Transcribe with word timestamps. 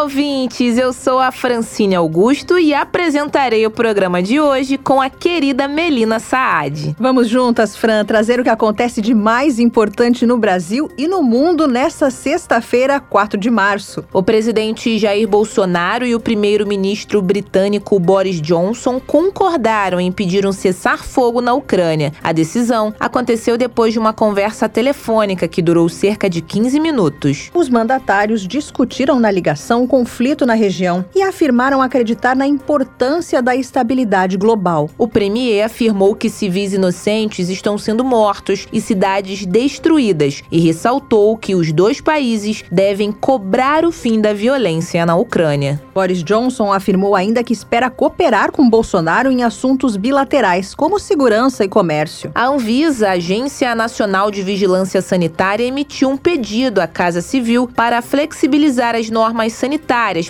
Olá, 0.00 0.06
ouvintes! 0.06 0.78
Eu 0.78 0.94
sou 0.94 1.18
a 1.18 1.30
Francine 1.30 1.94
Augusto 1.94 2.58
e 2.58 2.72
apresentarei 2.72 3.66
o 3.66 3.70
programa 3.70 4.22
de 4.22 4.40
hoje 4.40 4.78
com 4.78 4.98
a 4.98 5.10
querida 5.10 5.68
Melina 5.68 6.18
Saad. 6.18 6.96
Vamos 6.98 7.28
juntas, 7.28 7.76
Fran, 7.76 8.02
trazer 8.06 8.40
o 8.40 8.42
que 8.42 8.48
acontece 8.48 9.02
de 9.02 9.12
mais 9.12 9.58
importante 9.58 10.24
no 10.24 10.38
Brasil 10.38 10.90
e 10.96 11.06
no 11.06 11.22
mundo 11.22 11.68
nesta 11.68 12.10
sexta-feira, 12.10 12.98
4 12.98 13.38
de 13.38 13.50
março. 13.50 14.02
O 14.10 14.22
presidente 14.22 14.98
Jair 14.98 15.28
Bolsonaro 15.28 16.06
e 16.06 16.14
o 16.14 16.20
primeiro-ministro 16.20 17.20
britânico 17.20 17.98
Boris 17.98 18.40
Johnson 18.40 18.98
concordaram 18.98 20.00
em 20.00 20.10
pedir 20.10 20.46
um 20.46 20.52
cessar-fogo 20.52 21.42
na 21.42 21.52
Ucrânia. 21.52 22.14
A 22.22 22.32
decisão 22.32 22.94
aconteceu 22.98 23.58
depois 23.58 23.92
de 23.92 23.98
uma 23.98 24.14
conversa 24.14 24.66
telefônica 24.66 25.46
que 25.46 25.60
durou 25.60 25.90
cerca 25.90 26.30
de 26.30 26.40
15 26.40 26.80
minutos. 26.80 27.50
Os 27.52 27.68
mandatários 27.68 28.48
discutiram 28.48 29.20
na 29.20 29.30
ligação 29.30 29.89
conflito 29.90 30.46
na 30.46 30.54
região 30.54 31.04
e 31.16 31.20
afirmaram 31.20 31.82
acreditar 31.82 32.36
na 32.36 32.46
importância 32.46 33.42
da 33.42 33.56
estabilidade 33.56 34.36
global. 34.36 34.88
O 34.96 35.08
premier 35.08 35.64
afirmou 35.64 36.14
que 36.14 36.30
civis 36.30 36.72
inocentes 36.72 37.48
estão 37.48 37.76
sendo 37.76 38.04
mortos 38.04 38.68
e 38.72 38.80
cidades 38.80 39.44
destruídas 39.44 40.44
e 40.48 40.60
ressaltou 40.60 41.36
que 41.36 41.56
os 41.56 41.72
dois 41.72 42.00
países 42.00 42.64
devem 42.70 43.10
cobrar 43.10 43.84
o 43.84 43.90
fim 43.90 44.20
da 44.20 44.32
violência 44.32 45.04
na 45.04 45.16
Ucrânia. 45.16 45.82
Boris 45.92 46.22
Johnson 46.22 46.72
afirmou 46.72 47.16
ainda 47.16 47.42
que 47.42 47.52
espera 47.52 47.90
cooperar 47.90 48.52
com 48.52 48.70
Bolsonaro 48.70 49.28
em 49.28 49.42
assuntos 49.42 49.96
bilaterais, 49.96 50.72
como 50.72 51.00
segurança 51.00 51.64
e 51.64 51.68
comércio. 51.68 52.30
A 52.32 52.46
Anvisa, 52.46 53.10
Agência 53.10 53.74
Nacional 53.74 54.30
de 54.30 54.40
Vigilância 54.40 55.02
Sanitária, 55.02 55.64
emitiu 55.64 56.10
um 56.10 56.16
pedido 56.16 56.80
à 56.80 56.86
Casa 56.86 57.20
Civil 57.20 57.68
para 57.74 58.00
flexibilizar 58.00 58.94
as 58.94 59.10
normas 59.10 59.52
sanitárias 59.54 59.79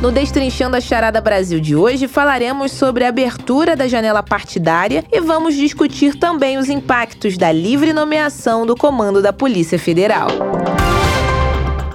No 0.00 0.12
Destrinchando 0.12 0.76
a 0.76 0.80
Charada 0.80 1.20
Brasil 1.20 1.58
de 1.58 1.74
hoje, 1.74 2.06
falaremos 2.06 2.70
sobre 2.70 3.04
a 3.04 3.08
abertura 3.08 3.74
da 3.74 3.88
janela 3.88 4.22
partidária 4.22 5.04
e 5.12 5.20
vamos 5.20 5.56
discutir 5.56 6.14
também 6.14 6.56
os 6.56 6.68
impactos 6.68 7.36
da 7.36 7.50
livre 7.50 7.92
nomeação 7.92 8.64
do 8.64 8.76
comando 8.76 9.20
da 9.20 9.32
Polícia 9.32 9.78
Federal. 9.78 10.28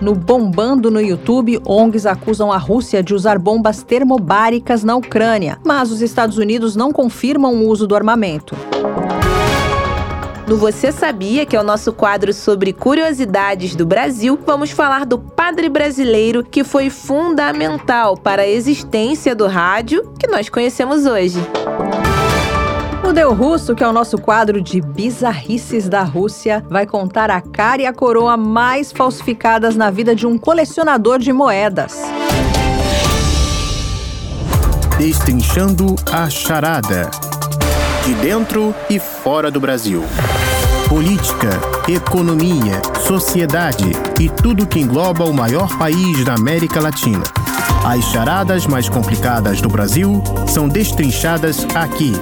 No 0.04 0.14
Bombando 0.14 0.92
no 0.92 1.00
YouTube, 1.00 1.62
ONGs 1.66 2.06
acusam 2.06 2.52
a 2.52 2.58
Rússia 2.58 3.02
de 3.02 3.14
usar 3.14 3.40
bombas 3.40 3.84
termobáricas 3.84 4.84
na 4.84 4.98
Ucrânia, 4.98 5.58
mas 5.64 5.92
os 5.92 6.02
Estados 6.02 6.38
Unidos 6.38 6.76
não 6.76 6.92
confirmam 6.92 7.56
o 7.56 7.70
uso 7.70 7.88
do 7.88 7.96
armamento. 7.96 8.54
No 10.46 10.58
Você 10.58 10.92
Sabia, 10.92 11.46
que 11.46 11.56
é 11.56 11.62
o 11.62 11.64
nosso 11.64 11.94
quadro 11.94 12.34
sobre 12.34 12.74
curiosidades 12.74 13.78
do 13.78 13.86
Brasil, 13.86 14.38
vamos 14.46 14.72
falar 14.72 15.06
do 15.06 15.18
padre 15.18 15.70
brasileiro 15.70 16.44
que 16.44 16.66
foi 16.66 16.90
fundamental 16.90 18.18
para 18.18 18.42
a 18.42 18.48
existência 18.48 19.34
do 19.34 19.48
rádio 19.48 20.12
que 20.20 20.28
nós 20.28 20.50
conhecemos 20.50 21.06
hoje. 21.06 21.40
O 23.04 23.12
Deu 23.12 23.34
Russo, 23.34 23.76
que 23.76 23.84
é 23.84 23.88
o 23.88 23.92
nosso 23.92 24.18
quadro 24.18 24.62
de 24.62 24.80
bizarrices 24.80 25.90
da 25.90 26.04
Rússia, 26.04 26.66
vai 26.70 26.86
contar 26.86 27.30
a 27.30 27.42
cara 27.42 27.82
e 27.82 27.86
a 27.86 27.94
coroa 27.94 28.38
mais 28.38 28.94
falsificadas 28.94 29.76
na 29.76 29.92
vida 29.92 30.16
de 30.16 30.26
um 30.26 30.38
colecionador 30.38 31.20
de 31.20 31.34
moedas. 31.34 31.98
Destrinchando 34.98 35.98
a 36.12 36.30
charada. 36.30 37.12
De 38.06 38.14
dentro 38.16 38.74
e 38.90 38.98
fora 39.00 39.52
do 39.52 39.60
Brasil. 39.60 40.02
Política, 40.88 41.50
economia, 41.90 42.82
sociedade 43.06 43.92
e 44.20 44.30
tudo 44.30 44.66
que 44.66 44.80
engloba 44.80 45.26
o 45.26 45.34
maior 45.34 45.78
país 45.78 46.24
da 46.24 46.36
América 46.36 46.80
Latina. 46.80 47.24
As 47.86 48.06
charadas 48.06 48.66
mais 48.66 48.88
complicadas 48.88 49.60
do 49.60 49.68
Brasil 49.68 50.24
são 50.48 50.70
destrinchadas 50.70 51.68
aqui 51.76 52.14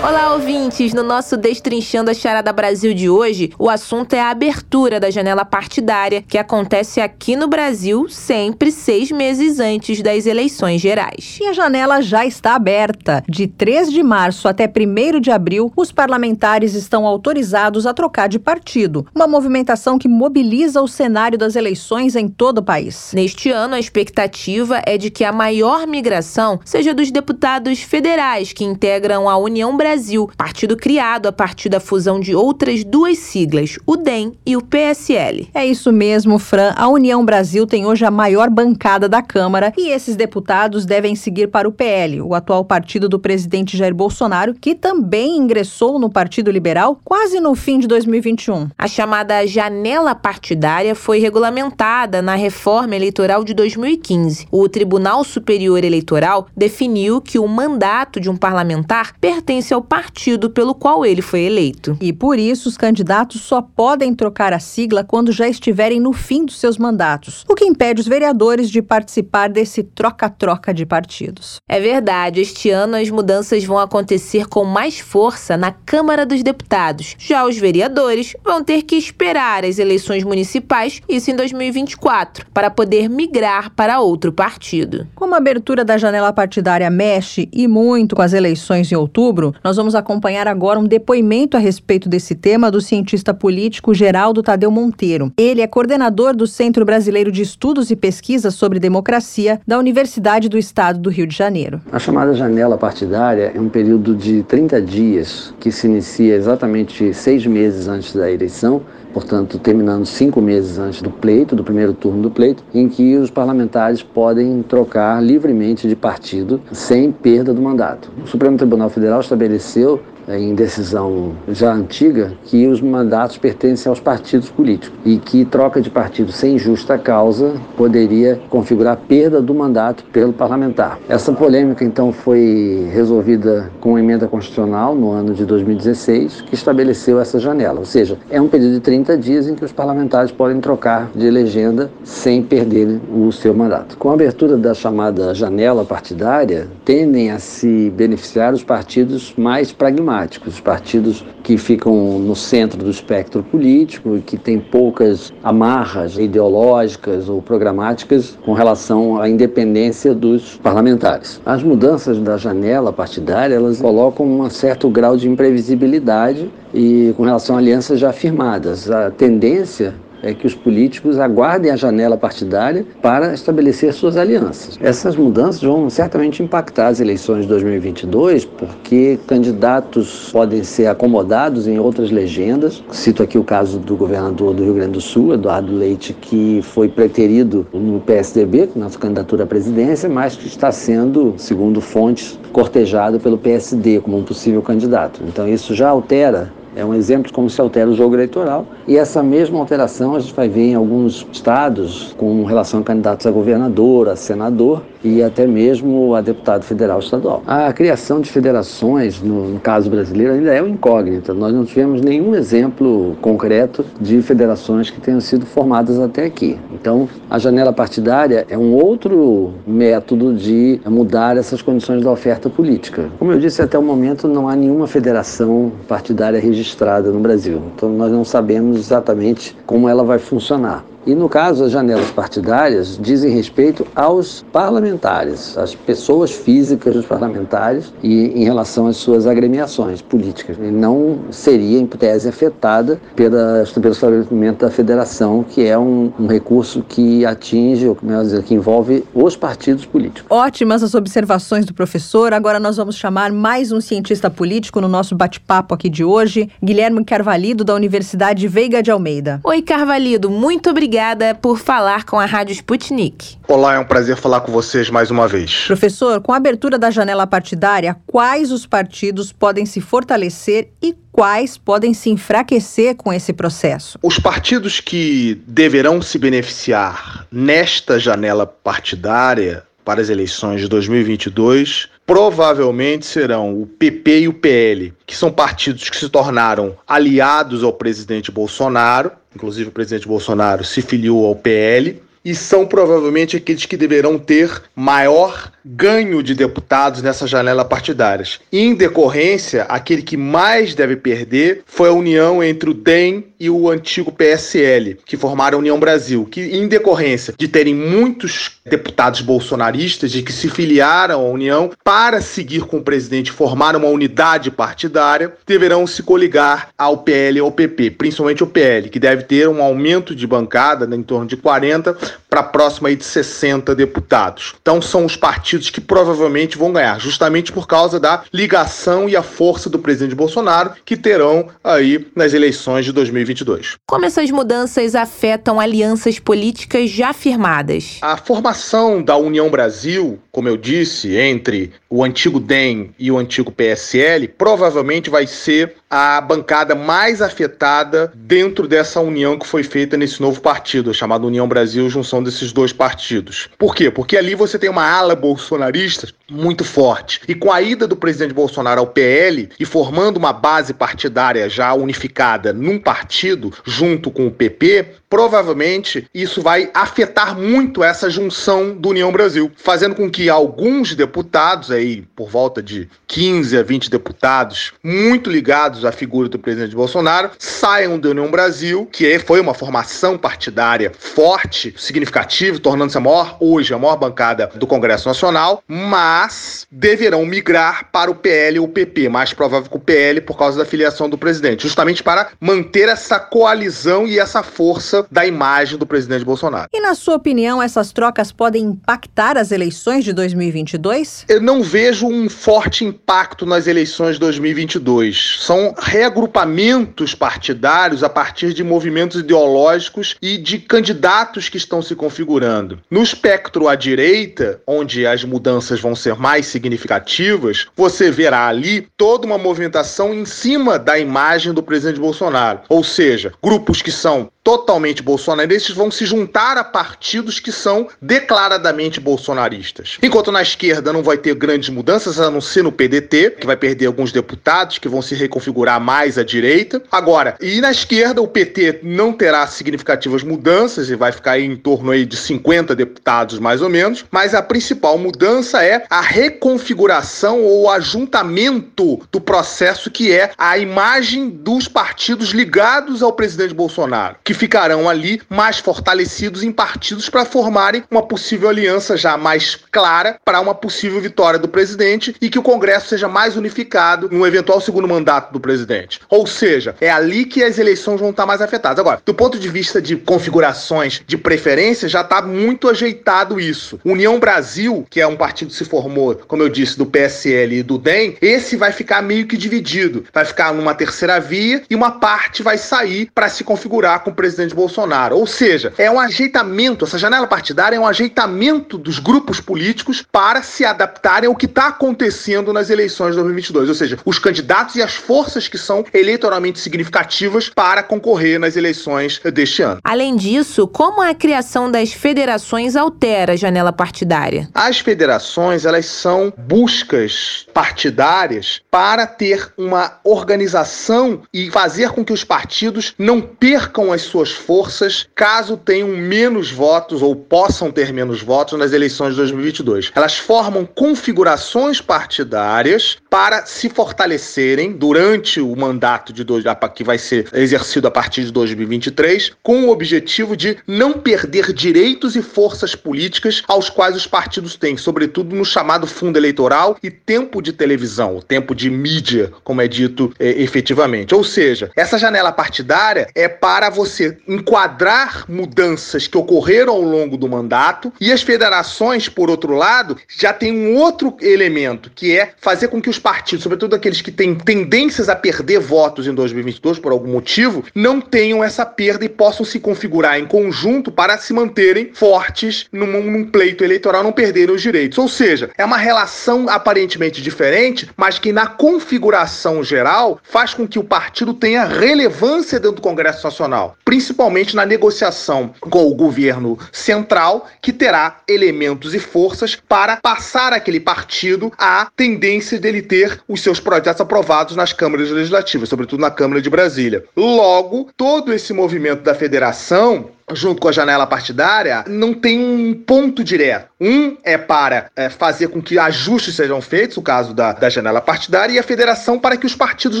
Olá, 0.08 0.32
ouvintes! 0.32 0.94
No 0.94 1.02
nosso 1.02 1.36
Destrinchando 1.36 2.10
a 2.10 2.14
Charada 2.14 2.50
Brasil 2.50 2.94
de 2.94 3.10
hoje, 3.10 3.52
o 3.58 3.68
assunto 3.68 4.14
é 4.14 4.20
a 4.22 4.30
abertura 4.30 4.98
da 4.98 5.10
janela 5.10 5.44
partidária, 5.44 6.24
que 6.26 6.38
acontece 6.38 6.98
aqui 6.98 7.36
no 7.36 7.46
Brasil 7.46 8.08
sempre 8.08 8.72
seis 8.72 9.10
meses 9.10 9.60
antes 9.60 10.00
das 10.00 10.24
eleições 10.24 10.80
gerais. 10.80 11.36
E 11.38 11.46
a 11.48 11.52
janela 11.52 12.00
já 12.00 12.24
está 12.24 12.54
aberta. 12.54 13.22
De 13.28 13.46
3 13.46 13.92
de 13.92 14.02
março 14.02 14.48
até 14.48 14.64
1 14.66 15.20
de 15.20 15.30
abril, 15.30 15.70
os 15.76 15.92
parlamentares 15.92 16.72
estão 16.72 17.06
autorizados 17.06 17.84
a 17.84 17.92
trocar 17.92 18.30
de 18.30 18.38
partido, 18.38 19.06
uma 19.14 19.26
movimentação 19.26 19.98
que 19.98 20.08
mobiliza 20.08 20.80
o 20.80 20.88
cenário 20.88 21.36
das 21.36 21.54
eleições 21.54 22.16
em 22.16 22.28
todo 22.28 22.58
o 22.58 22.64
país. 22.64 23.12
Neste 23.12 23.50
ano, 23.50 23.74
a 23.74 23.78
expectativa 23.78 24.80
é 24.86 24.96
de 24.96 25.10
que 25.10 25.22
a 25.22 25.32
maior 25.32 25.86
migração 25.86 26.58
seja 26.64 26.94
dos 26.94 27.10
deputados 27.10 27.80
federais 27.80 28.54
que 28.54 28.64
integram 28.64 29.28
a 29.28 29.36
União 29.36 29.76
Brasil 29.76 29.97
Brasil, 29.98 30.30
partido 30.36 30.76
criado 30.76 31.26
a 31.26 31.32
partir 31.32 31.68
da 31.68 31.80
fusão 31.80 32.20
de 32.20 32.32
outras 32.32 32.84
duas 32.84 33.18
siglas, 33.18 33.80
o 33.84 33.96
DEM 33.96 34.32
e 34.46 34.56
o 34.56 34.62
PSL. 34.62 35.50
É 35.52 35.66
isso 35.66 35.92
mesmo, 35.92 36.38
Fran. 36.38 36.72
A 36.76 36.86
União 36.86 37.24
Brasil 37.24 37.66
tem 37.66 37.84
hoje 37.84 38.04
a 38.04 38.10
maior 38.10 38.48
bancada 38.48 39.08
da 39.08 39.20
Câmara 39.20 39.72
e 39.76 39.90
esses 39.90 40.14
deputados 40.14 40.86
devem 40.86 41.16
seguir 41.16 41.48
para 41.48 41.68
o 41.68 41.72
PL, 41.72 42.22
o 42.22 42.32
atual 42.32 42.64
partido 42.64 43.08
do 43.08 43.18
presidente 43.18 43.76
Jair 43.76 43.92
Bolsonaro, 43.92 44.54
que 44.54 44.72
também 44.72 45.36
ingressou 45.36 45.98
no 45.98 46.08
Partido 46.08 46.48
Liberal 46.52 47.00
quase 47.04 47.40
no 47.40 47.56
fim 47.56 47.80
de 47.80 47.88
2021. 47.88 48.68
A 48.78 48.86
chamada 48.86 49.44
janela 49.48 50.14
partidária 50.14 50.94
foi 50.94 51.18
regulamentada 51.18 52.22
na 52.22 52.36
reforma 52.36 52.94
eleitoral 52.94 53.42
de 53.42 53.52
2015. 53.52 54.46
O 54.52 54.68
Tribunal 54.68 55.24
Superior 55.24 55.82
Eleitoral 55.82 56.46
definiu 56.56 57.20
que 57.20 57.40
o 57.40 57.48
mandato 57.48 58.20
de 58.20 58.30
um 58.30 58.36
parlamentar 58.36 59.14
pertence 59.20 59.74
ao 59.74 59.77
ao 59.78 59.82
partido 59.82 60.50
pelo 60.50 60.74
qual 60.74 61.06
ele 61.06 61.22
foi 61.22 61.42
eleito. 61.42 61.96
E 62.00 62.12
por 62.12 62.36
isso, 62.36 62.68
os 62.68 62.76
candidatos 62.76 63.42
só 63.42 63.62
podem 63.62 64.12
trocar 64.12 64.52
a 64.52 64.58
sigla 64.58 65.04
quando 65.04 65.30
já 65.30 65.48
estiverem 65.48 66.00
no 66.00 66.12
fim 66.12 66.44
dos 66.44 66.58
seus 66.58 66.76
mandatos, 66.76 67.44
o 67.48 67.54
que 67.54 67.64
impede 67.64 68.00
os 68.00 68.08
vereadores 68.08 68.68
de 68.70 68.82
participar 68.82 69.48
desse 69.48 69.84
troca-troca 69.84 70.74
de 70.74 70.84
partidos. 70.84 71.60
É 71.68 71.78
verdade, 71.78 72.40
este 72.40 72.70
ano 72.70 72.96
as 72.96 73.08
mudanças 73.08 73.64
vão 73.64 73.78
acontecer 73.78 74.48
com 74.48 74.64
mais 74.64 74.98
força 74.98 75.56
na 75.56 75.70
Câmara 75.70 76.26
dos 76.26 76.42
Deputados. 76.42 77.14
Já 77.18 77.46
os 77.46 77.56
vereadores 77.56 78.34
vão 78.44 78.64
ter 78.64 78.82
que 78.82 78.96
esperar 78.96 79.64
as 79.64 79.78
eleições 79.78 80.24
municipais, 80.24 81.00
isso 81.08 81.30
em 81.30 81.36
2024, 81.36 82.46
para 82.52 82.68
poder 82.68 83.08
migrar 83.08 83.70
para 83.70 84.00
outro 84.00 84.32
partido. 84.32 85.06
Como 85.14 85.34
a 85.34 85.38
abertura 85.38 85.84
da 85.84 85.96
janela 85.96 86.32
partidária 86.32 86.90
mexe 86.90 87.48
e 87.52 87.68
muito 87.68 88.16
com 88.16 88.22
as 88.22 88.32
eleições 88.32 88.90
em 88.90 88.96
outubro, 88.96 89.54
nós 89.68 89.76
vamos 89.76 89.94
acompanhar 89.94 90.48
agora 90.48 90.80
um 90.80 90.84
depoimento 90.84 91.54
a 91.54 91.60
respeito 91.60 92.08
desse 92.08 92.34
tema 92.34 92.70
do 92.70 92.80
cientista 92.80 93.34
político 93.34 93.92
Geraldo 93.92 94.42
Tadeu 94.42 94.70
Monteiro. 94.70 95.30
Ele 95.36 95.60
é 95.60 95.66
coordenador 95.66 96.34
do 96.34 96.46
Centro 96.46 96.86
Brasileiro 96.86 97.30
de 97.30 97.42
Estudos 97.42 97.90
e 97.90 97.96
Pesquisas 97.96 98.54
sobre 98.54 98.80
Democracia 98.80 99.60
da 99.66 99.78
Universidade 99.78 100.48
do 100.48 100.56
Estado 100.56 100.98
do 100.98 101.10
Rio 101.10 101.26
de 101.26 101.36
Janeiro. 101.36 101.82
A 101.92 101.98
chamada 101.98 102.32
janela 102.32 102.78
partidária 102.78 103.52
é 103.54 103.60
um 103.60 103.68
período 103.68 104.16
de 104.16 104.42
30 104.44 104.80
dias 104.80 105.52
que 105.60 105.70
se 105.70 105.86
inicia 105.86 106.34
exatamente 106.34 107.12
seis 107.12 107.44
meses 107.44 107.88
antes 107.88 108.14
da 108.14 108.30
eleição 108.30 108.80
portanto, 109.12 109.58
terminando 109.58 110.06
cinco 110.06 110.40
meses 110.40 110.78
antes 110.78 111.02
do 111.02 111.10
pleito, 111.10 111.56
do 111.56 111.64
primeiro 111.64 111.92
turno 111.92 112.22
do 112.22 112.30
pleito, 112.30 112.62
em 112.74 112.88
que 112.88 113.16
os 113.16 113.30
parlamentares 113.30 114.02
podem 114.02 114.62
trocar 114.62 115.22
livremente 115.22 115.88
de 115.88 115.96
partido 115.96 116.60
sem 116.72 117.10
perda 117.10 117.52
do 117.52 117.60
mandato. 117.60 118.10
O 118.22 118.26
Supremo 118.26 118.56
Tribunal 118.56 118.90
Federal 118.90 119.20
estabeleceu 119.20 120.00
em 120.36 120.54
decisão 120.54 121.32
já 121.48 121.72
antiga 121.72 122.32
que 122.44 122.66
os 122.66 122.80
mandatos 122.80 123.38
pertencem 123.38 123.88
aos 123.88 124.00
partidos 124.00 124.50
políticos 124.50 124.98
e 125.04 125.16
que 125.16 125.44
troca 125.44 125.80
de 125.80 125.90
partido 125.90 126.32
sem 126.32 126.58
justa 126.58 126.98
causa 126.98 127.54
poderia 127.76 128.40
configurar 128.50 128.96
perda 129.08 129.40
do 129.40 129.54
mandato 129.54 130.04
pelo 130.12 130.32
parlamentar. 130.32 130.98
Essa 131.08 131.32
polêmica 131.32 131.84
então 131.84 132.12
foi 132.12 132.88
resolvida 132.92 133.70
com 133.80 133.90
uma 133.90 134.00
emenda 134.00 134.26
constitucional 134.26 134.94
no 134.94 135.10
ano 135.12 135.32
de 135.32 135.44
2016 135.44 136.42
que 136.42 136.54
estabeleceu 136.54 137.20
essa 137.20 137.38
janela, 137.38 137.78
ou 137.78 137.86
seja, 137.86 138.18
é 138.30 138.40
um 138.40 138.48
período 138.48 138.74
de 138.74 138.80
30 138.80 139.16
dias 139.16 139.48
em 139.48 139.54
que 139.54 139.64
os 139.64 139.72
parlamentares 139.72 140.30
podem 140.30 140.60
trocar 140.60 141.10
de 141.14 141.30
legenda 141.30 141.90
sem 142.04 142.42
perder 142.42 143.00
o 143.14 143.30
seu 143.32 143.54
mandato. 143.54 143.96
Com 143.96 144.10
a 144.10 144.14
abertura 144.14 144.56
da 144.56 144.74
chamada 144.74 145.34
janela 145.34 145.84
partidária, 145.84 146.66
tendem 146.84 147.30
a 147.30 147.38
se 147.38 147.90
beneficiar 147.96 148.52
os 148.52 148.64
partidos 148.64 149.32
mais 149.36 149.72
pragmáticos 149.72 150.17
os 150.46 150.60
partidos 150.60 151.24
que 151.42 151.56
ficam 151.56 152.18
no 152.18 152.34
centro 152.34 152.82
do 152.82 152.90
espectro 152.90 153.42
político 153.42 154.16
e 154.16 154.20
que 154.20 154.36
têm 154.36 154.58
poucas 154.58 155.32
amarras 155.42 156.18
ideológicas 156.18 157.28
ou 157.28 157.40
programáticas 157.40 158.36
com 158.44 158.52
relação 158.52 159.20
à 159.20 159.28
independência 159.28 160.14
dos 160.14 160.56
parlamentares. 160.56 161.40
As 161.46 161.62
mudanças 161.62 162.18
da 162.18 162.36
janela 162.36 162.92
partidária, 162.92 163.54
elas 163.54 163.80
colocam 163.80 164.26
um 164.26 164.50
certo 164.50 164.88
grau 164.88 165.16
de 165.16 165.28
imprevisibilidade 165.28 166.50
e 166.74 167.12
com 167.16 167.22
relação 167.22 167.56
a 167.56 167.58
alianças 167.58 168.00
já 168.00 168.12
firmadas. 168.12 168.90
A 168.90 169.10
tendência 169.10 169.94
é 170.22 170.34
que 170.34 170.46
os 170.46 170.54
políticos 170.54 171.18
aguardem 171.18 171.70
a 171.70 171.76
janela 171.76 172.16
partidária 172.16 172.84
para 173.00 173.32
estabelecer 173.32 173.92
suas 173.92 174.16
alianças. 174.16 174.78
Essas 174.80 175.16
mudanças 175.16 175.62
vão 175.62 175.88
certamente 175.88 176.42
impactar 176.42 176.88
as 176.88 177.00
eleições 177.00 177.42
de 177.42 177.48
2022, 177.48 178.44
porque 178.44 179.18
candidatos 179.26 180.30
podem 180.32 180.62
ser 180.62 180.86
acomodados 180.86 181.66
em 181.66 181.78
outras 181.78 182.10
legendas. 182.10 182.82
Cito 182.90 183.22
aqui 183.22 183.38
o 183.38 183.44
caso 183.44 183.78
do 183.78 183.96
governador 183.96 184.54
do 184.54 184.64
Rio 184.64 184.74
Grande 184.74 184.92
do 184.92 185.00
Sul, 185.00 185.34
Eduardo 185.34 185.72
Leite, 185.72 186.12
que 186.12 186.60
foi 186.62 186.88
preterido 186.88 187.66
no 187.72 188.00
PSDB, 188.00 188.70
na 188.74 188.88
sua 188.88 189.00
candidatura 189.00 189.44
à 189.44 189.46
presidência, 189.46 190.08
mas 190.08 190.36
que 190.36 190.46
está 190.46 190.72
sendo, 190.72 191.34
segundo 191.36 191.80
fontes, 191.80 192.38
cortejado 192.52 193.20
pelo 193.20 193.38
PSD 193.38 194.00
como 194.00 194.18
um 194.18 194.22
possível 194.22 194.62
candidato. 194.62 195.20
Então 195.26 195.46
isso 195.46 195.74
já 195.74 195.88
altera 195.88 196.52
é 196.78 196.84
um 196.84 196.94
exemplo 196.94 197.26
de 197.26 197.32
como 197.32 197.50
se 197.50 197.60
altera 197.60 197.90
o 197.90 197.94
jogo 197.94 198.14
eleitoral. 198.14 198.64
E 198.86 198.96
essa 198.96 199.20
mesma 199.20 199.58
alteração 199.58 200.14
a 200.14 200.20
gente 200.20 200.32
vai 200.32 200.48
ver 200.48 200.68
em 200.68 200.74
alguns 200.76 201.26
estados 201.32 202.14
com 202.16 202.44
relação 202.44 202.78
a 202.78 202.82
candidatos 202.84 203.26
a 203.26 203.32
governador, 203.32 204.08
a 204.08 204.14
senador 204.14 204.82
e 205.02 205.22
até 205.22 205.46
mesmo 205.46 206.14
a 206.14 206.20
deputado 206.20 206.62
federal 206.62 206.98
estadual. 206.98 207.42
A 207.46 207.72
criação 207.72 208.20
de 208.20 208.30
federações, 208.30 209.20
no, 209.20 209.48
no 209.48 209.60
caso 209.60 209.90
brasileiro, 209.90 210.34
ainda 210.34 210.52
é 210.52 210.60
uma 210.60 210.70
incógnita. 210.70 211.32
Nós 211.32 211.52
não 211.54 211.64
tivemos 211.64 212.00
nenhum 212.00 212.34
exemplo 212.34 213.16
concreto 213.20 213.84
de 214.00 214.20
federações 214.22 214.90
que 214.90 215.00
tenham 215.00 215.20
sido 215.20 215.46
formadas 215.46 215.98
até 215.98 216.24
aqui. 216.24 216.58
Então, 216.72 217.08
a 217.28 217.38
janela 217.38 217.72
partidária 217.72 218.46
é 218.48 218.56
um 218.56 218.74
outro 218.74 219.52
método 219.66 220.34
de 220.34 220.80
mudar 220.86 221.36
essas 221.36 221.62
condições 221.62 222.02
da 222.02 222.10
oferta 222.10 222.50
política. 222.50 223.08
Como 223.18 223.32
eu 223.32 223.38
disse, 223.38 223.62
até 223.62 223.78
o 223.78 223.82
momento 223.82 224.26
não 224.28 224.48
há 224.48 224.56
nenhuma 224.56 224.86
federação 224.86 225.72
partidária 225.86 226.40
registrada 226.40 227.10
no 227.10 227.20
Brasil. 227.20 227.62
Então, 227.74 227.88
nós 227.90 228.10
não 228.10 228.24
sabemos 228.24 228.78
exatamente 228.78 229.56
como 229.66 229.88
ela 229.88 230.04
vai 230.04 230.18
funcionar. 230.18 230.84
E 231.08 231.14
no 231.14 231.26
caso, 231.26 231.64
as 231.64 231.72
janelas 231.72 232.10
partidárias 232.10 232.98
dizem 233.00 233.32
respeito 233.32 233.86
aos 233.96 234.44
parlamentares, 234.52 235.56
às 235.56 235.74
pessoas 235.74 236.30
físicas 236.30 236.92
dos 236.92 237.06
parlamentares 237.06 237.90
e 238.02 238.26
em 238.26 238.44
relação 238.44 238.86
às 238.86 238.98
suas 238.98 239.26
agremiações 239.26 240.02
políticas. 240.02 240.58
E 240.58 240.70
não 240.70 241.20
seria, 241.30 241.78
em 241.78 241.86
tese, 241.86 242.28
afetada 242.28 243.00
pela, 243.16 243.64
pelo 243.80 243.92
estabelecimento 243.94 244.66
da 244.66 244.70
federação, 244.70 245.42
que 245.48 245.64
é 245.64 245.78
um, 245.78 246.12
um 246.20 246.26
recurso 246.26 246.84
que 246.86 247.24
atinge, 247.24 247.88
ou 247.88 247.94
como 247.94 248.12
dizer, 248.20 248.42
que 248.42 248.52
envolve 248.52 249.02
os 249.14 249.34
partidos 249.34 249.86
políticos. 249.86 250.26
Ótimas 250.28 250.82
as 250.82 250.94
observações 250.94 251.64
do 251.64 251.72
professor. 251.72 252.34
Agora 252.34 252.60
nós 252.60 252.76
vamos 252.76 252.96
chamar 252.96 253.32
mais 253.32 253.72
um 253.72 253.80
cientista 253.80 254.28
político 254.28 254.78
no 254.78 254.88
nosso 254.88 255.14
bate-papo 255.14 255.74
aqui 255.74 255.88
de 255.88 256.04
hoje, 256.04 256.50
Guilherme 256.62 257.02
Carvalido, 257.02 257.64
da 257.64 257.74
Universidade 257.74 258.46
Veiga 258.46 258.82
de 258.82 258.90
Almeida. 258.90 259.40
Oi, 259.42 259.62
Carvalido, 259.62 260.28
muito 260.28 260.68
obrigada 260.68 260.97
obrigada 260.98 261.32
por 261.32 261.60
falar 261.60 262.04
com 262.04 262.18
a 262.18 262.26
Rádio 262.26 262.52
Sputnik. 262.52 263.36
Olá, 263.46 263.74
é 263.74 263.78
um 263.78 263.84
prazer 263.84 264.16
falar 264.16 264.40
com 264.40 264.50
vocês 264.50 264.90
mais 264.90 265.12
uma 265.12 265.28
vez. 265.28 265.64
Professor, 265.66 266.20
com 266.20 266.32
a 266.32 266.36
abertura 266.36 266.76
da 266.76 266.90
janela 266.90 267.24
partidária, 267.24 267.96
quais 268.04 268.50
os 268.50 268.66
partidos 268.66 269.32
podem 269.32 269.64
se 269.64 269.80
fortalecer 269.80 270.70
e 270.82 270.96
quais 271.12 271.56
podem 271.56 271.94
se 271.94 272.10
enfraquecer 272.10 272.96
com 272.96 273.12
esse 273.12 273.32
processo? 273.32 273.96
Os 274.02 274.18
partidos 274.18 274.80
que 274.80 275.40
deverão 275.46 276.02
se 276.02 276.18
beneficiar 276.18 277.28
nesta 277.30 277.96
janela 278.00 278.44
partidária 278.44 279.62
para 279.84 280.00
as 280.00 280.08
eleições 280.08 280.60
de 280.60 280.68
2022 280.68 281.88
provavelmente 282.08 283.04
serão 283.04 283.60
o 283.60 283.66
PP 283.66 284.20
e 284.20 284.28
o 284.28 284.32
PL, 284.32 284.94
que 285.04 285.14
são 285.14 285.30
partidos 285.30 285.90
que 285.90 285.96
se 285.98 286.08
tornaram 286.08 286.74
aliados 286.86 287.62
ao 287.62 287.70
presidente 287.70 288.32
Bolsonaro, 288.32 289.12
inclusive 289.36 289.68
o 289.68 289.72
presidente 289.72 290.08
Bolsonaro 290.08 290.64
se 290.64 290.80
filiou 290.80 291.26
ao 291.26 291.36
PL, 291.36 292.00
e 292.24 292.34
são 292.34 292.66
provavelmente 292.66 293.36
aqueles 293.36 293.66
que 293.66 293.76
deverão 293.76 294.18
ter 294.18 294.62
maior 294.74 295.52
ganho 295.62 296.22
de 296.22 296.34
deputados 296.34 297.02
nessa 297.02 297.26
janela 297.26 297.64
partidárias. 297.64 298.40
Em 298.50 298.74
decorrência, 298.74 299.64
aquele 299.64 300.02
que 300.02 300.16
mais 300.16 300.74
deve 300.74 300.96
perder 300.96 301.62
foi 301.66 301.90
a 301.90 301.92
união 301.92 302.42
entre 302.42 302.70
o 302.70 302.74
DEM 302.74 303.26
e 303.38 303.48
o 303.50 303.70
antigo 303.70 304.12
PSL, 304.12 304.98
que 305.04 305.16
formaram 305.16 305.58
a 305.58 305.60
União 305.60 305.78
Brasil, 305.78 306.26
que 306.30 306.40
em 306.40 306.66
decorrência 306.68 307.34
de 307.36 307.48
terem 307.48 307.74
muitos 307.74 308.58
deputados 308.68 309.20
bolsonaristas 309.20 310.14
e 310.14 310.22
que 310.22 310.32
se 310.32 310.48
filiaram 310.48 311.20
à 311.20 311.28
União 311.30 311.70
para 311.82 312.20
seguir 312.20 312.62
com 312.62 312.78
o 312.78 312.82
presidente 312.82 313.32
formar 313.32 313.74
uma 313.74 313.88
unidade 313.88 314.50
partidária, 314.50 315.32
deverão 315.46 315.86
se 315.86 316.02
coligar 316.02 316.68
ao 316.76 316.98
PL 316.98 317.38
e 317.38 317.40
ao 317.40 317.50
PP, 317.50 317.92
principalmente 317.92 318.42
o 318.42 318.46
PL, 318.46 318.88
que 318.88 318.98
deve 318.98 319.24
ter 319.24 319.48
um 319.48 319.62
aumento 319.62 320.14
de 320.14 320.26
bancada 320.26 320.86
né, 320.86 320.96
em 320.96 321.02
torno 321.02 321.26
de 321.26 321.36
40 321.36 321.96
para 322.28 322.42
próxima 322.42 322.94
de 322.94 323.04
60 323.04 323.74
deputados. 323.74 324.54
Então 324.60 324.82
são 324.82 325.04
os 325.04 325.16
partidos 325.16 325.70
que 325.70 325.80
provavelmente 325.80 326.58
vão 326.58 326.72
ganhar, 326.72 327.00
justamente 327.00 327.52
por 327.52 327.66
causa 327.66 327.98
da 327.98 328.22
ligação 328.32 329.08
e 329.08 329.16
a 329.16 329.22
força 329.22 329.70
do 329.70 329.78
presidente 329.78 330.14
Bolsonaro 330.14 330.72
que 330.84 330.96
terão 330.96 331.48
aí 331.62 332.06
nas 332.14 332.32
eleições 332.34 332.84
de 332.84 332.92
2022. 333.28 333.76
Como 333.86 334.04
essas 334.04 334.30
mudanças 334.30 334.94
afetam 334.94 335.60
alianças 335.60 336.18
políticas 336.18 336.90
já 336.90 337.12
firmadas? 337.12 337.98
A 338.02 338.16
formação 338.16 339.02
da 339.02 339.16
União 339.16 339.50
Brasil, 339.50 340.18
como 340.32 340.48
eu 340.48 340.56
disse, 340.56 341.16
entre 341.16 341.72
o 341.88 342.04
antigo 342.04 342.40
DEM 342.40 342.90
e 342.98 343.10
o 343.10 343.18
antigo 343.18 343.50
PSL, 343.50 344.28
provavelmente 344.28 345.10
vai 345.10 345.26
ser 345.26 345.74
a 345.90 346.20
bancada 346.20 346.74
mais 346.74 347.22
afetada 347.22 348.12
dentro 348.14 348.68
dessa 348.68 349.00
união 349.00 349.38
que 349.38 349.46
foi 349.46 349.62
feita 349.62 349.96
nesse 349.96 350.20
novo 350.20 350.40
partido, 350.40 350.92
chamado 350.92 351.26
União 351.26 351.48
Brasil, 351.48 351.88
junção 351.88 352.22
desses 352.22 352.52
dois 352.52 352.72
partidos. 352.72 353.48
Por 353.58 353.74
quê? 353.74 353.90
Porque 353.90 354.16
ali 354.16 354.34
você 354.34 354.58
tem 354.58 354.68
uma 354.68 354.84
ala 354.84 355.16
bolsonarista 355.16 356.08
muito 356.30 356.62
forte. 356.62 357.20
E 357.26 357.34
com 357.34 357.50
a 357.50 357.62
ida 357.62 357.86
do 357.86 357.96
presidente 357.96 358.34
Bolsonaro 358.34 358.80
ao 358.80 358.86
PL 358.86 359.48
e 359.58 359.64
formando 359.64 360.18
uma 360.18 360.32
base 360.32 360.74
partidária 360.74 361.48
já 361.48 361.72
unificada 361.72 362.52
num 362.52 362.78
partido 362.78 363.17
junto 363.64 364.10
com 364.10 364.26
o 364.26 364.30
PP, 364.30 364.86
provavelmente 365.08 366.06
isso 366.14 366.42
vai 366.42 366.70
afetar 366.74 367.38
muito 367.38 367.82
essa 367.82 368.10
junção 368.10 368.74
do 368.74 368.90
União 368.90 369.10
Brasil, 369.10 369.50
fazendo 369.56 369.94
com 369.94 370.10
que 370.10 370.28
alguns 370.28 370.94
deputados 370.94 371.70
aí 371.70 372.02
por 372.14 372.28
volta 372.28 372.62
de 372.62 372.88
15 373.06 373.56
a 373.56 373.62
20 373.62 373.90
deputados 373.90 374.72
muito 374.82 375.30
ligados 375.30 375.84
à 375.84 375.92
figura 375.92 376.28
do 376.28 376.38
presidente 376.38 376.74
Bolsonaro 376.74 377.30
saiam 377.38 377.98
da 377.98 378.10
União 378.10 378.30
Brasil, 378.30 378.86
que 378.92 379.18
foi 379.18 379.40
uma 379.40 379.54
formação 379.54 380.18
partidária 380.18 380.92
forte, 380.98 381.74
significativa, 381.76 382.58
tornando-se 382.58 382.98
a 382.98 383.00
maior 383.00 383.36
hoje 383.40 383.72
a 383.72 383.78
maior 383.78 383.96
bancada 383.96 384.50
do 384.54 384.66
Congresso 384.66 385.08
Nacional, 385.08 385.62
mas 385.66 386.66
deverão 386.70 387.24
migrar 387.24 387.88
para 387.90 388.10
o 388.10 388.14
PL 388.14 388.58
ou 388.58 388.66
o 388.66 388.68
PP, 388.68 389.08
mais 389.08 389.32
provável 389.32 389.70
que 389.70 389.76
o 389.76 389.80
PL 389.80 390.20
por 390.20 390.36
causa 390.36 390.58
da 390.58 390.64
filiação 390.64 391.08
do 391.08 391.16
presidente, 391.16 391.62
justamente 391.62 392.02
para 392.02 392.30
manter 392.40 392.88
essa 392.88 393.07
coalizão 393.16 394.08
e 394.08 394.18
essa 394.18 394.42
força 394.42 395.06
da 395.08 395.24
imagem 395.24 395.78
do 395.78 395.86
presidente 395.86 396.24
Bolsonaro. 396.24 396.68
E 396.72 396.80
na 396.80 396.96
sua 396.96 397.14
opinião, 397.14 397.62
essas 397.62 397.92
trocas 397.92 398.32
podem 398.32 398.64
impactar 398.64 399.38
as 399.38 399.52
eleições 399.52 400.04
de 400.04 400.12
2022? 400.12 401.26
Eu 401.28 401.40
não 401.40 401.62
vejo 401.62 402.08
um 402.08 402.28
forte 402.28 402.84
impacto 402.84 403.46
nas 403.46 403.68
eleições 403.68 404.14
de 404.14 404.20
2022. 404.20 405.36
São 405.40 405.74
reagrupamentos 405.78 407.14
partidários 407.14 408.02
a 408.02 408.08
partir 408.08 408.52
de 408.52 408.64
movimentos 408.64 409.20
ideológicos 409.20 410.16
e 410.20 410.36
de 410.36 410.58
candidatos 410.58 411.48
que 411.48 411.56
estão 411.56 411.80
se 411.80 411.94
configurando. 411.94 412.80
No 412.90 413.02
espectro 413.02 413.68
à 413.68 413.74
direita, 413.74 414.60
onde 414.66 415.06
as 415.06 415.22
mudanças 415.22 415.80
vão 415.80 415.94
ser 415.94 416.16
mais 416.16 416.46
significativas, 416.46 417.66
você 417.76 418.10
verá 418.10 418.48
ali 418.48 418.88
toda 418.96 419.26
uma 419.26 419.38
movimentação 419.38 420.12
em 420.12 420.24
cima 420.24 420.78
da 420.78 420.98
imagem 420.98 421.52
do 421.52 421.62
presidente 421.62 422.00
Bolsonaro. 422.00 422.60
Ou 422.68 422.82
seja, 422.82 422.97
grupos 423.42 423.82
que 423.82 423.92
são 423.92 424.30
totalmente 424.48 425.02
bolsonaristas 425.02 425.76
vão 425.76 425.90
se 425.90 426.06
juntar 426.06 426.56
a 426.56 426.64
partidos 426.64 427.38
que 427.38 427.52
são 427.52 427.86
declaradamente 428.00 428.98
bolsonaristas. 428.98 429.98
Enquanto 430.02 430.32
na 430.32 430.40
esquerda 430.40 430.90
não 430.90 431.02
vai 431.02 431.18
ter 431.18 431.34
grandes 431.34 431.68
mudanças, 431.68 432.18
a 432.18 432.30
não 432.30 432.40
ser 432.40 432.64
no 432.64 432.72
PDT, 432.72 433.36
que 433.38 433.46
vai 433.46 433.58
perder 433.58 433.84
alguns 433.84 434.10
deputados, 434.10 434.78
que 434.78 434.88
vão 434.88 435.02
se 435.02 435.14
reconfigurar 435.14 435.78
mais 435.78 436.16
à 436.16 436.24
direita. 436.24 436.82
Agora, 436.90 437.36
e 437.42 437.60
na 437.60 437.70
esquerda, 437.70 438.22
o 438.22 438.26
PT 438.26 438.80
não 438.82 439.12
terá 439.12 439.46
significativas 439.46 440.22
mudanças 440.22 440.88
e 440.88 440.96
vai 440.96 441.12
ficar 441.12 441.38
em 441.38 441.54
torno 441.54 441.90
aí 441.90 442.06
de 442.06 442.16
50 442.16 442.74
deputados, 442.74 443.38
mais 443.38 443.60
ou 443.60 443.68
menos. 443.68 444.06
Mas 444.10 444.32
a 444.32 444.40
principal 444.40 444.96
mudança 444.96 445.62
é 445.62 445.84
a 445.90 446.00
reconfiguração 446.00 447.42
ou 447.42 447.68
ajuntamento 447.68 448.98
do 449.12 449.20
processo 449.20 449.90
que 449.90 450.10
é 450.10 450.30
a 450.38 450.56
imagem 450.56 451.28
dos 451.28 451.68
partidos 451.68 452.30
ligados 452.30 453.02
ao 453.02 453.12
presidente 453.12 453.52
Bolsonaro, 453.52 454.16
que 454.24 454.37
ficarão 454.38 454.88
ali 454.88 455.20
mais 455.28 455.58
fortalecidos 455.58 456.42
em 456.42 456.52
partidos 456.52 457.08
para 457.10 457.24
formarem 457.24 457.82
uma 457.90 458.02
possível 458.02 458.48
aliança 458.48 458.96
já 458.96 459.16
mais 459.16 459.56
clara 459.56 460.18
para 460.24 460.40
uma 460.40 460.54
possível 460.54 461.00
vitória 461.00 461.38
do 461.38 461.48
presidente 461.48 462.14
e 462.20 462.30
que 462.30 462.38
o 462.38 462.42
Congresso 462.42 462.88
seja 462.88 463.08
mais 463.08 463.36
unificado 463.36 464.08
no 464.10 464.26
eventual 464.26 464.60
segundo 464.60 464.86
mandato 464.86 465.32
do 465.32 465.40
presidente. 465.40 466.00
Ou 466.08 466.26
seja, 466.26 466.74
é 466.80 466.90
ali 466.90 467.24
que 467.24 467.42
as 467.42 467.58
eleições 467.58 468.00
vão 468.00 468.10
estar 468.10 468.26
mais 468.26 468.40
afetadas. 468.40 468.78
Agora, 468.78 469.02
do 469.04 469.12
ponto 469.12 469.38
de 469.38 469.48
vista 469.48 469.82
de 469.82 469.96
configurações 469.96 471.02
de 471.06 471.18
preferência, 471.18 471.88
já 471.88 472.02
está 472.02 472.22
muito 472.22 472.68
ajeitado 472.68 473.40
isso. 473.40 473.80
União 473.84 474.20
Brasil, 474.20 474.86
que 474.88 475.00
é 475.00 475.06
um 475.06 475.16
partido 475.16 475.50
que 475.50 475.56
se 475.56 475.64
formou, 475.64 476.14
como 476.14 476.42
eu 476.42 476.48
disse, 476.48 476.78
do 476.78 476.86
PSL 476.86 477.58
e 477.58 477.62
do 477.62 477.76
DEM, 477.76 478.16
esse 478.22 478.56
vai 478.56 478.70
ficar 478.70 479.02
meio 479.02 479.26
que 479.26 479.36
dividido. 479.36 480.04
Vai 480.12 480.24
ficar 480.24 480.54
numa 480.54 480.74
terceira 480.74 481.18
via 481.18 481.62
e 481.68 481.74
uma 481.74 481.90
parte 481.90 482.42
vai 482.42 482.56
sair 482.56 483.10
para 483.12 483.28
se 483.28 483.42
configurar 483.42 484.00
com 484.00 484.10
o 484.10 484.14
presidente 484.14 484.27
presidente 484.28 484.54
Bolsonaro. 484.54 485.16
Ou 485.16 485.26
seja, 485.26 485.72
é 485.78 485.90
um 485.90 485.98
ajeitamento, 485.98 486.84
essa 486.84 486.98
janela 486.98 487.26
partidária 487.26 487.76
é 487.76 487.80
um 487.80 487.86
ajeitamento 487.86 488.78
dos 488.78 488.98
grupos 488.98 489.40
políticos 489.40 490.04
para 490.10 490.42
se 490.42 490.64
adaptarem 490.64 491.28
ao 491.28 491.34
que 491.34 491.46
está 491.46 491.68
acontecendo 491.68 492.52
nas 492.52 492.70
eleições 492.70 493.10
de 493.10 493.16
2022. 493.16 493.68
Ou 493.68 493.74
seja, 493.74 493.98
os 494.04 494.18
candidatos 494.18 494.76
e 494.76 494.82
as 494.82 494.94
forças 494.94 495.48
que 495.48 495.58
são 495.58 495.84
eleitoralmente 495.92 496.58
significativas 496.58 497.48
para 497.48 497.82
concorrer 497.82 498.38
nas 498.38 498.56
eleições 498.56 499.20
deste 499.32 499.62
ano. 499.62 499.80
Além 499.82 500.16
disso, 500.16 500.66
como 500.68 501.02
a 501.02 501.14
criação 501.14 501.70
das 501.70 501.92
federações 501.92 502.76
altera 502.76 503.32
a 503.32 503.36
janela 503.36 503.72
partidária? 503.72 504.48
As 504.54 504.78
federações, 504.78 505.64
elas 505.64 505.86
são 505.86 506.32
buscas 506.36 507.46
partidárias 507.54 508.60
para 508.70 509.06
ter 509.06 509.52
uma 509.56 509.98
organização 510.04 511.22
e 511.32 511.50
fazer 511.50 511.90
com 511.90 512.04
que 512.04 512.12
os 512.12 512.24
partidos 512.24 512.94
não 512.98 513.20
percam 513.20 513.92
as 513.92 514.02
suas 514.02 514.17
forças 514.26 515.06
caso 515.14 515.56
tenham 515.56 515.88
menos 515.88 516.50
votos 516.50 517.02
ou 517.02 517.14
possam 517.14 517.70
ter 517.70 517.92
menos 517.92 518.22
votos 518.22 518.58
nas 518.58 518.72
eleições 518.72 519.10
de 519.10 519.16
2022. 519.16 519.92
Elas 519.94 520.18
formam 520.18 520.66
configurações 520.66 521.80
partidárias 521.80 522.96
para 523.10 523.46
se 523.46 523.68
fortalecerem 523.68 524.72
durante 524.72 525.40
o 525.40 525.54
mandato 525.56 526.12
de 526.12 526.24
dois, 526.24 526.44
que 526.74 526.84
vai 526.84 526.98
ser 526.98 527.28
exercido 527.32 527.88
a 527.88 527.90
partir 527.90 528.24
de 528.24 528.32
2023, 528.32 529.32
com 529.42 529.64
o 529.64 529.70
objetivo 529.70 530.36
de 530.36 530.56
não 530.66 530.92
perder 530.94 531.52
direitos 531.52 532.16
e 532.16 532.22
forças 532.22 532.74
políticas 532.74 533.42
aos 533.46 533.68
quais 533.68 533.96
os 533.96 534.06
partidos 534.06 534.56
têm, 534.56 534.76
sobretudo 534.76 535.34
no 535.34 535.44
chamado 535.44 535.86
fundo 535.86 536.16
eleitoral 536.16 536.76
e 536.82 536.90
tempo 536.90 537.42
de 537.42 537.52
televisão, 537.52 538.16
o 538.16 538.22
tempo 538.22 538.54
de 538.54 538.70
mídia, 538.70 539.32
como 539.42 539.60
é 539.60 539.68
dito 539.68 540.12
é, 540.18 540.42
efetivamente. 540.42 541.14
Ou 541.14 541.24
seja, 541.24 541.70
essa 541.76 541.98
janela 541.98 542.32
partidária 542.32 543.08
é 543.14 543.28
para 543.28 543.70
você 543.70 543.97
você 543.98 544.16
enquadrar 544.28 545.24
mudanças 545.28 546.06
que 546.06 546.16
ocorreram 546.16 546.74
ao 546.74 546.82
longo 546.82 547.16
do 547.16 547.28
mandato, 547.28 547.92
e 548.00 548.12
as 548.12 548.22
federações, 548.22 549.08
por 549.08 549.28
outro 549.28 549.54
lado, 549.54 549.96
já 550.08 550.32
tem 550.32 550.52
um 550.52 550.76
outro 550.76 551.16
elemento, 551.20 551.90
que 551.94 552.16
é 552.16 552.32
fazer 552.40 552.68
com 552.68 552.80
que 552.80 552.88
os 552.88 552.98
partidos, 552.98 553.42
sobretudo 553.42 553.74
aqueles 553.74 554.00
que 554.00 554.12
têm 554.12 554.34
tendências 554.34 555.08
a 555.08 555.16
perder 555.16 555.58
votos 555.58 556.06
em 556.06 556.14
2022 556.14 556.78
por 556.78 556.92
algum 556.92 557.10
motivo, 557.10 557.64
não 557.74 558.00
tenham 558.00 558.44
essa 558.44 558.64
perda 558.64 559.04
e 559.04 559.08
possam 559.08 559.44
se 559.44 559.58
configurar 559.58 560.18
em 560.18 560.26
conjunto 560.26 560.92
para 560.92 561.18
se 561.18 561.32
manterem 561.32 561.90
fortes 561.92 562.66
num, 562.72 562.86
num 563.02 563.24
pleito 563.24 563.64
eleitoral, 563.64 564.02
não 564.02 564.12
perderem 564.12 564.54
os 564.54 564.62
direitos. 564.62 564.98
Ou 564.98 565.08
seja, 565.08 565.50
é 565.58 565.64
uma 565.64 565.76
relação 565.76 566.48
aparentemente 566.48 567.20
diferente, 567.20 567.90
mas 567.96 568.18
que 568.18 568.32
na 568.32 568.46
configuração 568.46 569.64
geral 569.64 570.20
faz 570.22 570.54
com 570.54 570.68
que 570.68 570.78
o 570.78 570.84
partido 570.84 571.34
tenha 571.34 571.64
relevância 571.64 572.60
dentro 572.60 572.76
do 572.76 572.82
Congresso 572.82 573.24
Nacional, 573.24 573.76
principalmente 573.88 574.54
na 574.54 574.66
negociação 574.66 575.54
com 575.60 575.86
o 575.86 575.94
governo 575.94 576.58
central, 576.70 577.48
que 577.62 577.72
terá 577.72 578.18
elementos 578.28 578.94
e 578.94 578.98
forças 578.98 579.56
para 579.56 579.96
passar 579.96 580.52
aquele 580.52 580.78
partido 580.78 581.50
a 581.56 581.88
tendência 581.96 582.60
dele 582.60 582.82
ter 582.82 583.22
os 583.26 583.40
seus 583.40 583.58
projetos 583.58 584.02
aprovados 584.02 584.54
nas 584.54 584.74
câmaras 584.74 585.10
legislativas, 585.10 585.70
sobretudo 585.70 586.00
na 586.00 586.10
Câmara 586.10 586.42
de 586.42 586.50
Brasília. 586.50 587.02
Logo, 587.16 587.88
todo 587.96 588.30
esse 588.30 588.52
movimento 588.52 589.02
da 589.02 589.14
federação 589.14 590.10
junto 590.34 590.60
com 590.60 590.68
a 590.68 590.72
janela 590.72 591.06
partidária, 591.06 591.84
não 591.86 592.12
tem 592.12 592.38
um 592.38 592.74
ponto 592.74 593.24
direto. 593.24 593.68
Um 593.80 594.16
é 594.24 594.36
para 594.36 594.90
é, 594.96 595.08
fazer 595.08 595.48
com 595.48 595.62
que 595.62 595.78
ajustes 595.78 596.34
sejam 596.34 596.60
feitos, 596.60 596.96
o 596.96 597.02
caso 597.02 597.32
da, 597.32 597.52
da 597.52 597.68
janela 597.68 598.00
partidária, 598.00 598.54
e 598.54 598.58
a 598.58 598.62
federação 598.62 599.18
para 599.18 599.36
que 599.36 599.46
os 599.46 599.54
partidos 599.54 600.00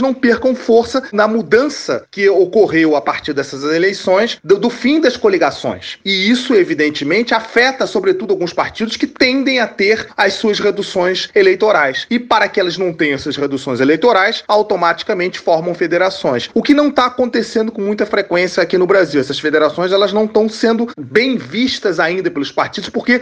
não 0.00 0.12
percam 0.12 0.54
força 0.54 1.02
na 1.12 1.28
mudança 1.28 2.04
que 2.10 2.28
ocorreu 2.28 2.96
a 2.96 3.00
partir 3.00 3.32
dessas 3.32 3.62
eleições, 3.62 4.38
do, 4.42 4.58
do 4.58 4.68
fim 4.68 5.00
das 5.00 5.16
coligações. 5.16 5.98
E 6.04 6.28
isso, 6.28 6.54
evidentemente, 6.54 7.34
afeta, 7.34 7.86
sobretudo, 7.86 8.32
alguns 8.32 8.52
partidos 8.52 8.96
que 8.96 9.06
tendem 9.06 9.60
a 9.60 9.66
ter 9.66 10.08
as 10.16 10.34
suas 10.34 10.58
reduções 10.58 11.28
eleitorais. 11.34 12.06
E 12.10 12.18
para 12.18 12.48
que 12.48 12.58
elas 12.58 12.76
não 12.76 12.92
tenham 12.92 13.14
essas 13.14 13.36
reduções 13.36 13.80
eleitorais, 13.80 14.42
automaticamente 14.48 15.38
formam 15.38 15.74
federações. 15.74 16.50
O 16.52 16.62
que 16.62 16.74
não 16.74 16.88
está 16.88 17.06
acontecendo 17.06 17.70
com 17.70 17.82
muita 17.82 18.04
frequência 18.04 18.62
aqui 18.62 18.76
no 18.76 18.86
Brasil. 18.86 19.20
Essas 19.20 19.38
federações, 19.38 19.92
elas 19.92 20.12
não 20.12 20.24
estão 20.24 20.48
sendo 20.48 20.88
bem 20.98 21.36
vistas 21.36 22.00
ainda 22.00 22.30
pelos 22.30 22.50
partidos, 22.50 22.90
porque 22.90 23.20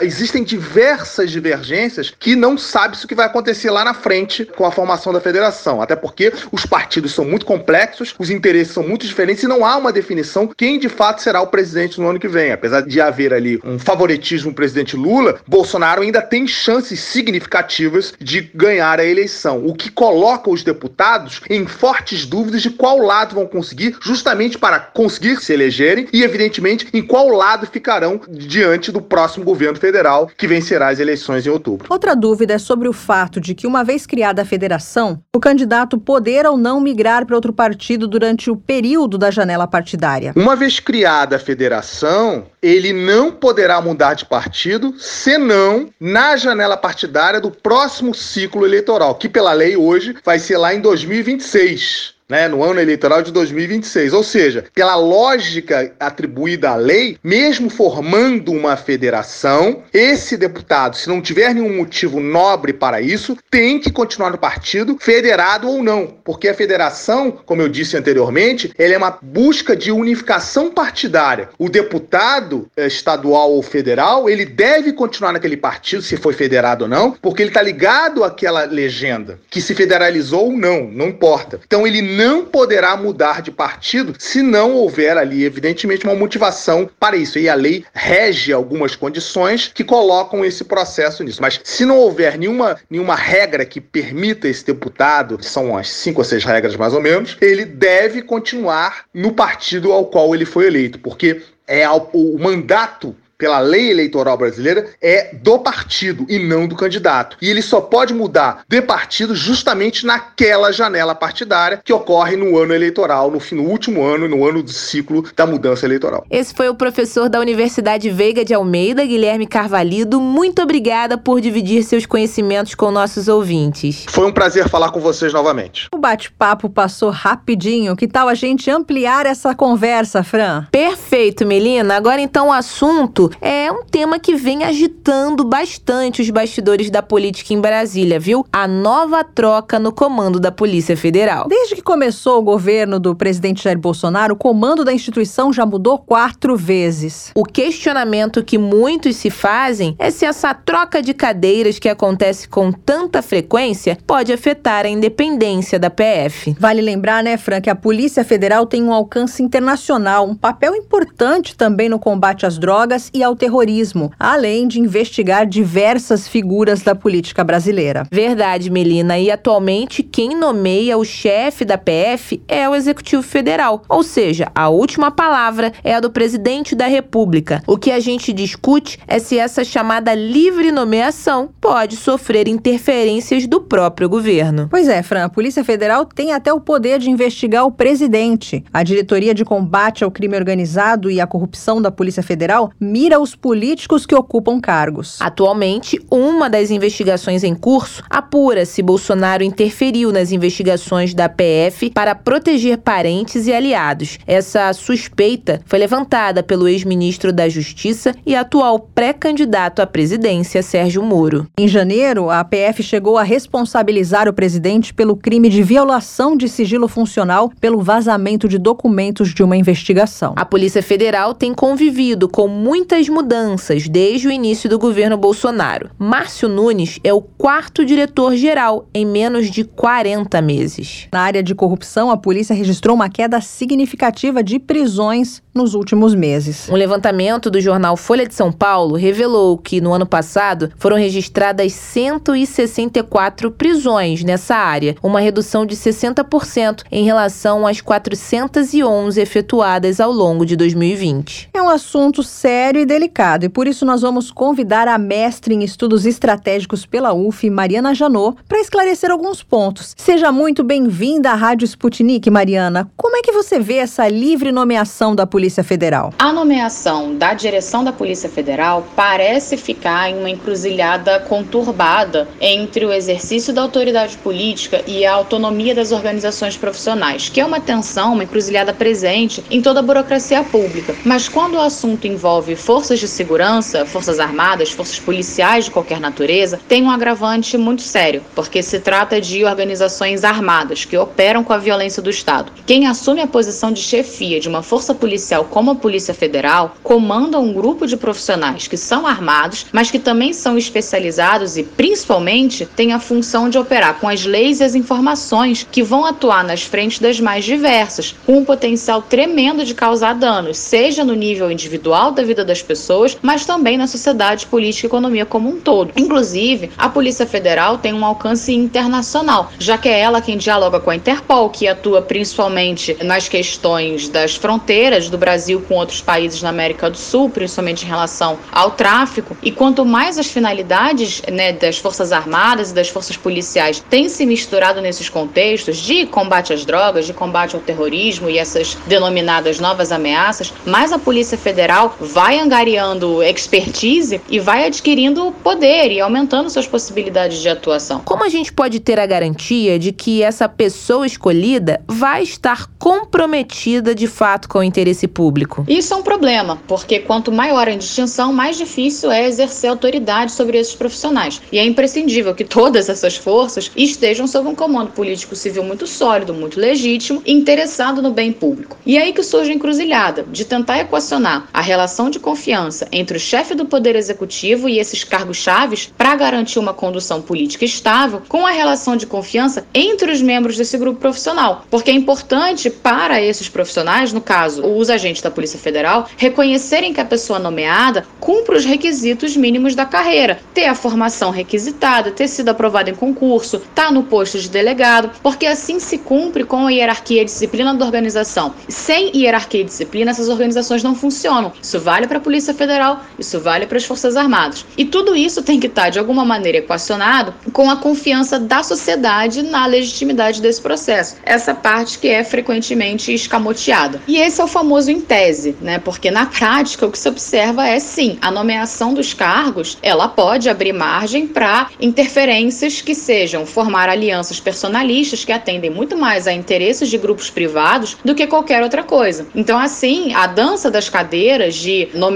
existem 0.00 0.42
diversas 0.42 1.30
divergências 1.30 2.12
que 2.18 2.36
não 2.36 2.56
sabe-se 2.56 3.04
o 3.04 3.08
que 3.08 3.14
vai 3.14 3.26
acontecer 3.26 3.70
lá 3.70 3.84
na 3.84 3.94
frente 3.94 4.44
com 4.44 4.64
a 4.64 4.70
formação 4.70 5.12
da 5.12 5.20
federação. 5.20 5.80
Até 5.80 5.96
porque 5.96 6.32
os 6.50 6.66
partidos 6.66 7.12
são 7.12 7.24
muito 7.24 7.46
complexos, 7.46 8.14
os 8.18 8.30
interesses 8.30 8.72
são 8.72 8.82
muito 8.82 9.06
diferentes 9.06 9.44
e 9.44 9.48
não 9.48 9.64
há 9.64 9.76
uma 9.76 9.92
definição 9.92 10.46
quem 10.46 10.78
de 10.78 10.88
fato 10.88 11.22
será 11.22 11.40
o 11.40 11.48
presidente 11.48 12.00
no 12.00 12.08
ano 12.08 12.18
que 12.18 12.28
vem. 12.28 12.52
Apesar 12.52 12.82
de 12.82 13.00
haver 13.00 13.32
ali 13.32 13.60
um 13.64 13.78
favoritismo 13.78 14.50
do 14.50 14.54
presidente 14.54 14.96
Lula, 14.96 15.40
Bolsonaro 15.46 16.02
ainda 16.02 16.22
tem 16.22 16.46
chances 16.46 17.00
significativas 17.00 18.14
de 18.20 18.40
ganhar 18.54 19.00
a 19.00 19.04
eleição, 19.04 19.64
o 19.66 19.74
que 19.74 19.90
coloca 19.90 20.50
os 20.50 20.62
deputados 20.62 21.40
em 21.48 21.66
fortes 21.66 22.26
dúvidas 22.26 22.62
de 22.62 22.70
qual 22.70 22.98
lado 22.98 23.34
vão 23.34 23.46
conseguir, 23.46 23.96
justamente 24.00 24.58
para 24.58 24.78
conseguir 24.78 25.40
se 25.40 25.52
elegerem 25.52 26.08
e 26.12 26.22
evidentemente, 26.22 26.88
em 26.92 27.02
qual 27.02 27.28
lado 27.28 27.66
ficarão 27.66 28.20
diante 28.28 28.92
do 28.92 29.00
próximo 29.00 29.44
governo 29.44 29.78
federal 29.84 30.30
que 30.38 30.46
vencerá 30.46 30.88
as 30.88 30.98
eleições 30.98 31.46
em 31.46 31.50
outubro. 31.50 31.86
Outra 31.90 32.16
dúvida 32.16 32.54
é 32.54 32.58
sobre 32.58 32.88
o 32.88 32.92
fato 32.92 33.38
de 33.38 33.54
que, 33.54 33.66
uma 33.66 33.84
vez 33.84 34.06
criada 34.06 34.40
a 34.40 34.44
federação, 34.44 35.20
o 35.34 35.38
candidato 35.38 35.98
poder 35.98 36.46
ou 36.46 36.56
não 36.56 36.80
migrar 36.80 37.26
para 37.26 37.36
outro 37.36 37.52
partido 37.52 38.08
durante 38.08 38.50
o 38.50 38.56
período 38.56 39.18
da 39.18 39.30
janela 39.30 39.66
partidária. 39.66 40.32
Uma 40.34 40.56
vez 40.56 40.80
criada 40.80 41.36
a 41.36 41.38
federação, 41.38 42.46
ele 42.62 42.94
não 42.94 43.30
poderá 43.30 43.78
mudar 43.82 44.14
de 44.14 44.24
partido 44.24 44.94
senão 44.98 45.90
na 46.00 46.34
janela 46.36 46.78
partidária 46.78 47.38
do 47.38 47.50
próximo 47.50 48.14
ciclo 48.14 48.64
eleitoral, 48.64 49.16
que 49.16 49.28
pela 49.28 49.52
lei 49.52 49.76
hoje 49.76 50.16
vai 50.24 50.38
ser 50.38 50.56
lá 50.56 50.74
em 50.74 50.80
2026 50.80 52.13
né, 52.28 52.48
no 52.48 52.62
ano 52.62 52.80
eleitoral 52.80 53.22
de 53.22 53.32
2026. 53.32 54.12
Ou 54.12 54.22
seja, 54.22 54.64
pela 54.74 54.96
lógica 54.96 55.92
atribuída 55.98 56.70
à 56.70 56.76
lei, 56.76 57.18
mesmo 57.22 57.68
formando 57.68 58.52
uma 58.52 58.76
federação, 58.76 59.82
esse 59.92 60.36
deputado, 60.36 60.96
se 60.96 61.08
não 61.08 61.20
tiver 61.20 61.54
nenhum 61.54 61.76
motivo 61.76 62.20
nobre 62.20 62.72
para 62.72 63.00
isso, 63.00 63.36
tem 63.50 63.78
que 63.78 63.90
continuar 63.90 64.30
no 64.30 64.38
partido, 64.38 64.96
federado 65.00 65.68
ou 65.68 65.82
não. 65.82 66.06
Porque 66.24 66.48
a 66.48 66.54
federação, 66.54 67.30
como 67.30 67.62
eu 67.62 67.68
disse 67.68 67.96
anteriormente, 67.96 68.72
ela 68.78 68.94
é 68.94 68.98
uma 68.98 69.18
busca 69.22 69.76
de 69.76 69.90
unificação 69.90 70.70
partidária. 70.70 71.48
O 71.58 71.68
deputado 71.68 72.68
eh, 72.76 72.86
estadual 72.86 73.52
ou 73.52 73.62
federal, 73.62 74.28
ele 74.28 74.44
deve 74.44 74.92
continuar 74.92 75.32
naquele 75.32 75.56
partido, 75.56 76.02
se 76.02 76.16
foi 76.16 76.32
federado 76.32 76.84
ou 76.84 76.90
não, 76.90 77.12
porque 77.12 77.42
ele 77.42 77.50
está 77.50 77.62
ligado 77.62 78.24
àquela 78.24 78.64
legenda, 78.64 79.38
que 79.50 79.60
se 79.60 79.74
federalizou 79.74 80.46
ou 80.46 80.52
não, 80.52 80.84
não 80.90 81.08
importa. 81.08 81.60
Então 81.66 81.86
ele 81.86 82.02
não 82.16 82.44
poderá 82.44 82.96
mudar 82.96 83.42
de 83.42 83.50
partido 83.50 84.14
se 84.18 84.42
não 84.42 84.72
houver 84.72 85.16
ali, 85.16 85.44
evidentemente, 85.44 86.04
uma 86.04 86.14
motivação 86.14 86.88
para 86.98 87.16
isso. 87.16 87.38
E 87.38 87.48
a 87.48 87.54
lei 87.54 87.84
rege 87.92 88.52
algumas 88.52 88.94
condições 88.96 89.70
que 89.74 89.84
colocam 89.84 90.44
esse 90.44 90.64
processo 90.64 91.22
nisso. 91.24 91.42
Mas 91.42 91.60
se 91.64 91.84
não 91.84 91.98
houver 91.98 92.38
nenhuma, 92.38 92.76
nenhuma 92.88 93.14
regra 93.14 93.64
que 93.64 93.80
permita 93.80 94.48
esse 94.48 94.64
deputado, 94.64 95.38
são 95.42 95.76
as 95.76 95.88
cinco 95.88 96.20
ou 96.20 96.24
seis 96.24 96.44
regras 96.44 96.76
mais 96.76 96.94
ou 96.94 97.00
menos, 97.00 97.36
ele 97.40 97.64
deve 97.64 98.22
continuar 98.22 99.04
no 99.12 99.32
partido 99.32 99.92
ao 99.92 100.06
qual 100.06 100.34
ele 100.34 100.44
foi 100.44 100.66
eleito, 100.66 100.98
porque 100.98 101.42
é 101.66 101.88
o 101.88 102.38
mandato 102.38 103.16
pela 103.36 103.58
lei 103.60 103.90
eleitoral 103.90 104.36
brasileira 104.36 104.88
é 105.00 105.34
do 105.34 105.58
partido 105.58 106.26
e 106.28 106.38
não 106.38 106.66
do 106.66 106.76
candidato. 106.76 107.36
E 107.40 107.48
ele 107.48 107.62
só 107.62 107.80
pode 107.80 108.14
mudar 108.14 108.64
de 108.68 108.80
partido 108.82 109.34
justamente 109.34 110.06
naquela 110.06 110.72
janela 110.72 111.14
partidária 111.14 111.80
que 111.84 111.92
ocorre 111.92 112.36
no 112.36 112.58
ano 112.58 112.74
eleitoral, 112.74 113.30
no, 113.30 113.40
fim, 113.40 113.56
no 113.56 113.64
último 113.64 114.02
ano, 114.04 114.28
no 114.28 114.46
ano 114.46 114.62
do 114.62 114.70
ciclo 114.70 115.24
da 115.36 115.46
mudança 115.46 115.86
eleitoral. 115.86 116.24
Esse 116.30 116.54
foi 116.54 116.68
o 116.68 116.74
professor 116.74 117.28
da 117.28 117.40
Universidade 117.40 118.10
Veiga 118.10 118.44
de 118.44 118.54
Almeida, 118.54 119.04
Guilherme 119.04 119.46
Carvalido. 119.46 120.20
Muito 120.20 120.62
obrigada 120.62 121.18
por 121.18 121.40
dividir 121.40 121.82
seus 121.82 122.06
conhecimentos 122.06 122.74
com 122.74 122.90
nossos 122.90 123.28
ouvintes. 123.28 124.04
Foi 124.08 124.26
um 124.26 124.32
prazer 124.32 124.68
falar 124.68 124.90
com 124.90 125.00
vocês 125.00 125.32
novamente. 125.32 125.88
O 125.94 125.98
bate-papo 125.98 126.68
passou 126.68 127.10
rapidinho. 127.10 127.96
Que 127.96 128.08
tal 128.08 128.28
a 128.28 128.34
gente 128.34 128.70
ampliar 128.70 129.26
essa 129.26 129.54
conversa, 129.54 130.22
Fran? 130.22 130.66
Perfeito, 130.70 131.46
Melina. 131.46 131.96
Agora 131.96 132.20
então 132.20 132.48
o 132.48 132.52
assunto 132.52 133.23
é 133.40 133.70
um 133.70 133.84
tema 133.84 134.18
que 134.18 134.34
vem 134.34 134.64
agitando 134.64 135.44
bastante 135.44 136.22
os 136.22 136.30
bastidores 136.30 136.90
da 136.90 137.02
política 137.02 137.52
em 137.52 137.60
Brasília, 137.60 138.18
viu? 138.18 138.46
A 138.52 138.66
nova 138.66 139.22
troca 139.24 139.78
no 139.78 139.92
comando 139.92 140.40
da 140.40 140.50
Polícia 140.50 140.96
Federal. 140.96 141.48
Desde 141.48 141.76
que 141.76 141.82
começou 141.82 142.38
o 142.38 142.42
governo 142.42 142.98
do 142.98 143.14
presidente 143.14 143.64
Jair 143.64 143.78
Bolsonaro, 143.78 144.34
o 144.34 144.36
comando 144.36 144.84
da 144.84 144.92
instituição 144.92 145.52
já 145.52 145.66
mudou 145.66 145.98
quatro 145.98 146.56
vezes. 146.56 147.30
O 147.34 147.44
questionamento 147.44 148.42
que 148.42 148.58
muitos 148.58 149.16
se 149.16 149.30
fazem 149.30 149.94
é 149.98 150.10
se 150.10 150.24
essa 150.24 150.52
troca 150.54 151.02
de 151.02 151.14
cadeiras 151.14 151.78
que 151.78 151.88
acontece 151.88 152.48
com 152.48 152.72
tanta 152.72 153.22
frequência 153.22 153.98
pode 154.06 154.32
afetar 154.32 154.84
a 154.84 154.88
independência 154.88 155.78
da 155.78 155.90
PF. 155.90 156.56
Vale 156.58 156.80
lembrar, 156.80 157.22
né, 157.22 157.36
Fran, 157.36 157.60
que 157.60 157.70
a 157.70 157.74
Polícia 157.74 158.24
Federal 158.24 158.66
tem 158.66 158.82
um 158.82 158.92
alcance 158.92 159.42
internacional, 159.42 160.26
um 160.26 160.34
papel 160.34 160.74
importante 160.74 161.56
também 161.56 161.88
no 161.88 161.98
combate 161.98 162.46
às 162.46 162.58
drogas 162.58 163.10
e 163.14 163.22
ao 163.22 163.36
terrorismo, 163.36 164.10
além 164.18 164.66
de 164.66 164.80
investigar 164.80 165.46
diversas 165.46 166.26
figuras 166.26 166.82
da 166.82 166.94
política 166.94 167.44
brasileira. 167.44 168.06
Verdade, 168.10 168.70
Melina. 168.70 169.18
E 169.18 169.30
atualmente 169.30 170.02
quem 170.02 170.36
nomeia 170.36 170.98
o 170.98 171.04
chefe 171.04 171.64
da 171.64 171.78
PF 171.78 172.42
é 172.48 172.68
o 172.68 172.74
Executivo 172.74 173.22
Federal, 173.22 173.82
ou 173.88 174.02
seja, 174.02 174.50
a 174.54 174.68
última 174.68 175.10
palavra 175.10 175.72
é 175.84 175.94
a 175.94 176.00
do 176.00 176.10
presidente 176.10 176.74
da 176.74 176.86
República. 176.86 177.62
O 177.66 177.78
que 177.78 177.90
a 177.90 178.00
gente 178.00 178.32
discute 178.32 178.98
é 179.06 179.18
se 179.18 179.38
essa 179.38 179.62
chamada 179.64 180.14
livre 180.14 180.72
nomeação 180.72 181.50
pode 181.60 181.96
sofrer 181.96 182.48
interferências 182.48 183.46
do 183.46 183.60
próprio 183.60 184.08
governo. 184.08 184.66
Pois 184.70 184.88
é, 184.88 185.02
Fran, 185.02 185.24
a 185.24 185.28
Polícia 185.28 185.62
Federal 185.62 186.04
tem 186.04 186.32
até 186.32 186.52
o 186.52 186.60
poder 186.60 186.98
de 186.98 187.10
investigar 187.10 187.64
o 187.64 187.70
presidente. 187.70 188.64
A 188.72 188.82
Diretoria 188.82 189.34
de 189.34 189.44
Combate 189.44 190.02
ao 190.02 190.10
Crime 190.10 190.36
Organizado 190.36 191.10
e 191.10 191.20
à 191.20 191.26
Corrupção 191.26 191.80
da 191.80 191.90
Polícia 191.90 192.22
Federal 192.22 192.72
mira 193.04 193.20
os 193.20 193.36
políticos 193.36 194.06
que 194.06 194.14
ocupam 194.14 194.58
cargos. 194.58 195.18
Atualmente, 195.20 196.00
uma 196.10 196.48
das 196.48 196.70
investigações 196.70 197.44
em 197.44 197.54
curso 197.54 198.02
apura 198.08 198.64
se 198.64 198.82
Bolsonaro 198.82 199.42
interferiu 199.42 200.10
nas 200.10 200.32
investigações 200.32 201.12
da 201.12 201.28
PF 201.28 201.90
para 201.90 202.14
proteger 202.14 202.78
parentes 202.78 203.46
e 203.46 203.52
aliados. 203.52 204.18
Essa 204.26 204.72
suspeita 204.72 205.60
foi 205.66 205.80
levantada 205.80 206.42
pelo 206.42 206.66
ex-ministro 206.66 207.30
da 207.30 207.46
Justiça 207.46 208.14
e 208.24 208.34
atual 208.34 208.78
pré-candidato 208.94 209.82
à 209.82 209.86
presidência, 209.86 210.62
Sérgio 210.62 211.02
Moro. 211.02 211.46
Em 211.58 211.68
janeiro, 211.68 212.30
a 212.30 212.42
PF 212.42 212.82
chegou 212.82 213.18
a 213.18 213.22
responsabilizar 213.22 214.30
o 214.30 214.32
presidente 214.32 214.94
pelo 214.94 215.14
crime 215.14 215.50
de 215.50 215.62
violação 215.62 216.34
de 216.34 216.48
sigilo 216.48 216.88
funcional 216.88 217.52
pelo 217.60 217.82
vazamento 217.82 218.48
de 218.48 218.56
documentos 218.56 219.34
de 219.34 219.42
uma 219.42 219.58
investigação. 219.58 220.32
A 220.36 220.46
Polícia 220.46 220.82
Federal 220.82 221.34
tem 221.34 221.52
convivido 221.52 222.30
com 222.30 222.48
muitas 222.94 223.08
mudanças 223.08 223.88
desde 223.88 224.28
o 224.28 224.30
início 224.30 224.70
do 224.70 224.78
governo 224.78 225.16
Bolsonaro. 225.16 225.90
Márcio 225.98 226.48
Nunes 226.48 227.00
é 227.02 227.12
o 227.12 227.20
quarto 227.20 227.84
diretor-geral 227.84 228.86
em 228.94 229.04
menos 229.04 229.50
de 229.50 229.64
40 229.64 230.40
meses. 230.40 231.08
Na 231.12 231.22
área 231.22 231.42
de 231.42 231.56
corrupção, 231.56 232.08
a 232.08 232.16
polícia 232.16 232.54
registrou 232.54 232.94
uma 232.94 233.08
queda 233.08 233.40
significativa 233.40 234.44
de 234.44 234.60
prisões 234.60 235.42
nos 235.52 235.74
últimos 235.74 236.14
meses. 236.14 236.68
Um 236.68 236.76
levantamento 236.76 237.50
do 237.50 237.60
jornal 237.60 237.96
Folha 237.96 238.26
de 238.26 238.34
São 238.34 238.52
Paulo 238.52 238.96
revelou 238.96 239.56
que 239.58 239.80
no 239.80 239.92
ano 239.92 240.06
passado 240.06 240.70
foram 240.76 240.96
registradas 240.96 241.72
164 241.72 243.50
prisões 243.50 244.22
nessa 244.22 244.54
área, 244.54 244.94
uma 245.02 245.20
redução 245.20 245.66
de 245.66 245.76
60% 245.76 246.82
em 246.92 247.04
relação 247.04 247.66
às 247.66 247.80
411 247.80 249.20
efetuadas 249.20 249.98
ao 249.98 250.12
longo 250.12 250.46
de 250.46 250.54
2020. 250.54 251.50
É 251.52 251.62
um 251.62 251.68
assunto 251.68 252.22
sério 252.22 252.83
e 252.84 252.86
delicado 252.86 253.44
e 253.44 253.48
por 253.48 253.66
isso 253.66 253.84
nós 253.84 254.02
vamos 254.02 254.30
convidar 254.30 254.86
a 254.86 254.98
mestre 254.98 255.54
em 255.54 255.64
estudos 255.64 256.06
estratégicos 256.06 256.86
pela 256.86 257.12
UF, 257.12 257.48
Mariana 257.50 257.94
Janot, 257.94 258.36
para 258.46 258.60
esclarecer 258.60 259.10
alguns 259.10 259.42
pontos. 259.42 259.94
Seja 259.96 260.30
muito 260.30 260.62
bem-vinda 260.62 261.30
à 261.30 261.34
Rádio 261.34 261.64
Sputnik, 261.64 262.30
Mariana. 262.30 262.90
Como 262.96 263.16
é 263.16 263.22
que 263.22 263.32
você 263.32 263.58
vê 263.58 263.76
essa 263.76 264.06
livre 264.06 264.52
nomeação 264.52 265.14
da 265.14 265.26
Polícia 265.26 265.64
Federal? 265.64 266.12
A 266.18 266.32
nomeação 266.32 267.16
da 267.16 267.32
direção 267.32 267.82
da 267.82 267.92
Polícia 267.92 268.28
Federal 268.28 268.86
parece 268.94 269.56
ficar 269.56 270.10
em 270.10 270.18
uma 270.18 270.30
encruzilhada 270.30 271.20
conturbada 271.20 272.28
entre 272.40 272.84
o 272.84 272.92
exercício 272.92 273.52
da 273.52 273.62
autoridade 273.62 274.16
política 274.18 274.82
e 274.86 275.06
a 275.06 275.14
autonomia 275.14 275.74
das 275.74 275.90
organizações 275.90 276.56
profissionais, 276.56 277.28
que 277.30 277.40
é 277.40 277.44
uma 277.44 277.60
tensão, 277.60 278.12
uma 278.12 278.24
encruzilhada 278.24 278.74
presente 278.74 279.42
em 279.50 279.62
toda 279.62 279.80
a 279.80 279.82
burocracia 279.82 280.44
pública. 280.44 280.94
Mas 281.04 281.28
quando 281.28 281.54
o 281.54 281.60
assunto 281.60 282.06
envolve 282.06 282.54
forças 282.74 282.98
de 282.98 283.06
segurança, 283.06 283.86
forças 283.86 284.18
armadas, 284.18 284.72
forças 284.72 284.98
policiais 284.98 285.66
de 285.66 285.70
qualquer 285.70 286.00
natureza, 286.00 286.58
tem 286.66 286.82
um 286.82 286.90
agravante 286.90 287.56
muito 287.56 287.82
sério, 287.82 288.20
porque 288.34 288.64
se 288.64 288.80
trata 288.80 289.20
de 289.20 289.44
organizações 289.44 290.24
armadas 290.24 290.84
que 290.84 290.98
operam 290.98 291.44
com 291.44 291.52
a 291.52 291.58
violência 291.58 292.02
do 292.02 292.10
Estado. 292.10 292.50
Quem 292.66 292.88
assume 292.88 293.20
a 293.20 293.28
posição 293.28 293.70
de 293.70 293.80
chefia 293.80 294.40
de 294.40 294.48
uma 294.48 294.60
força 294.60 294.92
policial 294.92 295.44
como 295.44 295.70
a 295.70 295.76
Polícia 295.76 296.12
Federal 296.12 296.74
comanda 296.82 297.38
um 297.38 297.52
grupo 297.52 297.86
de 297.86 297.96
profissionais 297.96 298.66
que 298.66 298.76
são 298.76 299.06
armados, 299.06 299.66
mas 299.70 299.92
que 299.92 300.00
também 300.00 300.32
são 300.32 300.58
especializados 300.58 301.56
e, 301.56 301.62
principalmente, 301.62 302.66
têm 302.74 302.92
a 302.92 302.98
função 302.98 303.48
de 303.48 303.56
operar 303.56 304.00
com 304.00 304.08
as 304.08 304.24
leis 304.24 304.58
e 304.58 304.64
as 304.64 304.74
informações 304.74 305.64
que 305.70 305.84
vão 305.84 306.04
atuar 306.04 306.42
nas 306.42 306.62
frentes 306.62 306.98
das 306.98 307.20
mais 307.20 307.44
diversas, 307.44 308.16
com 308.26 308.38
um 308.38 308.44
potencial 308.44 309.00
tremendo 309.00 309.64
de 309.64 309.76
causar 309.76 310.16
danos, 310.16 310.58
seja 310.58 311.04
no 311.04 311.14
nível 311.14 311.52
individual 311.52 312.10
da 312.10 312.24
vida 312.24 312.44
das 312.44 312.63
pessoas, 312.64 313.16
mas 313.22 313.46
também 313.46 313.76
na 313.76 313.86
sociedade, 313.86 314.46
política 314.46 314.86
e 314.86 314.88
economia 314.88 315.26
como 315.26 315.48
um 315.48 315.60
todo. 315.60 315.92
Inclusive, 315.96 316.70
a 316.76 316.88
Polícia 316.88 317.26
Federal 317.26 317.78
tem 317.78 317.92
um 317.92 318.04
alcance 318.04 318.52
internacional, 318.52 319.52
já 319.58 319.78
que 319.78 319.88
é 319.88 320.00
ela 320.00 320.20
quem 320.20 320.36
dialoga 320.36 320.80
com 320.80 320.90
a 320.90 320.96
Interpol, 320.96 321.50
que 321.50 321.68
atua 321.68 322.02
principalmente 322.02 322.96
nas 323.04 323.28
questões 323.28 324.08
das 324.08 324.34
fronteiras 324.36 325.08
do 325.08 325.18
Brasil 325.18 325.62
com 325.68 325.74
outros 325.74 326.00
países 326.00 326.42
na 326.42 326.48
América 326.48 326.90
do 326.90 326.96
Sul, 326.96 327.30
principalmente 327.30 327.84
em 327.84 327.88
relação 327.88 328.38
ao 328.50 328.70
tráfico. 328.70 329.36
E 329.42 329.50
quanto 329.50 329.84
mais 329.84 330.18
as 330.18 330.26
finalidades 330.26 331.22
né, 331.30 331.52
das 331.52 331.78
Forças 331.78 332.12
Armadas 332.12 332.70
e 332.70 332.74
das 332.74 332.88
forças 332.88 333.16
policiais 333.16 333.84
têm 333.90 334.08
se 334.08 334.24
misturado 334.24 334.80
nesses 334.80 335.08
contextos 335.08 335.76
de 335.78 336.06
combate 336.06 336.52
às 336.52 336.64
drogas, 336.64 337.06
de 337.06 337.12
combate 337.12 337.54
ao 337.54 337.60
terrorismo 337.60 338.30
e 338.30 338.38
essas 338.38 338.76
denominadas 338.86 339.60
novas 339.60 339.92
ameaças, 339.92 340.52
mais 340.64 340.92
a 340.92 340.98
Polícia 340.98 341.36
Federal 341.36 341.96
vai 342.00 342.38
angariando 342.44 343.22
expertise 343.22 344.20
e 344.28 344.38
vai 344.38 344.66
adquirindo 344.66 345.32
poder 345.42 345.90
e 345.90 346.00
aumentando 346.00 346.50
suas 346.50 346.66
possibilidades 346.66 347.40
de 347.40 347.48
atuação. 347.48 348.00
Como 348.04 348.24
a 348.24 348.28
gente 348.28 348.52
pode 348.52 348.80
ter 348.80 349.00
a 349.00 349.06
garantia 349.06 349.78
de 349.78 349.92
que 349.92 350.22
essa 350.22 350.48
pessoa 350.48 351.06
escolhida 351.06 351.80
vai 351.88 352.22
estar 352.22 352.68
comprometida 352.78 353.94
de 353.94 354.06
fato 354.06 354.48
com 354.48 354.58
o 354.58 354.62
interesse 354.62 355.08
público? 355.08 355.64
Isso 355.68 355.94
é 355.94 355.96
um 355.96 356.02
problema, 356.02 356.58
porque 356.68 357.00
quanto 357.00 357.32
maior 357.32 357.68
a 357.68 357.74
distinção, 357.74 358.32
mais 358.32 358.56
difícil 358.56 359.10
é 359.10 359.26
exercer 359.26 359.70
autoridade 359.70 360.32
sobre 360.32 360.58
esses 360.58 360.74
profissionais. 360.74 361.40
E 361.50 361.58
é 361.58 361.64
imprescindível 361.64 362.34
que 362.34 362.44
todas 362.44 362.88
essas 362.88 363.16
forças 363.16 363.70
estejam 363.76 364.26
sob 364.26 364.48
um 364.48 364.54
comando 364.54 364.90
político 364.90 365.34
civil 365.34 365.64
muito 365.64 365.86
sólido, 365.86 366.34
muito 366.34 366.60
legítimo 366.60 367.22
e 367.24 367.32
interessado 367.32 368.02
no 368.02 368.10
bem 368.10 368.32
público. 368.32 368.76
E 368.84 368.98
é 368.98 369.02
aí 369.02 369.12
que 369.12 369.22
surge 369.22 369.50
a 369.50 369.54
encruzilhada 369.54 370.24
de 370.30 370.44
tentar 370.44 370.78
equacionar 370.78 371.48
a 371.52 371.60
relação 371.60 372.10
de 372.10 372.18
confiança 372.34 372.88
entre 372.90 373.16
o 373.16 373.20
chefe 373.20 373.54
do 373.54 373.64
Poder 373.64 373.94
Executivo 373.94 374.68
e 374.68 374.80
esses 374.80 375.04
cargos 375.04 375.36
chaves 375.36 375.92
para 375.96 376.16
garantir 376.16 376.58
uma 376.58 376.74
condução 376.74 377.22
política 377.22 377.64
estável 377.64 378.22
com 378.28 378.44
a 378.44 378.50
relação 378.50 378.96
de 378.96 379.06
confiança 379.06 379.64
entre 379.72 380.10
os 380.10 380.20
membros 380.20 380.56
desse 380.56 380.76
grupo 380.76 380.98
profissional. 380.98 381.64
Porque 381.70 381.92
é 381.92 381.94
importante 381.94 382.68
para 382.68 383.22
esses 383.22 383.48
profissionais, 383.48 384.12
no 384.12 384.20
caso, 384.20 384.66
os 384.66 384.90
agentes 384.90 385.22
da 385.22 385.30
Polícia 385.30 385.60
Federal, 385.60 386.08
reconhecerem 386.16 386.92
que 386.92 387.00
a 387.00 387.04
pessoa 387.04 387.38
nomeada 387.38 388.04
cumpre 388.18 388.56
os 388.56 388.64
requisitos 388.64 389.36
mínimos 389.36 389.76
da 389.76 389.84
carreira, 389.84 390.40
ter 390.52 390.64
a 390.64 390.74
formação 390.74 391.30
requisitada, 391.30 392.10
ter 392.10 392.26
sido 392.26 392.48
aprovado 392.48 392.90
em 392.90 392.96
concurso, 392.96 393.58
estar 393.58 393.86
tá 393.86 393.92
no 393.92 394.02
posto 394.02 394.40
de 394.40 394.48
delegado, 394.48 395.12
porque 395.22 395.46
assim 395.46 395.78
se 395.78 395.98
cumpre 395.98 396.42
com 396.42 396.66
a 396.66 396.72
hierarquia 396.72 397.22
e 397.22 397.26
disciplina 397.26 397.72
da 397.72 397.84
organização. 397.84 398.54
Sem 398.68 399.16
hierarquia 399.16 399.60
e 399.60 399.64
disciplina, 399.64 400.10
essas 400.10 400.28
organizações 400.28 400.82
não 400.82 400.96
funcionam. 400.96 401.52
Isso 401.62 401.78
vale 401.78 402.08
para 402.08 402.23
Polícia 402.24 402.54
Federal, 402.54 403.02
isso 403.18 403.38
vale 403.38 403.66
para 403.66 403.76
as 403.76 403.84
Forças 403.84 404.16
Armadas. 404.16 404.64
E 404.78 404.84
tudo 404.86 405.14
isso 405.14 405.42
tem 405.42 405.60
que 405.60 405.66
estar, 405.66 405.90
de 405.90 405.98
alguma 405.98 406.24
maneira, 406.24 406.58
equacionado 406.58 407.34
com 407.52 407.70
a 407.70 407.76
confiança 407.76 408.40
da 408.40 408.62
sociedade 408.62 409.42
na 409.42 409.66
legitimidade 409.66 410.40
desse 410.40 410.60
processo. 410.60 411.16
Essa 411.22 411.54
parte 411.54 411.98
que 411.98 412.08
é 412.08 412.24
frequentemente 412.24 413.12
escamoteada. 413.12 414.00
E 414.08 414.16
esse 414.16 414.40
é 414.40 414.44
o 414.44 414.48
famoso 414.48 414.90
em 414.90 415.00
tese, 415.00 415.54
né? 415.60 415.78
Porque 415.78 416.10
na 416.10 416.24
prática 416.24 416.86
o 416.86 416.90
que 416.90 416.98
se 416.98 417.08
observa 417.08 417.68
é 417.68 417.78
sim, 417.78 418.18
a 418.22 418.30
nomeação 418.30 418.94
dos 418.94 419.12
cargos, 419.12 419.76
ela 419.82 420.08
pode 420.08 420.48
abrir 420.48 420.72
margem 420.72 421.26
para 421.26 421.68
interferências 421.78 422.80
que 422.80 422.94
sejam 422.94 423.44
formar 423.44 423.90
alianças 423.90 424.40
personalistas 424.40 425.24
que 425.24 425.32
atendem 425.32 425.70
muito 425.70 425.96
mais 425.96 426.26
a 426.26 426.32
interesses 426.32 426.88
de 426.88 426.96
grupos 426.96 427.28
privados 427.28 427.98
do 428.02 428.14
que 428.14 428.26
qualquer 428.26 428.62
outra 428.62 428.82
coisa. 428.82 429.26
Então, 429.34 429.58
assim, 429.58 430.14
a 430.14 430.26
dança 430.26 430.70
das 430.70 430.88
cadeiras 430.88 431.54
de 431.54 431.88
nomeação 431.94 432.13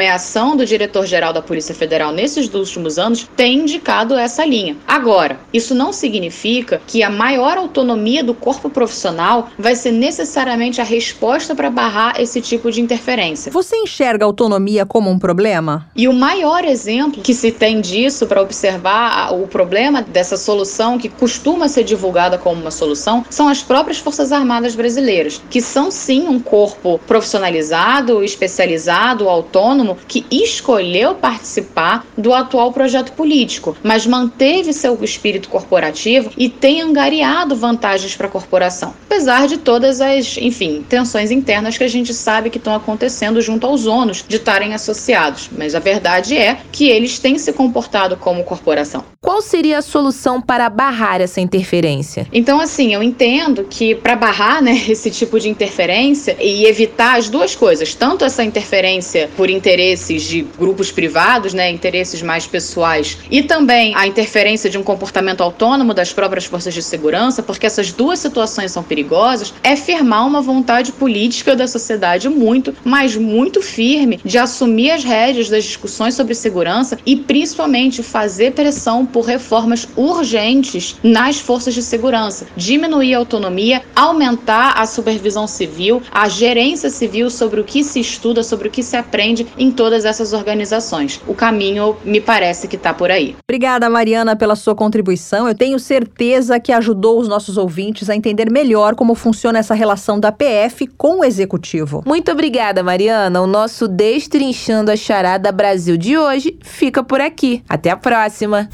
do 0.57 0.65
diretor-geral 0.65 1.33
da 1.33 1.43
Polícia 1.43 1.75
Federal 1.75 2.13
nesses 2.13 2.53
últimos 2.55 2.99
anos 2.99 3.29
tem 3.37 3.59
indicado 3.59 4.15
essa 4.15 4.45
linha. 4.45 4.77
Agora, 4.87 5.39
isso 5.53 5.75
não 5.75 5.93
significa 5.93 6.81
que 6.87 7.03
a 7.03 7.11
maior 7.11 7.59
autonomia 7.59 8.23
do 8.23 8.35
corpo 8.35 8.71
profissional 8.71 9.49
vai 9.59 9.75
ser 9.75 9.93
necessariamente 9.93 10.81
a 10.81 10.85
resposta 10.85 11.55
para 11.55 11.71
barrar 11.71 12.21
esse 12.21 12.41
tipo 12.41 12.71
de 12.71 12.81
interferência. 12.81 13.51
Você 13.51 13.77
enxerga 13.77 14.25
a 14.25 14.27
autonomia 14.27 14.87
como 14.87 15.11
um 15.11 15.19
problema? 15.19 15.87
E 15.97 16.07
o 16.07 16.13
maior 16.13 16.65
exemplo 16.65 17.23
que 17.23 17.35
se 17.35 17.51
tem 17.51 17.81
disso 17.81 18.27
para 18.27 18.41
observar 18.41 19.35
o 19.35 19.47
problema 19.47 20.03
dessa 20.03 20.37
solução 20.37 20.99
que 20.99 21.09
costuma 21.09 21.69
ser 21.69 21.85
divulgada 21.85 22.39
como 22.39 22.61
uma 22.61 22.71
solução 22.71 23.25
são 23.29 23.49
as 23.49 23.63
próprias 23.63 23.99
Forças 23.99 24.33
Armadas 24.33 24.75
brasileiras, 24.75 25.43
que 25.51 25.61
são 25.61 25.91
sim 25.91 26.29
um 26.29 26.39
corpo 26.39 27.01
profissionalizado, 27.07 28.23
especializado, 28.23 29.29
autônomo, 29.29 29.88
que 30.07 30.27
escolheu 30.31 31.15
participar 31.15 32.07
do 32.17 32.35
atual 32.35 32.73
projeto 32.73 33.13
político, 33.13 33.77
mas 33.83 34.07
manteve 34.07 34.73
seu 34.73 35.03
espírito 35.03 35.49
corporativo 35.49 36.31
e 36.37 36.49
tem 36.49 36.81
angariado 36.81 37.57
vantagens 37.57 38.17
para 38.17 38.27
a 38.27 38.31
corporação, 38.31 38.95
apesar 39.07 39.47
de 39.47 39.59
todas 39.59 40.01
as, 40.01 40.37
enfim, 40.37 40.85
tensões 40.89 41.31
internas 41.31 41.77
que 41.77 41.85
a 41.85 41.89
gente 41.89 42.13
sabe 42.15 42.51
que 42.51 42.59
estão 42.59 42.75
acontecendo 42.75 43.41
junto 43.41 43.67
aos 43.67 43.87
ônus 43.87 44.25
de 44.27 44.37
estarem 44.37 44.75
associados. 44.75 45.51
Mas 45.57 45.75
a 45.75 45.79
verdade 45.79 46.37
é 46.37 46.59
que 46.71 46.89
eles 46.89 47.19
têm 47.19 47.39
se 47.39 47.53
comportado 47.53 48.17
como 48.17 48.45
corporação. 48.45 49.05
Qual 49.21 49.43
seria 49.43 49.79
a 49.79 49.83
solução 49.83 50.41
para 50.41 50.69
barrar 50.71 51.21
essa 51.21 51.41
interferência? 51.41 52.27
Então, 52.33 52.61
assim, 52.61 52.95
eu 52.95 53.03
entendo 53.03 53.65
que 53.65 53.95
para 53.95 54.15
barrar 54.15 54.63
né, 54.63 54.73
esse 54.89 55.11
tipo 55.11 55.39
de 55.41 55.49
interferência 55.49 56.37
e 56.41 56.67
evitar 56.67 57.19
as 57.19 57.29
duas 57.29 57.55
coisas, 57.55 57.95
tanto 57.95 58.25
essa 58.25 58.45
interferência 58.45 59.29
por 59.37 59.51
interesse 59.51 59.78
interesses 59.79 60.25
de 60.25 60.43
grupos 60.59 60.91
privados, 60.91 61.55
né, 61.55 61.71
interesses 61.71 62.21
mais 62.21 62.47
pessoais, 62.47 63.19
e 63.31 63.45
também 63.45 63.95
a 63.95 64.09
interferência 64.09 64.69
de 64.69 64.77
um 64.77 64.83
comportamento 64.83 65.41
autônomo 65.41 65.95
das 65.95 66.13
próprias 66.13 66.47
forças 66.47 66.75
de 66.75 66.83
segurança, 66.83 67.45
porque 67.45 67.65
essas 67.65 67.93
duas 67.93 68.19
situações 68.19 68.73
são 68.73 68.83
perigosas, 68.83 69.55
é 69.63 69.77
firmar 69.77 70.27
uma 70.27 70.41
vontade 70.41 70.91
política 70.91 71.55
da 71.55 71.69
sociedade 71.69 72.29
muito, 72.29 72.75
mas 72.85 73.15
muito 73.15 73.63
firme 73.63 74.19
de 74.25 74.37
assumir 74.37 74.91
as 74.91 75.05
rédeas 75.05 75.49
das 75.49 75.63
discussões 75.63 76.15
sobre 76.15 76.35
segurança 76.35 76.99
e 77.07 77.15
principalmente 77.15 78.03
fazer 78.03 78.53
pressão 78.53 79.07
por 79.07 79.27
reformas 79.27 79.87
urgentes 79.95 80.97
nas 81.05 81.39
forças 81.39 81.73
de 81.73 81.83
segurança, 81.83 82.49
diminuir 82.57 83.15
a 83.15 83.19
autonomia, 83.19 83.83
aumentar 83.95 84.73
a 84.77 84.87
supervisão 84.87 85.47
civil, 85.47 86.03
a 86.11 86.29
gerência 86.29 86.91
civil 86.91 87.31
sobre 87.31 87.61
o 87.61 87.65
que 87.65 87.85
se 87.85 88.01
estuda, 88.01 88.43
sobre 88.43 88.67
o 88.67 88.71
que 88.71 88.83
se 88.83 88.97
aprende 88.97 89.47
em 89.57 89.68
todas 89.71 90.05
essas 90.05 90.33
organizações. 90.33 91.21
O 91.27 91.35
caminho 91.35 91.97
me 92.05 92.21
parece 92.21 92.69
que 92.69 92.77
está 92.77 92.93
por 92.93 93.11
aí. 93.11 93.37
Obrigada, 93.49 93.89
Mariana, 93.89 94.37
pela 94.37 94.57
sua 94.57 94.75
contribuição. 94.75 95.49
Eu 95.49 95.55
tenho 95.55 95.79
certeza 95.79 96.61
que 96.61 96.73
ajudou 96.73 97.21
os 97.21 97.29
nossos 97.29 97.57
ouvintes 97.57 98.11
a 98.11 98.17
entender 98.17 98.51
melhor 98.51 98.95
como 98.95 99.15
funciona 99.15 99.59
essa 99.59 99.75
relação 99.75 100.19
da 100.19 100.33
PF 100.33 100.87
com 100.87 101.21
o 101.21 101.25
executivo. 101.25 102.03
Muito 102.07 102.31
obrigada, 102.31 102.83
Mariana. 102.83 103.41
O 103.41 103.47
nosso 103.47 103.89
Destrinchando 103.89 104.91
a 104.91 104.97
Charada 104.97 105.51
Brasil 105.53 105.97
de 105.97 106.17
hoje 106.17 106.59
fica 106.63 107.03
por 107.03 107.21
aqui. 107.21 107.63
Até 107.69 107.91
a 107.91 107.97
próxima. 107.97 108.69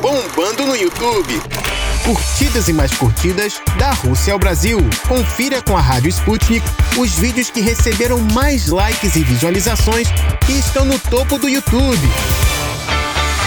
Bombando 0.00 0.66
no 0.66 0.76
YouTube. 0.76 1.63
Curtidas 2.04 2.68
e 2.68 2.72
mais 2.74 2.92
curtidas 2.92 3.62
da 3.78 3.90
Rússia 3.92 4.34
ao 4.34 4.38
Brasil. 4.38 4.78
Confira 5.08 5.62
com 5.62 5.74
a 5.74 5.80
Rádio 5.80 6.10
Sputnik 6.10 6.62
os 6.98 7.14
vídeos 7.14 7.48
que 7.48 7.62
receberam 7.62 8.20
mais 8.34 8.68
likes 8.68 9.16
e 9.16 9.22
visualizações 9.22 10.06
e 10.46 10.58
estão 10.58 10.84
no 10.84 10.98
topo 10.98 11.38
do 11.38 11.48
YouTube. 11.48 12.06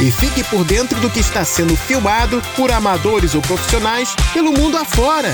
E 0.02 0.10
fique 0.10 0.44
por 0.46 0.64
dentro 0.64 1.00
do 1.00 1.10
que 1.10 1.20
está 1.20 1.46
sendo 1.46 1.78
filmado 1.78 2.42
por 2.56 2.72
amadores 2.72 3.36
ou 3.36 3.44
profissionais 3.44 4.16
pelo 4.34 4.52
mundo 4.52 4.76
afora. 4.76 5.30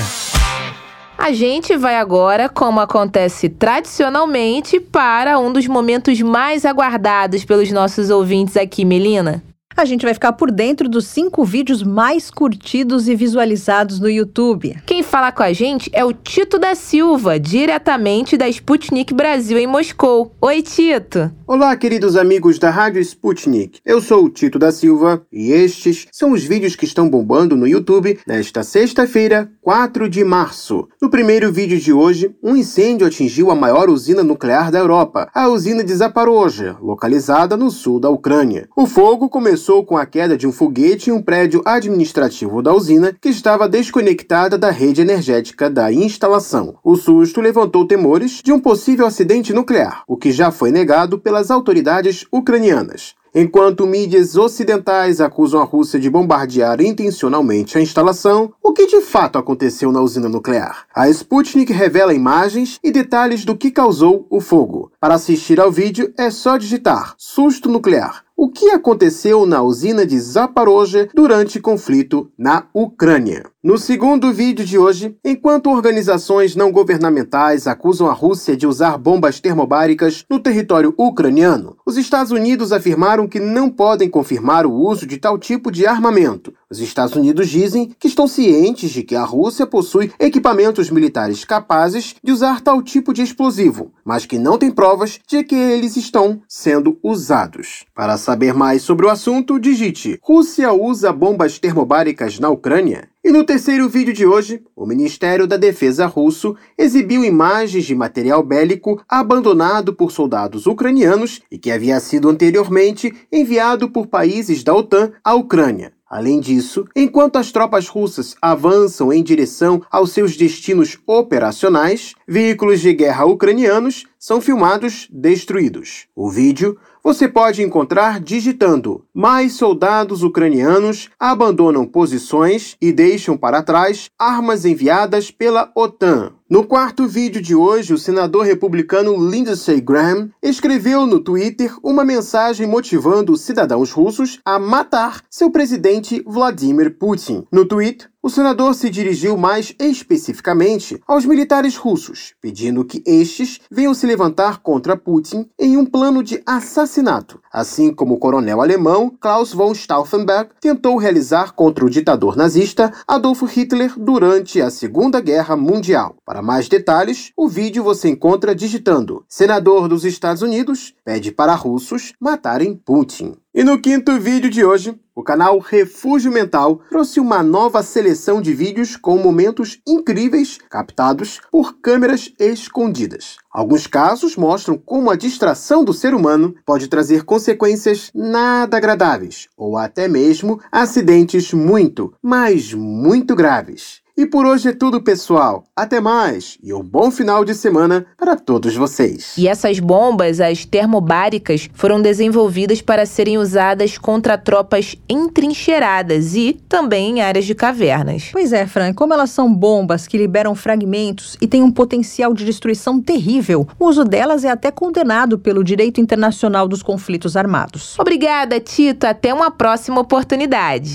A 1.16 1.32
gente 1.32 1.78
vai 1.78 1.96
agora, 1.96 2.50
como 2.50 2.78
acontece 2.78 3.48
tradicionalmente, 3.48 4.78
para 4.78 5.38
um 5.38 5.50
dos 5.50 5.66
momentos 5.66 6.20
mais 6.20 6.66
aguardados 6.66 7.42
pelos 7.42 7.70
nossos 7.72 8.10
ouvintes 8.10 8.58
aqui, 8.58 8.84
Melina. 8.84 9.42
A 9.76 9.84
gente 9.84 10.04
vai 10.04 10.14
ficar 10.14 10.32
por 10.34 10.52
dentro 10.52 10.88
dos 10.88 11.04
cinco 11.08 11.44
vídeos 11.44 11.82
mais 11.82 12.30
curtidos 12.30 13.08
e 13.08 13.16
visualizados 13.16 13.98
no 13.98 14.08
YouTube. 14.08 14.76
Quem 14.86 15.02
fala 15.02 15.32
com 15.32 15.42
a 15.42 15.52
gente 15.52 15.90
é 15.92 16.04
o 16.04 16.12
Tito 16.12 16.60
da 16.60 16.76
Silva, 16.76 17.40
diretamente 17.40 18.36
da 18.36 18.48
Sputnik 18.48 19.12
Brasil 19.12 19.58
em 19.58 19.66
Moscou. 19.66 20.32
Oi, 20.40 20.62
Tito. 20.62 21.28
Olá, 21.44 21.76
queridos 21.76 22.16
amigos 22.16 22.56
da 22.56 22.70
Rádio 22.70 23.00
Sputnik. 23.00 23.80
Eu 23.84 24.00
sou 24.00 24.24
o 24.24 24.30
Tito 24.30 24.60
da 24.60 24.70
Silva 24.70 25.26
e 25.32 25.50
estes 25.50 26.06
são 26.12 26.30
os 26.30 26.44
vídeos 26.44 26.76
que 26.76 26.84
estão 26.84 27.10
bombando 27.10 27.56
no 27.56 27.66
YouTube 27.66 28.20
nesta 28.24 28.62
sexta-feira, 28.62 29.50
4 29.60 30.08
de 30.08 30.22
março. 30.22 30.86
No 31.02 31.10
primeiro 31.10 31.52
vídeo 31.52 31.80
de 31.80 31.92
hoje, 31.92 32.32
um 32.40 32.54
incêndio 32.54 33.08
atingiu 33.08 33.50
a 33.50 33.56
maior 33.56 33.90
usina 33.90 34.22
nuclear 34.22 34.70
da 34.70 34.78
Europa, 34.78 35.28
a 35.34 35.48
usina 35.48 35.82
de 35.82 35.94
Zaporozhye, 35.94 36.76
localizada 36.80 37.56
no 37.56 37.72
sul 37.72 37.98
da 37.98 38.08
Ucrânia. 38.08 38.68
O 38.76 38.86
fogo 38.86 39.28
começou 39.28 39.63
começou 39.64 39.82
com 39.82 39.96
a 39.96 40.04
queda 40.04 40.36
de 40.36 40.46
um 40.46 40.52
foguete 40.52 41.08
em 41.08 41.12
um 41.14 41.22
prédio 41.22 41.62
administrativo 41.64 42.60
da 42.60 42.74
usina 42.74 43.16
que 43.18 43.30
estava 43.30 43.66
desconectada 43.66 44.58
da 44.58 44.70
rede 44.70 45.00
energética 45.00 45.70
da 45.70 45.90
instalação. 45.90 46.74
O 46.84 46.96
susto 46.96 47.40
levantou 47.40 47.86
temores 47.86 48.42
de 48.44 48.52
um 48.52 48.60
possível 48.60 49.06
acidente 49.06 49.54
nuclear, 49.54 50.02
o 50.06 50.18
que 50.18 50.32
já 50.32 50.50
foi 50.50 50.70
negado 50.70 51.18
pelas 51.18 51.50
autoridades 51.50 52.26
ucranianas. 52.30 53.14
Enquanto 53.36 53.84
mídias 53.84 54.36
ocidentais 54.36 55.20
acusam 55.20 55.60
a 55.60 55.64
Rússia 55.64 55.98
de 55.98 56.08
bombardear 56.08 56.80
intencionalmente 56.80 57.76
a 57.76 57.80
instalação, 57.80 58.52
o 58.62 58.72
que 58.72 58.86
de 58.86 59.00
fato 59.00 59.38
aconteceu 59.38 59.90
na 59.90 60.00
usina 60.00 60.28
nuclear? 60.28 60.84
A 60.94 61.08
Sputnik 61.08 61.72
revela 61.72 62.14
imagens 62.14 62.78
e 62.80 62.92
detalhes 62.92 63.44
do 63.44 63.56
que 63.56 63.72
causou 63.72 64.24
o 64.30 64.40
fogo. 64.40 64.92
Para 65.00 65.14
assistir 65.14 65.58
ao 65.58 65.72
vídeo 65.72 66.14
é 66.16 66.30
só 66.30 66.56
digitar 66.56 67.14
susto 67.18 67.68
nuclear. 67.68 68.22
O 68.36 68.48
que 68.48 68.70
aconteceu 68.70 69.46
na 69.46 69.62
usina 69.62 70.04
de 70.04 70.18
Zaporozhye 70.18 71.08
durante 71.14 71.60
conflito 71.60 72.32
na 72.36 72.66
Ucrânia? 72.74 73.44
No 73.62 73.78
segundo 73.78 74.32
vídeo 74.32 74.64
de 74.64 74.76
hoje, 74.76 75.16
enquanto 75.24 75.70
organizações 75.70 76.56
não 76.56 76.72
governamentais 76.72 77.68
acusam 77.68 78.08
a 78.08 78.12
Rússia 78.12 78.56
de 78.56 78.66
usar 78.66 78.98
bombas 78.98 79.38
termobáricas 79.38 80.24
no 80.28 80.40
território 80.40 80.92
ucraniano, 80.98 81.76
os 81.86 81.96
Estados 81.96 82.32
Unidos 82.32 82.72
afirmaram 82.72 83.28
que 83.28 83.38
não 83.38 83.70
podem 83.70 84.10
confirmar 84.10 84.66
o 84.66 84.74
uso 84.74 85.06
de 85.06 85.16
tal 85.16 85.38
tipo 85.38 85.70
de 85.70 85.86
armamento. 85.86 86.52
Os 86.74 86.80
Estados 86.80 87.14
Unidos 87.14 87.48
dizem 87.48 87.94
que 88.00 88.08
estão 88.08 88.26
cientes 88.26 88.90
de 88.90 89.04
que 89.04 89.14
a 89.14 89.22
Rússia 89.22 89.64
possui 89.64 90.10
equipamentos 90.18 90.90
militares 90.90 91.44
capazes 91.44 92.16
de 92.20 92.32
usar 92.32 92.60
tal 92.60 92.82
tipo 92.82 93.14
de 93.14 93.22
explosivo, 93.22 93.92
mas 94.04 94.26
que 94.26 94.40
não 94.40 94.58
têm 94.58 94.72
provas 94.72 95.20
de 95.24 95.44
que 95.44 95.54
eles 95.54 95.96
estão 95.96 96.42
sendo 96.48 96.98
usados. 97.00 97.84
Para 97.94 98.16
saber 98.16 98.52
mais 98.52 98.82
sobre 98.82 99.06
o 99.06 99.08
assunto, 99.08 99.56
digite: 99.60 100.18
Rússia 100.20 100.72
usa 100.72 101.12
bombas 101.12 101.60
termobáricas 101.60 102.40
na 102.40 102.50
Ucrânia? 102.50 103.08
E 103.24 103.32
no 103.32 103.42
terceiro 103.42 103.88
vídeo 103.88 104.12
de 104.12 104.26
hoje, 104.26 104.62
o 104.76 104.84
Ministério 104.84 105.46
da 105.46 105.56
Defesa 105.56 106.04
russo 106.04 106.54
exibiu 106.76 107.24
imagens 107.24 107.86
de 107.86 107.94
material 107.94 108.42
bélico 108.42 109.00
abandonado 109.08 109.94
por 109.94 110.12
soldados 110.12 110.66
ucranianos 110.66 111.40
e 111.50 111.56
que 111.56 111.70
havia 111.70 111.98
sido 112.00 112.28
anteriormente 112.28 113.14
enviado 113.32 113.88
por 113.88 114.08
países 114.08 114.62
da 114.62 114.74
OTAN 114.74 115.12
à 115.24 115.34
Ucrânia. 115.34 115.93
Além 116.14 116.38
disso, 116.38 116.84
enquanto 116.94 117.38
as 117.38 117.50
tropas 117.50 117.88
russas 117.88 118.36
avançam 118.40 119.12
em 119.12 119.20
direção 119.20 119.82
aos 119.90 120.12
seus 120.12 120.36
destinos 120.36 120.96
operacionais, 121.08 122.14
veículos 122.24 122.80
de 122.80 122.92
guerra 122.92 123.24
ucranianos 123.24 124.06
são 124.16 124.40
filmados 124.40 125.08
destruídos. 125.10 126.06
O 126.14 126.30
vídeo 126.30 126.78
você 127.02 127.26
pode 127.26 127.64
encontrar 127.64 128.20
digitando: 128.20 129.04
Mais 129.12 129.54
soldados 129.54 130.22
ucranianos 130.22 131.10
abandonam 131.18 131.84
posições 131.84 132.76
e 132.80 132.92
deixam 132.92 133.36
para 133.36 133.60
trás 133.60 134.08
armas 134.16 134.64
enviadas 134.64 135.32
pela 135.32 135.72
OTAN. 135.74 136.32
No 136.54 136.62
quarto 136.62 137.08
vídeo 137.08 137.42
de 137.42 137.52
hoje, 137.52 137.92
o 137.92 137.98
senador 137.98 138.44
republicano 138.44 139.16
Lindsey 139.28 139.80
Graham 139.80 140.30
escreveu 140.40 141.04
no 141.04 141.18
Twitter 141.18 141.74
uma 141.82 142.04
mensagem 142.04 142.64
motivando 142.64 143.36
cidadãos 143.36 143.90
russos 143.90 144.38
a 144.44 144.56
matar 144.56 145.24
seu 145.28 145.50
presidente 145.50 146.22
Vladimir 146.24 146.96
Putin. 146.96 147.44
No 147.50 147.64
tweet, 147.64 148.08
o 148.24 148.30
senador 148.30 148.74
se 148.74 148.88
dirigiu 148.88 149.36
mais 149.36 149.74
especificamente 149.78 150.98
aos 151.06 151.26
militares 151.26 151.76
russos, 151.76 152.32
pedindo 152.40 152.82
que 152.82 153.02
estes 153.04 153.60
venham 153.70 153.92
se 153.92 154.06
levantar 154.06 154.62
contra 154.62 154.96
Putin 154.96 155.46
em 155.58 155.76
um 155.76 155.84
plano 155.84 156.22
de 156.22 156.42
assassinato, 156.46 157.38
assim 157.52 157.92
como 157.92 158.14
o 158.14 158.18
coronel 158.18 158.62
alemão 158.62 159.14
Klaus 159.20 159.52
von 159.52 159.74
Stauffenberg 159.74 160.52
tentou 160.58 160.96
realizar 160.96 161.52
contra 161.52 161.84
o 161.84 161.90
ditador 161.90 162.34
nazista 162.34 162.90
Adolf 163.06 163.42
Hitler 163.42 163.92
durante 163.98 164.58
a 164.58 164.70
Segunda 164.70 165.20
Guerra 165.20 165.54
Mundial. 165.54 166.16
Para 166.24 166.40
mais 166.40 166.66
detalhes, 166.66 167.30
o 167.36 167.46
vídeo 167.46 167.84
você 167.84 168.08
encontra 168.08 168.54
digitando: 168.54 169.22
Senador 169.28 169.86
dos 169.86 170.02
Estados 170.02 170.40
Unidos 170.40 170.94
pede 171.04 171.30
para 171.30 171.54
russos 171.54 172.14
matarem 172.18 172.74
Putin. 172.74 173.36
E 173.56 173.62
no 173.62 173.80
quinto 173.80 174.18
vídeo 174.18 174.50
de 174.50 174.64
hoje, 174.64 174.98
o 175.14 175.22
canal 175.22 175.60
Refúgio 175.60 176.32
Mental 176.32 176.80
trouxe 176.90 177.20
uma 177.20 177.40
nova 177.40 177.84
seleção 177.84 178.42
de 178.42 178.52
vídeos 178.52 178.96
com 178.96 179.16
momentos 179.16 179.78
incríveis 179.86 180.58
captados 180.68 181.40
por 181.52 181.78
câmeras 181.80 182.32
escondidas. 182.36 183.36
Alguns 183.48 183.86
casos 183.86 184.34
mostram 184.34 184.76
como 184.76 185.08
a 185.08 185.14
distração 185.14 185.84
do 185.84 185.92
ser 185.92 186.14
humano 186.14 186.56
pode 186.66 186.88
trazer 186.88 187.22
consequências 187.22 188.10
nada 188.12 188.76
agradáveis 188.76 189.46
ou 189.56 189.76
até 189.76 190.08
mesmo 190.08 190.60
acidentes 190.72 191.52
muito, 191.52 192.12
mas 192.20 192.74
muito 192.74 193.36
graves. 193.36 194.03
E 194.16 194.24
por 194.26 194.46
hoje 194.46 194.68
é 194.68 194.72
tudo, 194.72 195.02
pessoal. 195.02 195.64
Até 195.74 196.00
mais 196.00 196.56
e 196.62 196.72
um 196.72 196.84
bom 196.84 197.10
final 197.10 197.44
de 197.44 197.52
semana 197.52 198.06
para 198.16 198.36
todos 198.36 198.76
vocês. 198.76 199.34
E 199.36 199.48
essas 199.48 199.80
bombas, 199.80 200.40
as 200.40 200.64
termobáricas, 200.64 201.68
foram 201.74 202.00
desenvolvidas 202.00 202.80
para 202.80 203.06
serem 203.06 203.38
usadas 203.38 203.98
contra 203.98 204.38
tropas 204.38 204.94
entrincheiradas 205.08 206.36
e 206.36 206.52
também 206.68 207.18
em 207.18 207.22
áreas 207.22 207.44
de 207.44 207.56
cavernas. 207.56 208.28
Pois 208.30 208.52
é, 208.52 208.68
Fran, 208.68 208.94
como 208.94 209.12
elas 209.12 209.30
são 209.30 209.52
bombas 209.52 210.06
que 210.06 210.16
liberam 210.16 210.54
fragmentos 210.54 211.36
e 211.40 211.48
têm 211.48 211.64
um 211.64 211.72
potencial 211.72 212.32
de 212.32 212.44
destruição 212.44 213.02
terrível, 213.02 213.66
o 213.80 213.86
uso 213.86 214.04
delas 214.04 214.44
é 214.44 214.48
até 214.48 214.70
condenado 214.70 215.40
pelo 215.40 215.64
direito 215.64 216.00
internacional 216.00 216.68
dos 216.68 216.84
conflitos 216.84 217.36
armados. 217.36 217.98
Obrigada, 217.98 218.60
Tito. 218.60 219.08
Até 219.08 219.34
uma 219.34 219.50
próxima 219.50 220.00
oportunidade. 220.00 220.94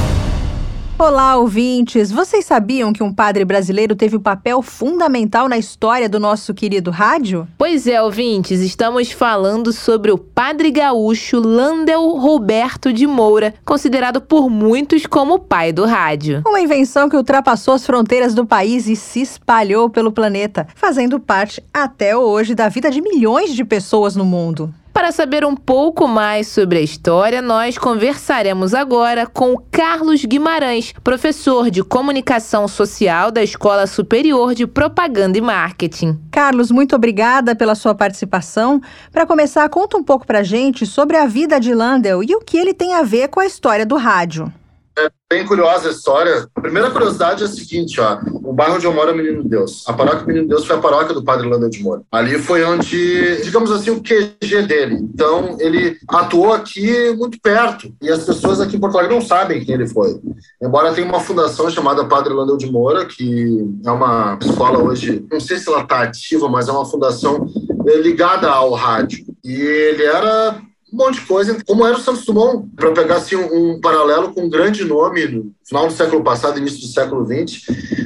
Olá, 1.01 1.35
ouvintes! 1.35 2.11
Vocês 2.11 2.45
sabiam 2.45 2.93
que 2.93 3.01
um 3.01 3.11
padre 3.11 3.43
brasileiro 3.43 3.95
teve 3.95 4.17
um 4.17 4.19
papel 4.19 4.61
fundamental 4.61 5.49
na 5.49 5.57
história 5.57 6.07
do 6.07 6.19
nosso 6.19 6.53
querido 6.53 6.91
rádio? 6.91 7.47
Pois 7.57 7.87
é, 7.87 7.99
ouvintes, 7.99 8.59
estamos 8.59 9.11
falando 9.11 9.73
sobre 9.73 10.11
o 10.11 10.17
padre 10.19 10.69
gaúcho 10.69 11.39
Landel 11.39 12.07
Roberto 12.17 12.93
de 12.93 13.07
Moura, 13.07 13.51
considerado 13.65 14.21
por 14.21 14.47
muitos 14.47 15.07
como 15.07 15.33
o 15.33 15.39
pai 15.39 15.73
do 15.73 15.85
rádio. 15.85 16.43
Uma 16.45 16.61
invenção 16.61 17.09
que 17.09 17.17
ultrapassou 17.17 17.73
as 17.73 17.83
fronteiras 17.83 18.35
do 18.35 18.45
país 18.45 18.87
e 18.87 18.95
se 18.95 19.23
espalhou 19.23 19.89
pelo 19.89 20.11
planeta, 20.11 20.67
fazendo 20.75 21.19
parte 21.19 21.63
até 21.73 22.15
hoje 22.15 22.53
da 22.53 22.69
vida 22.69 22.91
de 22.91 23.01
milhões 23.01 23.55
de 23.55 23.65
pessoas 23.65 24.15
no 24.15 24.23
mundo. 24.23 24.71
Para 25.01 25.11
saber 25.11 25.43
um 25.43 25.55
pouco 25.55 26.07
mais 26.07 26.47
sobre 26.47 26.77
a 26.77 26.81
história, 26.81 27.41
nós 27.41 27.75
conversaremos 27.75 28.71
agora 28.75 29.25
com 29.25 29.57
Carlos 29.71 30.23
Guimarães, 30.23 30.93
professor 31.03 31.71
de 31.71 31.83
comunicação 31.83 32.67
social 32.67 33.31
da 33.31 33.41
Escola 33.41 33.87
Superior 33.87 34.53
de 34.53 34.67
Propaganda 34.67 35.39
e 35.39 35.41
Marketing. 35.41 36.19
Carlos, 36.29 36.69
muito 36.69 36.95
obrigada 36.95 37.55
pela 37.55 37.73
sua 37.73 37.95
participação. 37.95 38.79
Para 39.11 39.25
começar, 39.25 39.67
conta 39.69 39.97
um 39.97 40.03
pouco 40.03 40.27
para 40.27 40.43
gente 40.43 40.85
sobre 40.85 41.17
a 41.17 41.25
vida 41.25 41.59
de 41.59 41.73
Landel 41.73 42.23
e 42.23 42.35
o 42.35 42.39
que 42.39 42.55
ele 42.55 42.71
tem 42.71 42.93
a 42.93 43.01
ver 43.01 43.29
com 43.29 43.39
a 43.39 43.45
história 43.47 43.87
do 43.87 43.97
rádio. 43.97 44.53
É 45.01 45.09
bem 45.35 45.45
curiosa 45.45 45.87
a 45.87 45.91
história. 45.91 46.47
A 46.55 46.61
primeira 46.61 46.91
curiosidade 46.91 47.41
é 47.41 47.45
a 47.45 47.49
seguinte, 47.49 47.99
ó. 47.99 48.19
O 48.43 48.53
bairro 48.53 48.75
onde 48.75 48.85
eu 48.85 48.93
moro 48.93 49.09
é 49.09 49.13
Menino 49.13 49.43
Deus. 49.43 49.83
A 49.87 49.93
paróquia 49.93 50.25
Menino 50.27 50.47
Deus 50.47 50.65
foi 50.65 50.75
a 50.75 50.79
paróquia 50.79 51.15
do 51.15 51.23
padre 51.23 51.47
Landel 51.47 51.69
de 51.69 51.81
Moura. 51.81 52.03
Ali 52.11 52.37
foi 52.37 52.63
onde, 52.63 53.41
digamos 53.41 53.71
assim, 53.71 53.89
o 53.89 54.01
QG 54.01 54.63
dele. 54.63 54.95
Então, 54.95 55.57
ele 55.59 55.97
atuou 56.07 56.53
aqui 56.53 57.09
muito 57.17 57.39
perto. 57.41 57.91
E 58.01 58.09
as 58.09 58.23
pessoas 58.23 58.59
aqui 58.59 58.75
em 58.75 58.79
Porto 58.79 58.97
Alegre 58.97 59.15
não 59.15 59.21
sabem 59.21 59.63
quem 59.63 59.73
ele 59.73 59.87
foi. 59.87 60.19
Embora 60.61 60.93
tenha 60.93 61.07
uma 61.07 61.19
fundação 61.19 61.69
chamada 61.69 62.05
Padre 62.05 62.33
Landel 62.33 62.57
de 62.57 62.69
Moura, 62.69 63.05
que 63.05 63.65
é 63.85 63.91
uma 63.91 64.37
escola 64.41 64.79
hoje, 64.79 65.25
não 65.31 65.39
sei 65.39 65.57
se 65.57 65.69
ela 65.69 65.81
está 65.81 66.01
ativa, 66.01 66.47
mas 66.49 66.67
é 66.67 66.71
uma 66.71 66.85
fundação 66.85 67.47
eh, 67.87 67.97
ligada 67.97 68.49
ao 68.49 68.73
rádio. 68.73 69.25
E 69.43 69.53
ele 69.53 70.03
era 70.03 70.61
um 70.91 70.97
monte 70.97 71.19
de 71.19 71.25
coisa, 71.25 71.57
como 71.65 71.85
era 71.85 71.95
o 71.95 71.99
Santos 71.99 72.25
Dumont, 72.25 72.67
para 72.75 72.91
pegar 72.91 73.17
assim, 73.17 73.35
um, 73.35 73.71
um, 73.71 73.81
paralelo 73.81 74.33
com 74.33 74.41
um 74.41 74.49
grande 74.49 74.83
nome 74.83 75.25
no 75.27 75.53
final 75.71 75.87
do 75.87 75.93
século 75.93 76.21
passado, 76.21 76.59
início 76.59 76.81
do 76.81 76.87
século 76.87 77.25
XX, 77.25 77.63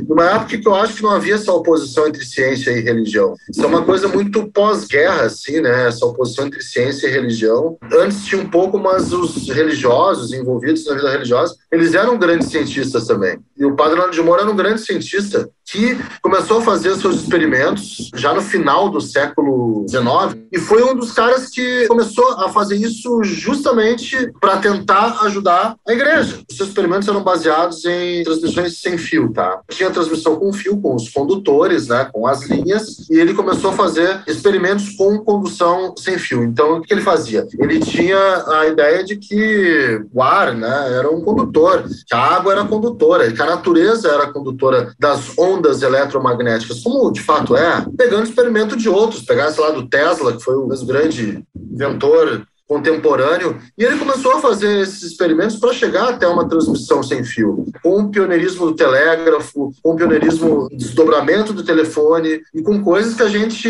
numa 0.08 0.24
época 0.26 0.56
que 0.56 0.68
eu 0.68 0.76
acho 0.76 0.94
que 0.94 1.02
não 1.02 1.10
havia 1.10 1.34
essa 1.34 1.52
oposição 1.52 2.08
entre 2.08 2.24
ciência 2.24 2.70
e 2.70 2.80
religião. 2.80 3.34
Isso 3.50 3.64
é 3.64 3.66
uma 3.66 3.82
coisa 3.82 4.08
muito 4.08 4.46
pós-guerra, 4.52 5.24
assim, 5.24 5.60
né? 5.60 5.88
Essa 5.88 6.06
oposição 6.06 6.46
entre 6.46 6.62
ciência 6.62 7.08
e 7.08 7.12
religião. 7.12 7.76
Antes 7.92 8.24
tinha 8.24 8.40
um 8.40 8.48
pouco, 8.48 8.78
mas 8.78 9.12
os 9.12 9.50
religiosos 9.50 10.32
envolvidos 10.32 10.86
na 10.86 10.94
vida 10.94 11.10
religiosa, 11.10 11.56
eles 11.72 11.96
eram 11.96 12.20
grandes 12.20 12.50
cientistas 12.50 13.08
também. 13.08 13.40
E 13.58 13.66
o 13.66 13.76
Padre 13.76 13.96
Leandro 13.96 14.14
de 14.14 14.22
Moura 14.22 14.44
era 14.44 14.52
um 14.52 14.56
grande 14.56 14.82
cientista 14.82 15.50
que 15.66 15.98
começou 16.22 16.60
a 16.60 16.62
fazer 16.62 16.96
seus 16.96 17.16
experimentos 17.16 18.12
já 18.14 18.32
no 18.32 18.42
final 18.42 18.90
do 18.90 19.02
século 19.02 19.84
XIX 19.90 20.40
e 20.52 20.60
foi 20.60 20.84
um 20.84 20.94
dos 20.96 21.12
caras 21.12 21.50
que 21.50 21.88
começou 21.88 22.34
a 22.34 22.50
fazer 22.50 22.76
isso 22.76 23.24
justamente 23.24 24.32
para 24.40 24.58
tentar 24.58 25.24
ajudar 25.24 25.76
a 25.88 25.92
igreja. 25.92 26.40
Os 26.48 26.56
seus 26.56 26.70
experimentos 26.70 27.08
eram 27.08 27.24
baseados 27.24 27.55
em 27.86 28.24
transmissões 28.24 28.80
sem 28.80 28.98
fio, 28.98 29.32
tá? 29.32 29.62
Tinha 29.70 29.92
transmissão 29.92 30.36
com 30.36 30.52
fio, 30.54 30.80
com 30.80 30.96
os 30.96 31.10
condutores, 31.10 31.88
né, 31.88 32.10
com 32.12 32.28
as 32.28 32.48
linhas, 32.48 33.10
e 33.10 33.20
ele 33.20 33.34
começou 33.34 33.72
a 33.72 33.74
fazer 33.74 34.22
experimentos 34.28 34.96
com 34.96 35.18
condução 35.20 35.94
sem 35.98 36.18
fio. 36.18 36.44
Então, 36.44 36.78
o 36.78 36.82
que 36.82 36.94
ele 36.94 37.02
fazia? 37.02 37.48
Ele 37.60 37.80
tinha 37.80 38.18
a 38.48 38.68
ideia 38.68 39.04
de 39.04 39.16
que 39.16 40.02
o 40.14 40.22
ar, 40.22 40.54
né, 40.54 40.94
era 40.94 41.10
um 41.10 41.22
condutor, 41.22 41.84
que 41.84 42.16
a 42.16 42.20
água 42.20 42.54
era 42.54 42.66
condutora, 42.66 43.32
que 43.32 43.42
a 43.42 43.46
natureza 43.46 44.10
era 44.10 44.32
condutora 44.32 44.94
das 45.00 45.38
ondas 45.38 45.82
eletromagnéticas, 45.82 46.82
como 46.82 47.12
de 47.12 47.22
fato 47.22 47.56
é, 47.56 47.86
pegando 47.98 48.24
experimento 48.24 48.76
de 48.76 48.90
outros, 48.90 49.22
pegasse 49.22 49.60
lá 49.60 49.72
do 49.72 49.88
Tesla, 49.88 50.34
que 50.34 50.44
foi 50.44 50.56
o 50.56 50.68
grande 50.86 51.44
inventor 51.56 52.46
contemporâneo, 52.68 53.58
e 53.78 53.84
ele 53.84 53.98
começou 53.98 54.34
a 54.34 54.42
fazer 54.42 54.82
esses 54.82 55.04
experimentos 55.04 55.56
para 55.58 55.74
chegar 55.74 56.10
até 56.10 56.28
uma 56.28 56.48
transmissão 56.48 57.04
sem 57.04 57.24
fio, 57.24 57.66
com 57.84 58.02
o 58.02 58.10
pioneirismo 58.10 58.66
do 58.68 58.76
telégrafo, 58.76 59.72
com 59.82 59.94
o 59.94 59.96
pioneirismo 59.96 60.70
do 60.70 60.76
desdobramento 60.76 61.54
do 61.54 61.64
telefone 61.64 62.42
e 62.54 62.62
com 62.62 62.84
coisas 62.84 63.14
que 63.14 63.24
a 63.24 63.30
gente 63.30 63.70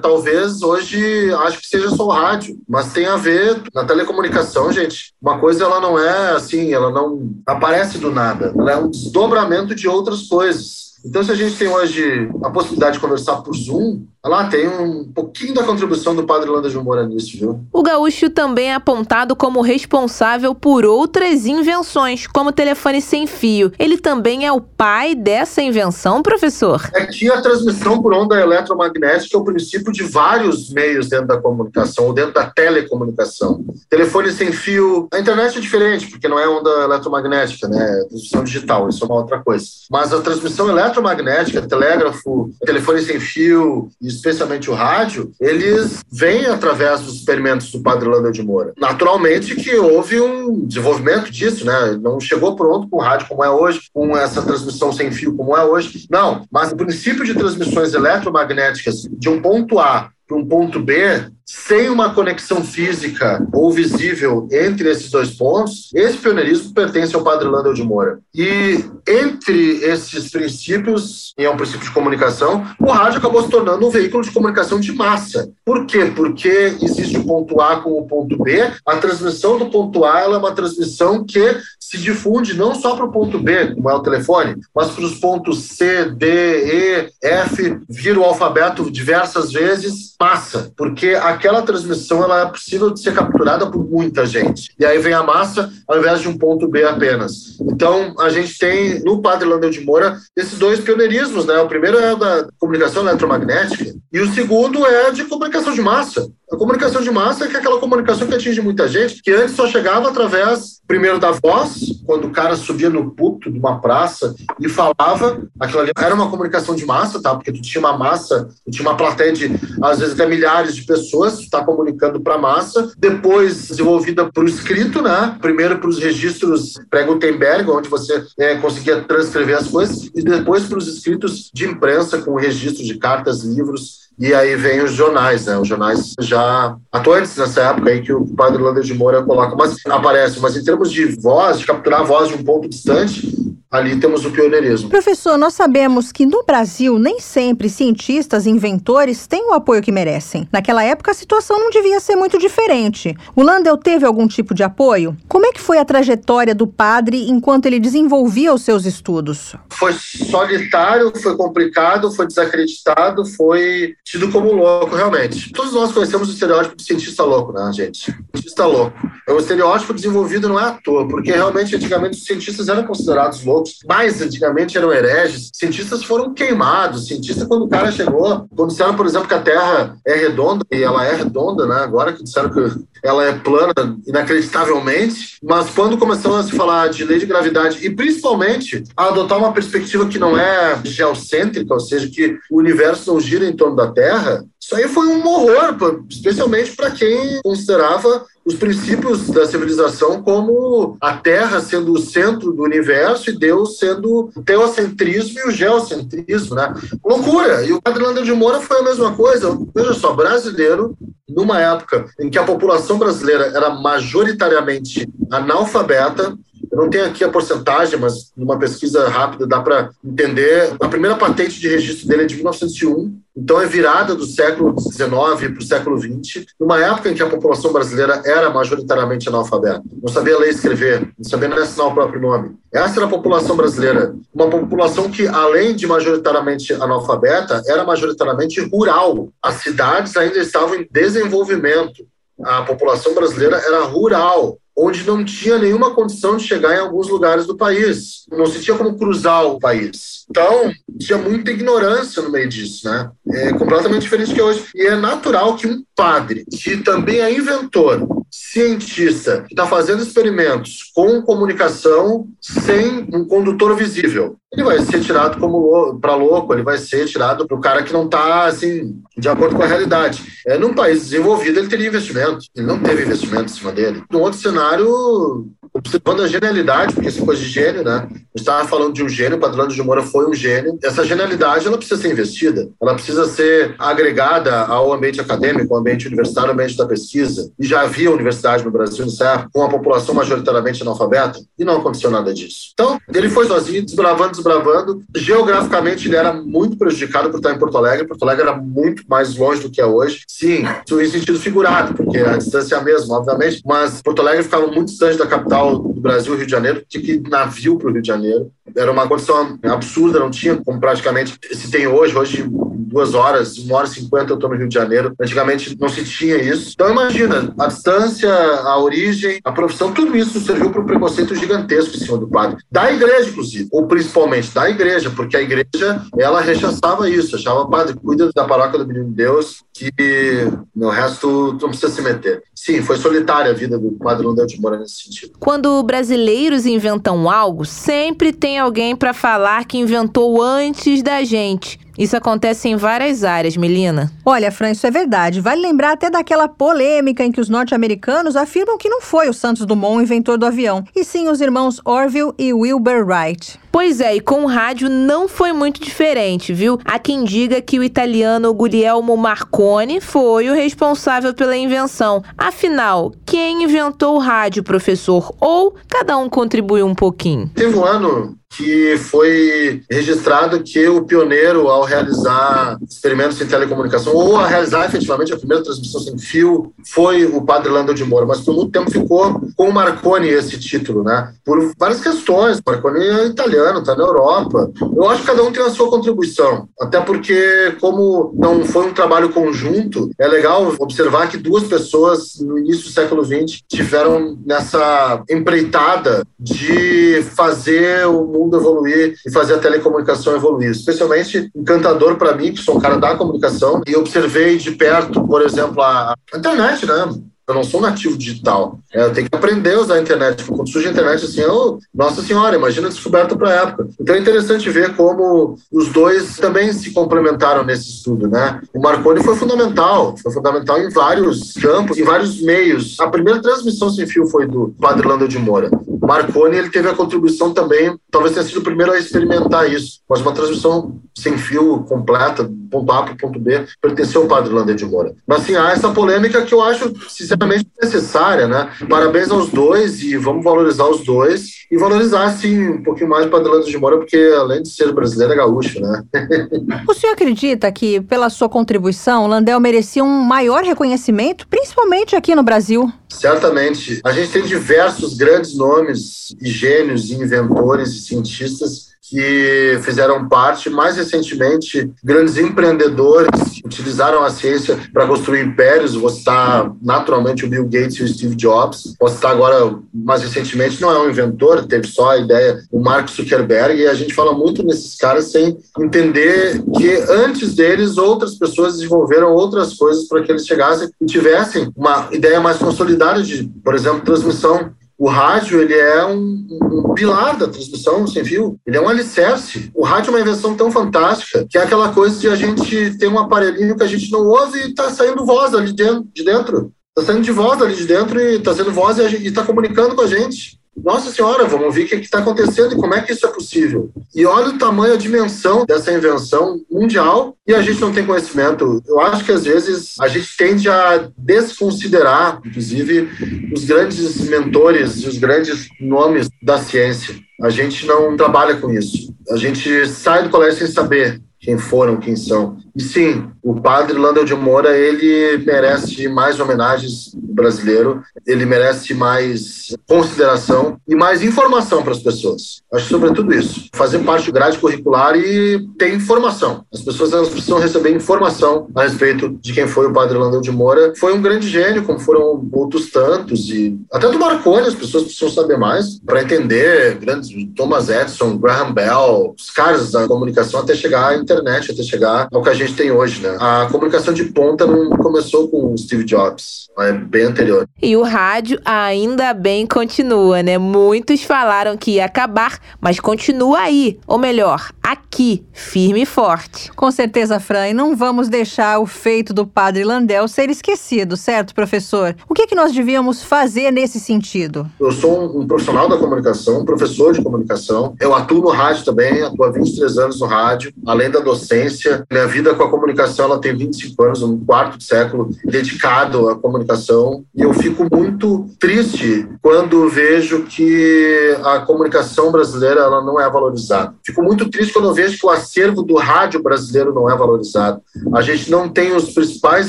talvez 0.00 0.62
hoje 0.62 1.32
acho 1.32 1.60
que 1.60 1.66
seja 1.66 1.90
só 1.90 2.06
o 2.06 2.10
rádio, 2.10 2.56
mas 2.68 2.92
tem 2.92 3.06
a 3.06 3.16
ver 3.16 3.62
na 3.74 3.84
telecomunicação, 3.84 4.72
gente. 4.72 5.12
Uma 5.20 5.38
coisa 5.38 5.64
ela 5.64 5.80
não 5.80 5.98
é 5.98 6.32
assim, 6.32 6.72
ela 6.72 6.90
não 6.90 7.30
aparece 7.46 7.98
do 7.98 8.10
nada, 8.10 8.52
ela 8.56 8.72
é 8.72 8.76
um 8.76 8.90
desdobramento 8.90 9.74
de 9.74 9.88
outras 9.88 10.22
coisas. 10.22 10.92
Então, 11.04 11.22
se 11.22 11.32
a 11.32 11.34
gente 11.34 11.56
tem 11.56 11.68
hoje 11.68 12.30
a 12.44 12.50
possibilidade 12.50 12.94
de 12.94 13.00
conversar 13.00 13.42
por 13.42 13.54
Zoom, 13.56 14.04
Lá 14.24 14.46
tem 14.46 14.68
um 14.68 15.04
pouquinho 15.12 15.52
da 15.52 15.64
contribuição 15.64 16.14
do 16.14 16.24
padre 16.24 16.48
Landa 16.48 16.70
de 16.70 16.78
Moura 16.78 17.04
nisso, 17.04 17.36
viu? 17.36 17.60
O 17.72 17.82
gaúcho 17.82 18.30
também 18.30 18.70
é 18.70 18.74
apontado 18.74 19.34
como 19.34 19.60
responsável 19.60 20.54
por 20.54 20.84
outras 20.84 21.44
invenções, 21.44 22.28
como 22.28 22.50
o 22.50 22.52
telefone 22.52 23.02
sem 23.02 23.26
fio. 23.26 23.72
Ele 23.76 23.98
também 23.98 24.46
é 24.46 24.52
o 24.52 24.60
pai 24.60 25.16
dessa 25.16 25.60
invenção, 25.60 26.22
professor? 26.22 26.88
É 26.94 27.04
que 27.04 27.28
a 27.28 27.42
transmissão 27.42 28.00
por 28.00 28.14
onda 28.14 28.40
eletromagnética 28.40 29.36
é 29.36 29.40
o 29.40 29.44
princípio 29.44 29.92
de 29.92 30.04
vários 30.04 30.70
meios 30.70 31.08
dentro 31.08 31.26
da 31.26 31.40
comunicação, 31.40 32.06
ou 32.06 32.12
dentro 32.12 32.34
da 32.34 32.48
telecomunicação. 32.48 33.64
Telefone 33.90 34.30
sem 34.30 34.52
fio, 34.52 35.08
a 35.12 35.18
internet 35.18 35.58
é 35.58 35.60
diferente, 35.60 36.08
porque 36.08 36.28
não 36.28 36.38
é 36.38 36.48
onda 36.48 36.70
eletromagnética, 36.84 37.66
né? 37.66 37.82
É 37.82 38.04
transmissão 38.04 38.44
digital, 38.44 38.88
isso 38.88 39.02
é 39.02 39.06
uma 39.08 39.16
outra 39.16 39.40
coisa. 39.40 39.66
Mas 39.90 40.12
a 40.12 40.20
transmissão 40.20 40.68
eletromagnética, 40.68 41.60
telégrafo, 41.62 42.52
telefone 42.64 43.02
sem 43.02 43.18
fio 43.18 43.90
especialmente 44.14 44.70
o 44.70 44.74
rádio, 44.74 45.32
eles 45.40 46.00
vêm 46.10 46.46
através 46.46 47.00
dos 47.00 47.16
experimentos 47.16 47.70
do 47.70 47.80
Padre 47.80 48.08
Landa 48.08 48.30
de 48.30 48.42
Moura. 48.42 48.72
Naturalmente 48.78 49.54
que 49.56 49.74
houve 49.76 50.20
um 50.20 50.66
desenvolvimento 50.66 51.30
disso, 51.30 51.64
né? 51.64 51.98
Não 52.00 52.20
chegou 52.20 52.56
pronto 52.56 52.88
com 52.88 52.96
o 52.96 53.00
rádio 53.00 53.28
como 53.28 53.44
é 53.44 53.50
hoje, 53.50 53.82
com 53.92 54.16
essa 54.16 54.42
transmissão 54.42 54.92
sem 54.92 55.10
fio 55.10 55.34
como 55.36 55.56
é 55.56 55.64
hoje. 55.64 56.06
Não, 56.10 56.46
mas 56.50 56.72
o 56.72 56.76
princípio 56.76 57.24
de 57.24 57.34
transmissões 57.34 57.94
eletromagnéticas 57.94 59.08
de 59.10 59.28
um 59.28 59.40
ponto 59.40 59.78
A 59.78 60.10
para 60.26 60.36
um 60.36 60.46
ponto 60.46 60.80
B 60.80 61.30
sem 61.44 61.90
uma 61.90 62.14
conexão 62.14 62.64
física 62.64 63.46
ou 63.52 63.70
visível 63.70 64.48
entre 64.50 64.90
esses 64.90 65.10
dois 65.10 65.30
pontos, 65.30 65.90
esse 65.94 66.16
pioneirismo 66.16 66.72
pertence 66.72 67.14
ao 67.14 67.22
padre 67.22 67.48
Landel 67.48 67.74
de 67.74 67.82
Moura. 67.82 68.20
E 68.34 68.82
entre 69.06 69.84
esses 69.84 70.30
princípios, 70.30 71.34
e 71.38 71.44
é 71.44 71.50
um 71.50 71.56
princípio 71.56 71.86
de 71.86 71.92
comunicação, 71.92 72.64
o 72.80 72.86
rádio 72.86 73.18
acabou 73.18 73.42
se 73.42 73.50
tornando 73.50 73.86
um 73.86 73.90
veículo 73.90 74.22
de 74.22 74.30
comunicação 74.30 74.80
de 74.80 74.92
massa. 74.92 75.50
Por 75.64 75.84
quê? 75.84 76.06
Porque 76.06 76.76
existe 76.80 77.18
o 77.18 77.24
ponto 77.24 77.60
A 77.60 77.80
com 77.80 77.90
o 77.98 78.06
ponto 78.06 78.38
B, 78.38 78.70
a 78.86 78.96
transmissão 78.96 79.58
do 79.58 79.66
ponto 79.66 80.04
A 80.04 80.20
é 80.20 80.28
uma 80.28 80.52
transmissão 80.52 81.24
que 81.24 81.58
se 81.78 81.98
difunde 81.98 82.54
não 82.54 82.74
só 82.74 82.96
para 82.96 83.04
o 83.04 83.12
ponto 83.12 83.38
B, 83.38 83.74
como 83.74 83.90
é 83.90 83.94
o 83.94 84.00
telefone, 84.00 84.56
mas 84.74 84.90
para 84.90 85.04
os 85.04 85.16
pontos 85.16 85.64
C, 85.64 86.06
D, 86.06 86.26
E, 86.26 87.12
F, 87.20 87.78
vira 87.86 88.18
o 88.18 88.24
alfabeto 88.24 88.90
diversas 88.90 89.52
vezes, 89.52 90.14
passa, 90.22 90.72
porque 90.76 91.18
aquela 91.20 91.62
transmissão 91.62 92.22
ela 92.22 92.42
é 92.42 92.46
possível 92.46 92.90
de 92.90 93.00
ser 93.00 93.12
capturada 93.12 93.68
por 93.68 93.84
muita 93.84 94.24
gente. 94.24 94.72
E 94.78 94.84
aí 94.84 94.96
vem 94.98 95.12
a 95.12 95.24
massa 95.24 95.68
ao 95.88 95.98
invés 95.98 96.20
de 96.20 96.28
um 96.28 96.38
ponto 96.38 96.68
B 96.68 96.84
apenas. 96.84 97.58
Então, 97.60 98.14
a 98.20 98.28
gente 98.28 98.56
tem 98.56 99.02
no 99.02 99.20
Padre 99.20 99.48
Landel 99.48 99.70
de 99.70 99.80
Moura 99.80 100.16
esses 100.36 100.60
dois 100.60 100.78
pioneirismos, 100.78 101.44
né? 101.44 101.58
O 101.58 101.66
primeiro 101.66 101.98
é 101.98 102.14
da 102.14 102.46
comunicação 102.56 103.02
eletromagnética 103.02 103.96
e 104.12 104.20
o 104.20 104.32
segundo 104.32 104.86
é 104.86 105.10
de 105.10 105.24
comunicação 105.24 105.74
de 105.74 105.80
massa. 105.80 106.30
A 106.52 106.56
comunicação 106.56 107.00
de 107.00 107.10
massa 107.10 107.46
é, 107.46 107.50
é 107.50 107.56
aquela 107.56 107.80
comunicação 107.80 108.28
que 108.28 108.34
atinge 108.34 108.60
muita 108.60 108.86
gente, 108.86 109.22
que 109.22 109.30
antes 109.30 109.56
só 109.56 109.66
chegava 109.66 110.10
através, 110.10 110.82
primeiro, 110.86 111.18
da 111.18 111.30
voz, 111.30 111.98
quando 112.04 112.26
o 112.26 112.30
cara 112.30 112.56
subia 112.56 112.90
no 112.90 113.10
púlpito 113.10 113.50
de 113.50 113.58
uma 113.58 113.80
praça 113.80 114.34
e 114.60 114.68
falava, 114.68 115.42
aquilo 115.58 115.80
ali 115.80 115.92
era 115.96 116.14
uma 116.14 116.28
comunicação 116.28 116.74
de 116.74 116.84
massa, 116.84 117.22
tá? 117.22 117.34
Porque 117.34 117.50
tu 117.50 117.62
tinha 117.62 117.80
uma 117.80 117.96
massa, 117.96 118.50
tu 118.66 118.70
tinha 118.70 118.86
uma 118.86 118.98
plateia 118.98 119.32
de, 119.32 119.50
às 119.82 120.00
vezes, 120.00 120.12
até 120.12 120.26
milhares 120.26 120.76
de 120.76 120.82
pessoas, 120.82 121.38
tu 121.38 121.48
tá 121.48 121.64
comunicando 121.64 122.20
para 122.20 122.36
massa, 122.36 122.92
depois 122.98 123.68
desenvolvida 123.68 124.30
para 124.30 124.44
o 124.44 124.46
escrito, 124.46 125.00
né? 125.00 125.38
Primeiro 125.40 125.78
para 125.78 125.88
os 125.88 125.98
registros 125.98 126.74
pré-Gutenberg, 126.90 127.70
onde 127.70 127.88
você 127.88 128.26
é, 128.38 128.56
conseguia 128.56 129.00
transcrever 129.00 129.56
as 129.56 129.68
coisas, 129.68 130.10
e 130.14 130.22
depois 130.22 130.64
para 130.64 130.76
os 130.76 130.86
escritos 130.86 131.50
de 131.54 131.64
imprensa, 131.64 132.18
com 132.18 132.34
registro 132.34 132.84
de 132.84 132.98
cartas, 132.98 133.42
livros, 133.42 134.01
e 134.18 134.34
aí 134.34 134.54
vem 134.56 134.82
os 134.82 134.92
jornais, 134.92 135.46
né? 135.46 135.58
Os 135.58 135.66
jornais 135.66 136.14
já 136.20 136.76
atuantes 136.90 137.36
nessa 137.36 137.62
época 137.62 137.90
aí 137.90 138.02
que 138.02 138.12
o 138.12 138.26
padre 138.26 138.62
Lander 138.62 138.82
de 138.82 138.94
Moura 138.94 139.22
coloca, 139.22 139.56
mas 139.56 139.76
aparece, 139.86 140.40
mas 140.40 140.56
em 140.56 140.64
termos 140.64 140.92
de 140.92 141.06
voz, 141.20 141.58
de 141.58 141.66
capturar 141.66 142.00
a 142.00 142.04
voz 142.04 142.28
de 142.28 142.34
um 142.34 142.44
ponto 142.44 142.68
distante, 142.68 143.32
ali 143.72 143.98
temos 143.98 144.24
o 144.26 144.30
pioneirismo. 144.30 144.90
Professor, 144.90 145.38
nós 145.38 145.54
sabemos 145.54 146.12
que 146.12 146.26
no 146.26 146.44
Brasil 146.44 146.98
nem 146.98 147.18
sempre 147.18 147.70
cientistas 147.70 148.44
e 148.44 148.50
inventores 148.50 149.26
têm 149.26 149.48
o 149.48 149.54
apoio 149.54 149.80
que 149.80 149.90
merecem. 149.90 150.46
Naquela 150.52 150.84
época 150.84 151.10
a 151.10 151.14
situação 151.14 151.58
não 151.58 151.70
devia 151.70 151.98
ser 151.98 152.14
muito 152.14 152.38
diferente. 152.38 153.16
O 153.34 153.42
Landel 153.42 153.78
teve 153.78 154.04
algum 154.04 154.28
tipo 154.28 154.52
de 154.52 154.62
apoio? 154.62 155.16
Como 155.26 155.46
é 155.46 155.52
que 155.52 155.60
foi 155.60 155.78
a 155.78 155.84
trajetória 155.86 156.54
do 156.54 156.66
padre 156.66 157.30
enquanto 157.30 157.64
ele 157.64 157.80
desenvolvia 157.80 158.52
os 158.52 158.62
seus 158.62 158.84
estudos? 158.84 159.56
Foi 159.70 159.94
solitário, 159.94 161.10
foi 161.18 161.34
complicado, 161.34 162.12
foi 162.12 162.26
desacreditado, 162.26 163.24
foi 163.24 163.94
tido 164.04 164.30
como 164.30 164.52
louco, 164.52 164.96
realmente. 164.96 165.52
Todos 165.52 165.72
nós 165.72 165.92
conhecemos 165.92 166.28
o 166.28 166.32
estereótipo 166.32 166.76
de 166.76 166.82
cientista 166.82 167.22
louco, 167.22 167.52
né, 167.52 167.70
gente? 167.72 168.12
Cientista 168.34 168.66
louco. 168.66 168.96
É 169.28 169.32
um 169.32 169.38
estereótipo 169.38 169.94
desenvolvido 169.94 170.48
não 170.48 170.58
é 170.58 170.64
à 170.64 170.72
toa, 170.72 171.06
porque 171.06 171.30
realmente 171.30 171.76
antigamente 171.76 172.18
os 172.18 172.24
cientistas 172.24 172.68
eram 172.68 172.84
considerados 172.84 173.44
loucos, 173.44 173.78
mais 173.88 174.20
antigamente 174.20 174.76
eram 174.76 174.92
hereges. 174.92 175.50
Cientistas 175.54 176.02
foram 176.02 176.34
queimados. 176.34 177.06
Cientistas, 177.06 177.46
quando 177.46 177.64
o 177.64 177.68
cara 177.68 177.92
chegou, 177.92 178.46
quando 178.54 178.70
disseram, 178.70 178.96
por 178.96 179.06
exemplo, 179.06 179.28
que 179.28 179.34
a 179.34 179.40
Terra 179.40 179.96
é 180.04 180.14
redonda, 180.14 180.64
e 180.70 180.82
ela 180.82 181.06
é 181.06 181.14
redonda, 181.14 181.66
né? 181.66 181.76
Agora 181.76 182.12
que 182.12 182.24
disseram 182.24 182.50
que 182.50 182.60
ela 183.04 183.24
é 183.24 183.32
plana, 183.32 183.98
inacreditavelmente, 184.06 185.38
mas 185.42 185.70
quando 185.70 185.98
começou 185.98 186.36
a 186.36 186.42
se 186.42 186.52
falar 186.52 186.88
de 186.88 187.04
lei 187.04 187.18
de 187.18 187.26
gravidade 187.26 187.84
e 187.84 187.90
principalmente 187.90 188.82
a 188.96 189.06
adotar 189.06 189.38
uma 189.38 189.52
perspectiva 189.52 190.06
que 190.06 190.18
não 190.18 190.38
é 190.38 190.80
geocêntrica, 190.84 191.74
ou 191.74 191.80
seja, 191.80 192.08
que 192.08 192.38
o 192.50 192.58
universo 192.58 193.12
não 193.12 193.20
gira 193.20 193.44
em 193.46 193.56
torno 193.56 193.76
da 193.76 193.91
Terra, 193.92 194.44
isso 194.60 194.74
aí 194.74 194.88
foi 194.88 195.06
um 195.08 195.26
horror, 195.26 196.04
especialmente 196.08 196.74
para 196.76 196.90
quem 196.90 197.40
considerava 197.42 198.24
os 198.44 198.54
princípios 198.54 199.28
da 199.28 199.46
civilização 199.46 200.22
como 200.22 200.96
a 201.00 201.16
Terra 201.16 201.60
sendo 201.60 201.92
o 201.92 201.98
centro 201.98 202.52
do 202.52 202.62
universo 202.62 203.30
e 203.30 203.38
Deus 203.38 203.78
sendo 203.78 204.30
o 204.34 204.42
teocentrismo 204.42 205.38
e 205.38 205.48
o 205.48 205.50
geocentrismo, 205.50 206.56
né? 206.56 206.74
Loucura! 207.04 207.64
E 207.64 207.72
o 207.72 207.80
Padre 207.80 208.22
de 208.22 208.32
Moura 208.32 208.60
foi 208.60 208.78
a 208.78 208.82
mesma 208.82 209.14
coisa. 209.14 209.56
Veja 209.74 209.94
só, 209.94 210.12
brasileiro, 210.12 210.96
numa 211.28 211.60
época 211.60 212.06
em 212.20 212.28
que 212.28 212.38
a 212.38 212.44
população 212.44 212.98
brasileira 212.98 213.46
era 213.46 213.70
majoritariamente 213.70 215.08
analfabeta, 215.30 216.36
eu 216.72 216.78
não 216.78 216.88
tenho 216.88 217.04
aqui 217.04 217.22
a 217.22 217.28
porcentagem, 217.28 217.98
mas 218.00 218.32
numa 218.34 218.58
pesquisa 218.58 219.06
rápida 219.06 219.46
dá 219.46 219.60
para 219.60 219.90
entender. 220.02 220.74
A 220.80 220.88
primeira 220.88 221.14
patente 221.16 221.60
de 221.60 221.68
registro 221.68 222.08
dele 222.08 222.22
é 222.22 222.26
de 222.26 222.34
1901, 222.36 223.14
então 223.36 223.60
é 223.60 223.66
virada 223.66 224.14
do 224.14 224.24
século 224.24 224.74
XIX 224.80 225.02
para 225.02 225.58
o 225.58 225.62
século 225.62 226.00
XX, 226.00 226.46
numa 226.58 226.82
época 226.82 227.10
em 227.10 227.14
que 227.14 227.22
a 227.22 227.28
população 227.28 227.74
brasileira 227.74 228.22
era 228.24 228.48
majoritariamente 228.48 229.28
analfabeta. 229.28 229.82
Não 230.02 230.10
sabia 230.10 230.38
ler 230.38 230.46
e 230.46 230.50
escrever, 230.50 231.12
não 231.18 231.28
sabia 231.28 231.48
nem 231.48 231.58
assinar 231.58 231.88
o 231.88 231.94
próprio 231.94 232.22
nome. 232.22 232.56
Essa 232.72 233.00
era 233.00 233.04
a 233.04 233.10
população 233.10 233.54
brasileira. 233.54 234.14
Uma 234.32 234.48
população 234.48 235.10
que, 235.10 235.28
além 235.28 235.76
de 235.76 235.86
majoritariamente 235.86 236.72
analfabeta, 236.72 237.62
era 237.66 237.84
majoritariamente 237.84 238.62
rural. 238.62 239.28
As 239.42 239.56
cidades 239.56 240.16
ainda 240.16 240.38
estavam 240.38 240.76
em 240.76 240.88
desenvolvimento. 240.90 242.02
A 242.42 242.62
população 242.62 243.14
brasileira 243.14 243.58
era 243.58 243.84
rural 243.84 244.58
onde 244.76 245.04
não 245.04 245.24
tinha 245.24 245.58
nenhuma 245.58 245.94
condição 245.94 246.36
de 246.36 246.44
chegar 246.44 246.74
em 246.74 246.80
alguns 246.80 247.08
lugares 247.08 247.46
do 247.46 247.56
país. 247.56 248.24
Não 248.30 248.46
se 248.46 248.60
tinha 248.60 248.76
como 248.76 248.96
cruzar 248.96 249.44
o 249.44 249.58
país. 249.58 250.24
Então, 250.30 250.72
tinha 250.98 251.18
muita 251.18 251.50
ignorância 251.50 252.22
no 252.22 252.30
meio 252.30 252.48
disso, 252.48 252.88
né? 252.88 253.10
É 253.28 253.52
completamente 253.52 254.02
diferente 254.02 254.34
que 254.34 254.40
hoje. 254.40 254.64
E 254.74 254.86
é 254.86 254.96
natural 254.96 255.56
que 255.56 255.66
um 255.66 255.82
padre, 255.94 256.44
que 256.50 256.78
também 256.78 257.20
é 257.20 257.32
inventor, 257.32 258.06
cientista, 258.32 259.42
que 259.42 259.52
está 259.52 259.66
fazendo 259.66 260.02
experimentos 260.02 260.90
com 260.94 261.20
comunicação 261.20 262.26
sem 262.40 263.06
um 263.12 263.26
condutor 263.26 263.76
visível, 263.76 264.36
ele 264.50 264.64
vai 264.64 264.80
ser 264.80 265.00
tirado 265.00 265.38
como 265.38 265.98
para 266.00 266.14
louco, 266.14 266.54
ele 266.54 266.62
vai 266.62 266.78
ser 266.78 267.06
tirado 267.06 267.46
para 267.46 267.56
o 267.56 267.60
cara 267.60 267.82
que 267.82 267.92
não 267.92 268.06
está 268.06 268.46
assim 268.46 269.02
de 269.18 269.28
acordo 269.28 269.54
com 269.54 269.62
a 269.62 269.66
realidade. 269.66 270.24
É, 270.46 270.56
num 270.56 270.72
país 270.72 271.02
desenvolvido 271.02 271.58
ele 271.58 271.68
teria 271.68 271.88
investimento, 271.88 272.46
ele 272.56 272.66
não 272.66 272.78
teve 272.78 273.02
investimento 273.02 273.44
em 273.44 273.56
cima 273.56 273.70
dele. 273.70 274.02
Num 274.10 274.20
outro 274.20 274.38
cenário, 274.38 275.46
observando 275.74 276.22
a 276.22 276.28
genialidade, 276.28 276.94
porque 276.94 277.08
essa 277.08 277.24
coisa 277.24 277.40
de 277.40 277.48
gênio, 277.48 277.82
né? 277.82 278.06
Eu 278.10 278.18
estava 278.38 278.66
falando 278.68 278.92
de 278.92 279.02
um 279.02 279.08
gênio, 279.08 279.38
o 279.38 279.40
Padrão 279.40 279.66
de 279.66 279.82
Moura 279.82 280.02
foi 280.02 280.26
um 280.26 280.34
gênio. 280.34 280.78
Essa 280.82 281.04
genialidade 281.04 281.66
ela 281.66 281.78
precisa 281.78 282.00
ser 282.00 282.12
investida, 282.12 282.68
ela 282.80 282.94
precisa 282.94 283.26
ser 283.26 283.74
agregada 283.78 284.60
ao 284.66 284.92
ambiente 284.92 285.20
acadêmico, 285.20 285.72
ao 285.72 285.80
ambiente 285.80 286.06
universitário, 286.06 286.50
ao 286.50 286.54
ambiente 286.54 286.76
da 286.76 286.86
pesquisa. 286.86 287.50
E 287.58 287.66
já 287.66 287.82
havia 287.82 288.10
universidade 288.10 288.64
no 288.64 288.70
Brasil, 288.70 289.04
no 289.04 289.10
CERF, 289.10 289.46
com 289.52 289.62
a 289.62 289.68
população 289.68 290.14
majoritariamente 290.14 290.82
analfabeta, 290.82 291.40
e 291.58 291.64
não 291.64 291.78
aconteceu 291.78 292.10
nada 292.10 292.32
disso. 292.34 292.70
Então, 292.74 292.98
ele 293.14 293.30
foi 293.30 293.46
sozinho, 293.46 293.84
desbravando, 293.84 294.32
desbravando. 294.32 295.02
Geograficamente, 295.16 296.08
ele 296.08 296.16
era 296.16 296.32
muito 296.32 296.76
prejudicado 296.76 297.30
por 297.30 297.38
estar 297.38 297.52
em 297.52 297.58
Porto 297.58 297.78
Alegre. 297.78 298.06
Porto 298.06 298.22
Alegre 298.22 298.42
era 298.42 298.56
muito 298.56 299.04
mais 299.08 299.36
longe 299.36 299.62
do 299.62 299.70
que 299.70 299.80
é 299.80 299.86
hoje. 299.86 300.22
Sim, 300.28 300.64
em 300.90 301.08
sentido 301.08 301.38
figurado, 301.38 301.94
porque 301.94 302.18
a 302.18 302.36
distância 302.36 302.74
é 302.74 302.78
a 302.78 302.82
mesma, 302.82 303.16
obviamente, 303.16 303.62
mas 303.64 304.02
Porto 304.02 304.20
Alegre 304.20 304.42
ficava 304.42 304.66
muito 304.66 304.88
distante 304.88 305.16
da 305.16 305.26
capital 305.26 305.61
do 305.70 306.00
Brasil, 306.00 306.36
Rio 306.36 306.46
de 306.46 306.52
Janeiro, 306.52 306.84
tinha 306.88 307.02
que 307.02 307.12
ir 307.12 307.22
navio 307.28 307.78
para 307.78 307.88
o 307.88 307.92
Rio 307.92 308.02
de 308.02 308.08
Janeiro. 308.08 308.50
Era 308.74 308.90
uma 308.90 309.06
condição 309.06 309.58
absurda, 309.64 310.18
não 310.18 310.30
tinha 310.30 310.56
como 310.56 310.80
praticamente 310.80 311.38
se 311.52 311.70
tem 311.70 311.86
hoje. 311.86 312.16
Hoje 312.16 312.46
duas 312.48 313.14
horas, 313.14 313.58
uma 313.58 313.78
hora 313.78 313.86
e 313.86 313.90
cinquenta 313.90 314.32
eu 314.32 314.34
estou 314.34 314.50
no 314.50 314.56
Rio 314.56 314.68
de 314.68 314.74
Janeiro. 314.74 315.14
Antigamente 315.20 315.76
não 315.78 315.88
se 315.88 316.04
tinha 316.04 316.36
isso. 316.36 316.72
Então 316.74 316.90
imagina, 316.90 317.52
a 317.58 317.66
distância, 317.66 318.32
a 318.32 318.78
origem, 318.78 319.40
a 319.44 319.52
profissão, 319.52 319.92
tudo 319.92 320.16
isso 320.16 320.40
serviu 320.40 320.70
para 320.70 320.80
um 320.80 320.86
preconceito 320.86 321.34
gigantesco 321.34 321.96
em 321.96 322.00
cima 322.00 322.18
do 322.18 322.28
padre. 322.28 322.58
Da 322.70 322.92
igreja, 322.92 323.30
inclusive, 323.30 323.68
ou 323.70 323.86
principalmente 323.86 324.52
da 324.54 324.68
igreja, 324.68 325.10
porque 325.10 325.36
a 325.36 325.42
igreja, 325.42 326.02
ela 326.18 326.40
rechaçava 326.40 327.08
isso, 327.08 327.36
achava, 327.36 327.68
padre, 327.68 327.94
cuida 327.94 328.30
da 328.34 328.44
paróquia 328.44 328.78
do 328.78 328.86
Menino 328.86 329.10
Deus, 329.10 329.62
que 329.90 330.48
no 330.74 330.88
resto 330.90 331.58
não 331.60 331.70
precisa 331.70 331.90
se 331.90 332.02
meter. 332.02 332.42
Sim, 332.54 332.82
foi 332.82 332.96
solitária 332.96 333.50
a 333.50 333.54
vida 333.54 333.78
do 333.78 333.96
Lundel 334.22 334.46
de 334.46 334.60
Moura 334.60 334.78
nesse 334.78 335.02
sentido. 335.02 335.32
Quando 335.40 335.82
brasileiros 335.82 336.66
inventam 336.66 337.28
algo, 337.28 337.64
sempre 337.64 338.32
tem 338.32 338.58
alguém 338.58 338.94
para 338.94 339.12
falar 339.12 339.64
que 339.64 339.78
inventou 339.78 340.40
antes 340.40 341.02
da 341.02 341.24
gente. 341.24 341.80
Isso 341.98 342.16
acontece 342.16 342.68
em 342.68 342.76
várias 342.76 343.22
áreas, 343.22 343.56
Melina. 343.56 344.10
Olha, 344.24 344.50
Fran, 344.50 344.70
isso 344.70 344.86
é 344.86 344.90
verdade. 344.90 345.40
Vale 345.40 345.60
lembrar 345.60 345.92
até 345.92 346.08
daquela 346.10 346.48
polêmica 346.48 347.24
em 347.24 347.30
que 347.30 347.40
os 347.40 347.48
norte-americanos 347.48 348.36
afirmam 348.36 348.78
que 348.78 348.88
não 348.88 349.00
foi 349.00 349.28
o 349.28 349.32
Santos 349.32 349.66
Dumont 349.66 349.98
o 349.98 350.00
inventor 350.00 350.38
do 350.38 350.46
avião, 350.46 350.84
e 350.96 351.04
sim 351.04 351.28
os 351.28 351.40
irmãos 351.40 351.80
Orville 351.84 352.32
e 352.38 352.52
Wilbur 352.52 353.06
Wright. 353.06 353.60
Pois 353.70 354.00
é, 354.00 354.14
e 354.14 354.20
com 354.20 354.44
o 354.44 354.46
rádio 354.46 354.90
não 354.90 355.26
foi 355.26 355.52
muito 355.52 355.80
diferente, 355.80 356.52
viu? 356.52 356.78
Há 356.84 356.98
quem 356.98 357.24
diga 357.24 357.60
que 357.60 357.78
o 357.78 357.82
italiano 357.82 358.52
Guglielmo 358.52 359.16
Marconi 359.16 359.98
foi 359.98 360.50
o 360.50 360.54
responsável 360.54 361.32
pela 361.32 361.56
invenção. 361.56 362.22
Afinal, 362.36 363.12
quem 363.24 363.64
inventou 363.64 364.16
o 364.16 364.18
rádio, 364.18 364.62
professor? 364.62 365.34
Ou 365.40 365.74
cada 365.88 366.18
um 366.18 366.28
contribuiu 366.28 366.86
um 366.86 366.94
pouquinho? 366.94 367.50
Teve 367.54 367.74
um 367.74 367.84
ano 367.84 368.36
que 368.56 368.96
foi 368.98 369.82
registrado 369.90 370.62
que 370.62 370.86
o 370.88 371.04
pioneiro 371.04 371.68
ao 371.68 371.84
realizar 371.84 372.78
experimentos 372.88 373.40
em 373.40 373.46
telecomunicação, 373.46 374.14
ou 374.14 374.36
a 374.36 374.46
realizar 374.46 374.86
efetivamente 374.86 375.32
a 375.32 375.38
primeira 375.38 375.62
transmissão 375.62 376.00
sem 376.00 376.18
fio, 376.18 376.72
foi 376.86 377.24
o 377.24 377.42
padre 377.42 377.70
Lando 377.70 377.94
de 377.94 378.04
Moura, 378.04 378.26
mas 378.26 378.40
por 378.40 378.54
muito 378.54 378.70
tempo 378.70 378.90
ficou 378.90 379.40
com 379.56 379.68
o 379.68 379.72
Marconi 379.72 380.28
esse 380.28 380.58
título, 380.58 381.02
né? 381.02 381.32
Por 381.44 381.72
várias 381.78 382.00
questões. 382.00 382.60
Marconi 382.64 383.00
é 383.00 383.26
italiano, 383.26 383.80
está 383.80 383.96
na 383.96 384.04
Europa. 384.04 384.70
Eu 384.80 385.08
acho 385.08 385.22
que 385.22 385.26
cada 385.26 385.42
um 385.42 385.52
tem 385.52 385.62
a 385.62 385.70
sua 385.70 385.88
contribuição, 385.88 386.68
até 386.80 387.00
porque, 387.00 387.76
como 387.80 388.34
não 388.36 388.64
foi 388.64 388.86
um 388.86 388.92
trabalho 388.92 389.30
conjunto, 389.30 390.10
é 390.18 390.26
legal 390.26 390.74
observar 390.78 391.28
que 391.28 391.36
duas 391.36 391.64
pessoas 391.64 392.38
no 392.40 392.58
início 392.58 392.84
do 392.84 392.90
século 392.90 393.24
XX 393.24 393.60
tiveram 393.68 394.38
nessa 394.44 395.22
empreitada 395.30 396.24
de 396.38 397.22
fazer 397.34 398.06
o 398.06 398.41
mundo 398.42 398.56
evoluir 398.56 399.14
e 399.26 399.30
fazer 399.30 399.54
a 399.54 399.58
telecomunicação 399.58 400.34
evoluir. 400.34 400.70
Especialmente 400.70 401.50
encantador 401.54 402.16
para 402.16 402.34
mim, 402.34 402.52
que 402.52 402.62
sou 402.62 402.76
um 402.76 402.80
cara 402.80 402.96
da 402.96 403.16
comunicação, 403.16 403.82
e 403.86 403.96
observei 403.96 404.56
de 404.56 404.72
perto, 404.72 405.26
por 405.26 405.42
exemplo, 405.42 405.82
a 405.82 406.14
internet, 406.34 406.86
né? 406.86 407.08
Eu 407.46 407.56
não 407.56 407.64
sou 407.64 407.80
nativo 407.80 408.16
digital. 408.16 408.78
É, 408.92 409.02
eu 409.02 409.12
tenho 409.12 409.28
que 409.28 409.36
aprender 409.36 409.74
a 409.74 409.80
usar 409.80 409.94
a 409.94 410.00
internet. 410.00 410.44
Quando 410.44 410.68
surge 410.68 410.86
a 410.86 410.90
internet, 410.92 411.24
assim, 411.24 411.40
eu, 411.40 411.78
nossa 411.92 412.22
senhora, 412.22 412.54
imagina 412.54 412.88
descoberta 412.88 413.36
para 413.36 413.48
a 413.48 413.52
época. 413.52 413.88
Então 414.00 414.14
é 414.14 414.18
interessante 414.18 414.70
ver 414.70 414.94
como 414.94 415.56
os 415.70 415.88
dois 415.88 416.36
também 416.36 416.72
se 416.72 416.92
complementaram 416.92 417.64
nesse 417.64 417.90
estudo, 417.90 418.28
né? 418.28 418.60
O 418.72 418.80
Marconi 418.80 419.22
foi 419.24 419.34
fundamental, 419.34 420.14
foi 420.22 420.32
fundamental 420.32 420.78
em 420.78 420.88
vários 420.90 421.52
campos, 421.54 421.98
em 421.98 422.04
vários 422.04 422.40
meios. 422.40 422.98
A 423.00 423.08
primeira 423.08 423.42
transmissão 423.42 423.90
sem 423.90 424.06
fio 424.06 424.26
foi 424.28 424.46
do 424.46 424.72
Padre 424.80 425.06
Lando 425.06 425.26
de 425.26 425.38
Moura. 425.38 425.68
Marconi 426.06 426.56
ele 426.56 426.70
teve 426.70 426.88
a 426.88 426.94
contribuição 426.94 427.52
também, 427.52 427.96
talvez 428.10 428.34
tenha 428.34 428.44
sido 428.44 428.58
o 428.58 428.62
primeiro 428.62 428.92
a 428.92 428.98
experimentar 428.98 429.70
isso, 429.70 430.00
mas 430.08 430.20
uma 430.20 430.32
transmissão 430.32 431.00
sem 431.16 431.36
fio 431.38 431.84
completa, 431.84 432.50
ponto 432.70 432.92
A 432.92 433.02
para 433.02 433.14
ponto 433.14 433.38
B, 433.38 433.64
pertenceu 433.80 434.22
ao 434.22 434.28
padre 434.28 434.52
Lander 434.52 434.74
de 434.74 434.84
Moura. 434.84 435.14
Mas 435.26 435.42
assim, 435.42 435.54
há 435.54 435.70
essa 435.72 435.90
polêmica 435.90 436.42
que 436.42 436.54
eu 436.54 436.62
acho 436.62 436.92
sinceramente 437.08 437.66
necessária, 437.80 438.48
né? 438.48 438.70
Parabéns 438.88 439.30
aos 439.30 439.50
dois 439.50 440.02
e 440.02 440.16
vamos 440.16 440.42
valorizar 440.42 440.86
os 440.86 441.04
dois 441.04 441.66
e 441.70 441.76
valorizar, 441.76 442.30
sim, 442.30 442.68
um 442.68 442.82
pouquinho 442.82 443.10
mais 443.10 443.26
o 443.26 443.30
padre 443.30 443.48
Lander 443.50 443.68
de 443.68 443.78
Moura, 443.78 443.98
porque 443.98 444.16
além 444.38 444.62
de 444.62 444.70
ser 444.70 444.92
brasileiro, 444.92 445.32
é 445.34 445.36
gaúcho, 445.36 445.80
né? 445.80 446.02
o 446.88 446.94
senhor 446.94 447.12
acredita 447.12 447.70
que, 447.70 448.00
pela 448.00 448.30
sua 448.30 448.48
contribuição, 448.48 449.26
Landel 449.26 449.60
merecia 449.60 450.02
um 450.02 450.22
maior 450.22 450.64
reconhecimento, 450.64 451.46
principalmente 451.48 452.16
aqui 452.16 452.34
no 452.34 452.42
Brasil? 452.42 452.90
Certamente. 453.08 454.00
A 454.04 454.12
gente 454.12 454.32
tem 454.32 454.42
diversos 454.42 455.14
grandes 455.14 455.54
nomes 455.54 455.91
e 456.40 456.48
gênios, 456.48 457.10
e 457.10 457.14
inventores 457.14 457.90
e 457.90 458.00
cientistas 458.00 458.92
que 459.12 459.78
fizeram 459.82 460.26
parte, 460.26 460.70
mais 460.70 460.96
recentemente, 460.96 461.92
grandes 462.02 462.38
empreendedores 462.38 463.28
que 463.50 463.66
utilizaram 463.66 464.22
a 464.22 464.30
ciência 464.30 464.78
para 464.90 465.06
construir 465.06 465.44
impérios. 465.44 465.94
Vou 465.94 466.08
citar 466.08 466.72
naturalmente 466.80 467.44
o 467.44 467.48
Bill 467.48 467.64
Gates 467.64 467.96
e 467.96 468.04
o 468.04 468.08
Steve 468.08 468.34
Jobs. 468.34 468.94
Vou 468.98 469.10
citar 469.10 469.32
agora, 469.32 469.78
mais 469.92 470.22
recentemente, 470.22 470.80
não 470.80 470.90
é 470.90 470.98
um 470.98 471.10
inventor, 471.10 471.66
teve 471.66 471.86
só 471.86 472.12
a 472.12 472.16
ideia, 472.16 472.62
o 472.72 472.80
Mark 472.80 473.10
Zuckerberg, 473.10 473.82
e 473.82 473.86
a 473.86 473.92
gente 473.92 474.14
fala 474.14 474.32
muito 474.32 474.62
nesses 474.62 474.96
caras 474.96 475.30
sem 475.30 475.58
entender 475.78 476.62
que 476.78 476.94
antes 477.10 477.54
deles 477.54 477.98
outras 477.98 478.36
pessoas 478.36 478.78
desenvolveram 478.78 479.34
outras 479.34 479.74
coisas 479.74 480.08
para 480.08 480.22
que 480.22 480.32
eles 480.32 480.46
chegassem 480.46 480.88
e 480.98 481.04
tivessem 481.04 481.70
uma 481.76 482.08
ideia 482.12 482.40
mais 482.40 482.56
consolidada 482.56 483.22
de, 483.22 483.44
por 483.62 483.74
exemplo, 483.74 484.00
transmissão 484.00 484.72
o 485.02 485.08
rádio 485.08 485.60
ele 485.60 485.74
é 485.74 486.06
um, 486.06 486.46
um, 486.48 486.94
pilar 486.94 487.36
da 487.36 487.48
transmissão 487.48 488.06
sem 488.06 488.24
fio, 488.24 488.56
ele 488.64 488.76
é 488.76 488.80
um 488.80 488.88
alicerce. 488.88 489.68
O 489.74 489.82
rádio 489.82 490.10
é 490.10 490.12
uma 490.12 490.20
invenção 490.20 490.54
tão 490.54 490.70
fantástica 490.70 491.44
que 491.50 491.58
é 491.58 491.62
aquela 491.62 491.92
coisa 491.92 492.20
de 492.20 492.28
a 492.28 492.36
gente 492.36 492.96
ter 492.98 493.08
um 493.08 493.18
aparelhinho 493.18 493.76
que 493.76 493.82
a 493.82 493.86
gente 493.88 494.12
não 494.12 494.24
ouve 494.24 494.60
e 494.60 494.68
está 494.68 494.90
saindo 494.90 495.26
voz 495.26 495.54
ali 495.54 495.72
de 495.72 496.24
dentro. 496.24 496.72
Está 496.96 497.10
saindo 497.10 497.24
de 497.24 497.32
voz 497.32 497.60
ali 497.60 497.74
de 497.74 497.84
dentro 497.84 498.20
e 498.20 498.36
está 498.36 498.54
saindo 498.54 498.70
voz 498.70 498.96
e 498.98 499.26
está 499.26 499.42
comunicando 499.42 499.96
com 499.96 500.02
a 500.02 500.06
gente. 500.06 500.61
Nossa 500.76 501.12
Senhora, 501.12 501.44
vamos 501.46 501.74
ver 501.74 501.84
o 501.84 501.88
que 501.88 501.96
está 501.96 502.18
acontecendo 502.18 502.72
e 502.72 502.76
como 502.76 502.94
é 502.94 503.02
que 503.02 503.12
isso 503.12 503.26
é 503.26 503.30
possível. 503.30 503.90
E 504.14 504.24
olha 504.24 504.48
o 504.48 504.58
tamanho, 504.58 504.94
a 504.94 504.96
dimensão 504.96 505.64
dessa 505.66 505.92
invenção 505.92 506.60
mundial 506.70 507.36
e 507.46 507.54
a 507.54 507.60
gente 507.60 507.80
não 507.80 507.92
tem 507.92 508.06
conhecimento. 508.06 508.82
Eu 508.86 509.00
acho 509.00 509.24
que 509.24 509.32
às 509.32 509.44
vezes 509.44 509.94
a 510.00 510.08
gente 510.08 510.36
tende 510.36 510.68
a 510.68 511.08
desconsiderar, 511.16 512.40
inclusive, 512.44 513.08
os 513.54 513.64
grandes 513.64 514.20
mentores 514.28 515.02
e 515.02 515.08
os 515.08 515.18
grandes 515.18 515.68
nomes 515.80 516.28
da 516.42 516.58
ciência. 516.58 517.14
A 517.42 517.50
gente 517.50 517.86
não 517.86 518.16
trabalha 518.16 518.56
com 518.56 518.70
isso. 518.70 519.14
A 519.30 519.36
gente 519.36 519.86
sai 519.88 520.24
do 520.24 520.30
colégio 520.30 520.58
sem 520.58 520.68
saber 520.68 521.20
quem 521.38 521.58
foram, 521.58 521.96
quem 521.96 522.16
são. 522.16 522.56
E 522.74 522.80
sim, 522.80 523.31
o 523.42 523.60
padre 523.60 523.98
Landel 523.98 524.24
de 524.24 524.34
Moura, 524.34 524.76
ele 524.76 525.38
merece 525.38 526.08
mais 526.08 526.38
homenagens 526.38 527.10
brasileiro, 527.14 528.02
ele 528.26 528.46
merece 528.46 528.94
mais 528.94 529.74
consideração 529.88 530.76
e 530.86 530.94
mais 530.94 531.22
informação 531.22 531.82
para 531.82 531.92
as 531.92 531.98
pessoas. 531.98 532.62
Acho 532.72 532.88
sobretudo 532.88 533.34
isso, 533.34 533.68
fazer 533.74 533.98
parte 534.00 534.26
do 534.26 534.32
grade 534.32 534.58
curricular 534.58 535.16
e 535.16 535.66
ter 535.78 535.92
informação. 535.92 536.64
As 536.72 536.80
pessoas 536.80 537.12
elas 537.12 537.28
precisam 537.28 537.58
receber 537.58 537.90
informação 537.90 538.68
a 538.74 538.82
respeito 538.82 539.28
de 539.40 539.52
quem 539.52 539.66
foi 539.66 539.86
o 539.86 539.92
padre 539.92 540.16
Landel 540.16 540.40
de 540.40 540.50
Moura. 540.50 540.92
Foi 540.96 541.12
um 541.12 541.22
grande 541.22 541.48
gênio, 541.48 541.82
como 541.82 541.98
foram 541.98 542.48
outros 542.52 542.90
tantos 542.90 543.48
e 543.50 543.76
até 543.92 544.08
do 544.08 544.18
Marconi, 544.18 544.66
as 544.66 544.74
pessoas 544.74 545.04
precisam 545.04 545.30
saber 545.30 545.58
mais 545.58 545.98
para 546.04 546.22
entender 546.22 546.96
grandes 546.98 547.30
Thomas 547.56 547.88
Edison, 547.88 548.36
Graham 548.36 548.72
Bell, 548.72 549.34
os 549.38 549.50
caras 549.50 549.90
da 549.90 550.06
comunicação 550.06 550.60
até 550.60 550.74
chegar 550.74 551.08
à 551.08 551.16
internet, 551.16 551.72
até 551.72 551.82
chegar 551.82 552.28
ao 552.32 552.42
que 552.42 552.48
a 552.48 552.54
gente 552.54 552.74
tem 552.74 552.90
hoje, 552.90 553.20
né? 553.20 553.31
A 553.38 553.68
comunicação 553.70 554.12
de 554.12 554.24
ponta 554.24 554.66
não 554.66 554.90
começou 554.90 555.48
com 555.48 555.76
Steve 555.76 556.04
Jobs, 556.04 556.68
é 556.78 556.92
bem 556.92 557.24
anterior. 557.24 557.66
E 557.82 557.96
o 557.96 558.02
rádio 558.02 558.60
ainda 558.64 559.32
bem 559.34 559.66
continua, 559.66 560.42
né? 560.42 560.58
Muitos 560.58 561.22
falaram 561.22 561.76
que 561.76 561.92
ia 561.92 562.04
acabar, 562.04 562.58
mas 562.80 563.00
continua 563.00 563.60
aí, 563.60 563.98
ou 564.06 564.18
melhor, 564.18 564.70
aqui, 564.92 565.44
firme 565.52 566.02
e 566.02 566.06
forte. 566.06 566.70
Com 566.72 566.90
certeza, 566.90 567.40
Fran, 567.40 567.68
e 567.68 567.74
não 567.74 567.96
vamos 567.96 568.28
deixar 568.28 568.78
o 568.78 568.86
feito 568.86 569.32
do 569.32 569.46
Padre 569.46 569.84
Landel 569.84 570.28
ser 570.28 570.50
esquecido, 570.50 571.16
certo, 571.16 571.54
professor? 571.54 572.14
O 572.28 572.34
que, 572.34 572.46
que 572.46 572.54
nós 572.54 572.72
devíamos 572.72 573.22
fazer 573.22 573.70
nesse 573.70 573.98
sentido? 573.98 574.68
Eu 574.78 574.92
sou 574.92 575.40
um, 575.40 575.46
profissional 575.46 575.88
da 575.88 575.96
comunicação, 575.96 576.64
professor 576.64 577.14
de 577.14 577.22
comunicação. 577.22 577.94
Eu 577.98 578.14
atuo 578.14 578.42
no 578.42 578.50
rádio 578.50 578.84
também, 578.84 579.22
atuo 579.22 579.44
há 579.44 579.50
23 579.50 579.96
anos 579.98 580.20
no 580.20 580.26
rádio, 580.26 580.72
além 580.86 581.10
da 581.10 581.20
docência. 581.20 582.04
Minha 582.10 582.26
vida 582.26 582.54
com 582.54 582.62
a 582.62 582.70
comunicação 582.70 583.24
ela 583.24 583.40
tem 583.40 583.56
25 583.56 584.04
anos, 584.04 584.22
um 584.22 584.38
quarto 584.44 584.76
de 584.76 584.84
século 584.84 585.30
dedicado 585.44 586.28
à 586.28 586.36
comunicação. 586.36 587.24
E 587.34 587.40
eu 587.40 587.54
fico 587.54 587.86
muito 587.90 588.46
triste 588.60 589.26
quando 589.40 589.88
vejo 589.88 590.42
que 590.42 591.34
a 591.42 591.60
comunicação 591.60 592.30
brasileira 592.30 592.80
ela 592.80 593.02
não 593.02 593.18
é 593.18 593.30
valorizada. 593.30 593.94
Fico 594.04 594.22
muito 594.22 594.50
triste 594.50 594.72
quando 594.72 594.81
eu 594.86 594.94
vejo 594.94 595.18
que 595.18 595.26
o 595.26 595.30
acervo 595.30 595.82
do 595.82 595.96
rádio 595.96 596.42
brasileiro 596.42 596.94
não 596.94 597.10
é 597.10 597.16
valorizado. 597.16 597.82
A 598.14 598.20
gente 598.22 598.50
não 598.50 598.68
tem 598.68 598.94
os 598.94 599.10
principais 599.10 599.68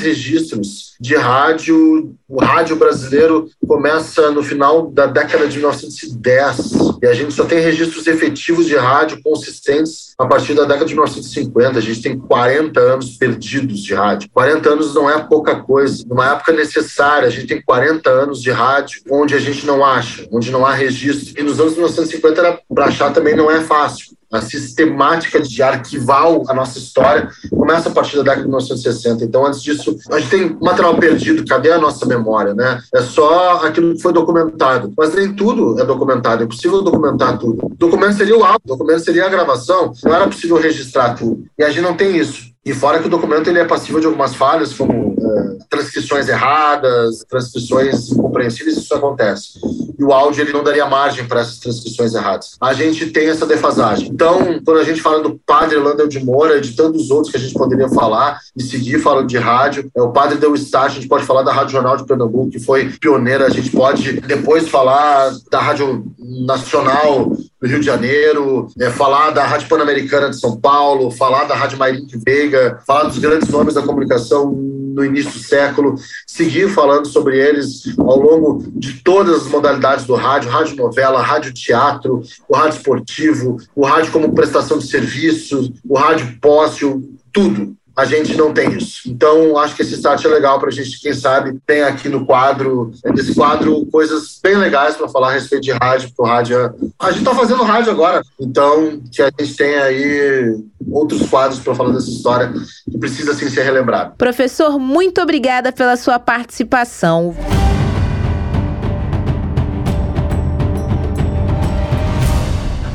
registros 0.00 0.94
de 1.00 1.16
rádio. 1.16 2.14
O 2.28 2.42
rádio 2.42 2.76
brasileiro 2.76 3.48
começa 3.66 4.30
no 4.30 4.42
final 4.42 4.90
da 4.90 5.06
década 5.06 5.46
de 5.46 5.58
1910 5.58 6.98
e 7.02 7.06
a 7.06 7.12
gente 7.12 7.34
só 7.34 7.44
tem 7.44 7.60
registros 7.60 8.06
efetivos 8.06 8.66
de 8.66 8.76
rádio 8.76 9.20
consistentes 9.22 10.14
a 10.18 10.26
partir 10.26 10.54
da 10.54 10.62
década 10.62 10.86
de 10.86 10.94
1950. 10.94 11.78
A 11.78 11.82
gente 11.82 12.02
tem 12.02 12.18
40 12.18 12.80
anos 12.80 13.16
perdidos 13.16 13.80
de 13.80 13.94
rádio. 13.94 14.30
40 14.32 14.70
anos 14.70 14.94
não 14.94 15.10
é 15.10 15.22
pouca 15.22 15.56
coisa. 15.56 16.04
Numa 16.08 16.32
época 16.32 16.52
necessária, 16.52 17.28
a 17.28 17.30
gente 17.30 17.46
tem 17.46 17.62
40 17.62 18.08
anos 18.08 18.40
de 18.40 18.50
rádio 18.50 19.00
onde 19.10 19.34
a 19.34 19.38
gente 19.38 19.66
não 19.66 19.84
acha, 19.84 20.26
onde 20.32 20.50
não 20.50 20.64
há 20.64 20.72
registro. 20.72 21.38
E 21.38 21.42
nos 21.42 21.60
anos 21.60 21.74
1950 21.74 22.60
para 22.72 22.86
achar 22.86 23.12
também 23.12 23.36
não 23.36 23.50
é 23.50 23.60
fácil 23.60 24.14
a 24.34 24.40
sistemática 24.40 25.40
de 25.40 25.62
arquivar 25.62 26.24
a 26.48 26.54
nossa 26.54 26.78
história 26.78 27.28
começa 27.50 27.88
a 27.88 27.92
partir 27.92 28.16
da 28.16 28.22
década 28.22 28.42
de 28.42 28.48
1960. 28.48 29.24
Então, 29.24 29.46
antes 29.46 29.62
disso, 29.62 29.96
a 30.10 30.18
gente 30.18 30.30
tem 30.30 30.56
material 30.60 30.96
perdido, 30.96 31.44
cadê 31.44 31.70
a 31.70 31.78
nossa 31.78 32.06
memória, 32.06 32.54
né? 32.54 32.80
É 32.94 33.02
só 33.02 33.64
aquilo 33.64 33.94
que 33.94 34.02
foi 34.02 34.12
documentado. 34.12 34.92
Mas 34.96 35.14
nem 35.14 35.32
tudo 35.34 35.78
é 35.80 35.84
documentado, 35.84 36.44
é 36.44 36.46
possível 36.46 36.82
documentar 36.82 37.38
tudo. 37.38 37.66
O 37.66 37.74
documento 37.76 38.16
seria 38.16 38.36
o 38.36 38.44
áudio, 38.44 38.60
documento 38.64 39.00
seria 39.00 39.26
a 39.26 39.28
gravação, 39.28 39.92
não 40.04 40.14
era 40.14 40.26
possível 40.26 40.56
registrar 40.56 41.14
tudo. 41.14 41.44
E 41.58 41.64
a 41.64 41.70
gente 41.70 41.82
não 41.82 41.94
tem 41.94 42.16
isso. 42.16 42.53
E 42.64 42.72
fora 42.72 42.98
que 42.98 43.06
o 43.06 43.10
documento 43.10 43.48
ele 43.48 43.58
é 43.58 43.64
passível 43.64 44.00
de 44.00 44.06
algumas 44.06 44.34
falhas, 44.34 44.72
como 44.72 45.14
é, 45.18 45.64
transcrições 45.68 46.28
erradas, 46.28 47.24
transcrições 47.28 48.10
incompreensíveis, 48.10 48.78
isso 48.78 48.94
acontece. 48.94 49.58
E 49.98 50.02
o 50.02 50.12
áudio 50.12 50.42
ele 50.42 50.52
não 50.52 50.64
daria 50.64 50.86
margem 50.86 51.26
para 51.26 51.40
essas 51.40 51.58
transcrições 51.58 52.14
erradas. 52.14 52.56
A 52.60 52.72
gente 52.72 53.10
tem 53.10 53.28
essa 53.28 53.44
defasagem. 53.44 54.08
Então, 54.08 54.60
quando 54.64 54.80
a 54.80 54.84
gente 54.84 55.02
fala 55.02 55.22
do 55.22 55.38
padre 55.46 55.76
Landel 55.76 56.08
de 56.08 56.24
Moura 56.24 56.60
de 56.60 56.72
tantos 56.72 57.10
outros 57.10 57.30
que 57.30 57.36
a 57.36 57.40
gente 57.40 57.54
poderia 57.54 57.88
falar 57.88 58.38
e 58.56 58.62
seguir 58.62 58.98
falando 58.98 59.26
de 59.26 59.36
rádio, 59.36 59.90
é, 59.94 60.00
o 60.00 60.12
padre 60.12 60.38
deu 60.38 60.54
start, 60.54 60.92
a 60.92 60.94
gente 60.94 61.08
pode 61.08 61.24
falar 61.24 61.42
da 61.42 61.52
Rádio 61.52 61.72
Jornal 61.72 61.96
de 61.96 62.06
Pernambuco, 62.06 62.50
que 62.50 62.60
foi 62.60 62.88
pioneira, 63.00 63.46
a 63.46 63.50
gente 63.50 63.70
pode 63.70 64.20
depois 64.22 64.68
falar 64.68 65.32
da 65.50 65.60
Rádio 65.60 66.06
Nacional 66.46 67.30
do 67.60 67.68
Rio 67.68 67.80
de 67.80 67.86
Janeiro, 67.86 68.68
é, 68.78 68.90
falar 68.90 69.30
da 69.30 69.44
Rádio 69.44 69.68
Pan-Americana 69.68 70.28
de 70.28 70.38
São 70.38 70.60
Paulo, 70.60 71.10
falar 71.10 71.44
da 71.44 71.54
Rádio 71.54 71.78
Mairink 71.78 72.14
Veiga, 72.18 72.53
falar 72.86 73.04
dos 73.04 73.18
grandes 73.18 73.48
nomes 73.48 73.74
da 73.74 73.82
comunicação 73.82 74.52
no 74.52 75.04
início 75.04 75.32
do 75.32 75.38
século, 75.38 75.96
seguir 76.26 76.68
falando 76.70 77.06
sobre 77.08 77.36
eles 77.36 77.82
ao 77.98 78.18
longo 78.18 78.64
de 78.76 79.00
todas 79.02 79.42
as 79.42 79.48
modalidades 79.48 80.04
do 80.04 80.14
rádio, 80.14 80.50
rádio 80.50 80.76
novela, 80.76 81.20
rádio 81.20 81.52
teatro, 81.52 82.22
o 82.48 82.56
rádio 82.56 82.76
esportivo, 82.76 83.56
o 83.74 83.84
rádio 83.84 84.12
como 84.12 84.34
prestação 84.34 84.78
de 84.78 84.86
serviço, 84.86 85.72
o 85.88 85.98
rádio 85.98 86.38
póstio, 86.40 87.02
tudo 87.32 87.76
a 87.96 88.04
gente 88.04 88.36
não 88.36 88.52
tem 88.52 88.76
isso. 88.76 89.08
Então, 89.08 89.56
acho 89.58 89.74
que 89.76 89.82
esse 89.82 89.94
start 89.94 90.24
é 90.24 90.28
legal 90.28 90.58
para 90.58 90.68
a 90.68 90.72
gente, 90.72 91.00
quem 91.00 91.14
sabe, 91.14 91.58
tem 91.66 91.82
aqui 91.82 92.08
no 92.08 92.26
quadro, 92.26 92.92
nesse 93.14 93.34
quadro, 93.34 93.86
coisas 93.86 94.38
bem 94.42 94.56
legais 94.56 94.96
para 94.96 95.08
falar 95.08 95.28
a 95.28 95.32
respeito 95.32 95.62
de 95.62 95.72
rádio, 95.72 96.08
porque 96.08 96.22
o 96.22 96.32
rádio 96.32 96.58
é... 96.58 96.72
A 96.98 97.10
gente 97.10 97.20
está 97.20 97.34
fazendo 97.34 97.62
rádio 97.62 97.92
agora, 97.92 98.22
então 98.40 99.00
que 99.12 99.22
a 99.22 99.30
gente 99.38 99.56
tem 99.56 99.76
aí 99.76 100.56
outros 100.90 101.28
quadros 101.28 101.60
para 101.60 101.74
falar 101.74 101.92
dessa 101.92 102.10
história 102.10 102.52
que 102.90 102.98
precisa, 102.98 103.34
sim, 103.34 103.48
ser 103.48 103.62
relembrado. 103.62 104.14
Professor, 104.16 104.78
muito 104.78 105.20
obrigada 105.20 105.72
pela 105.72 105.96
sua 105.96 106.18
participação. 106.18 107.34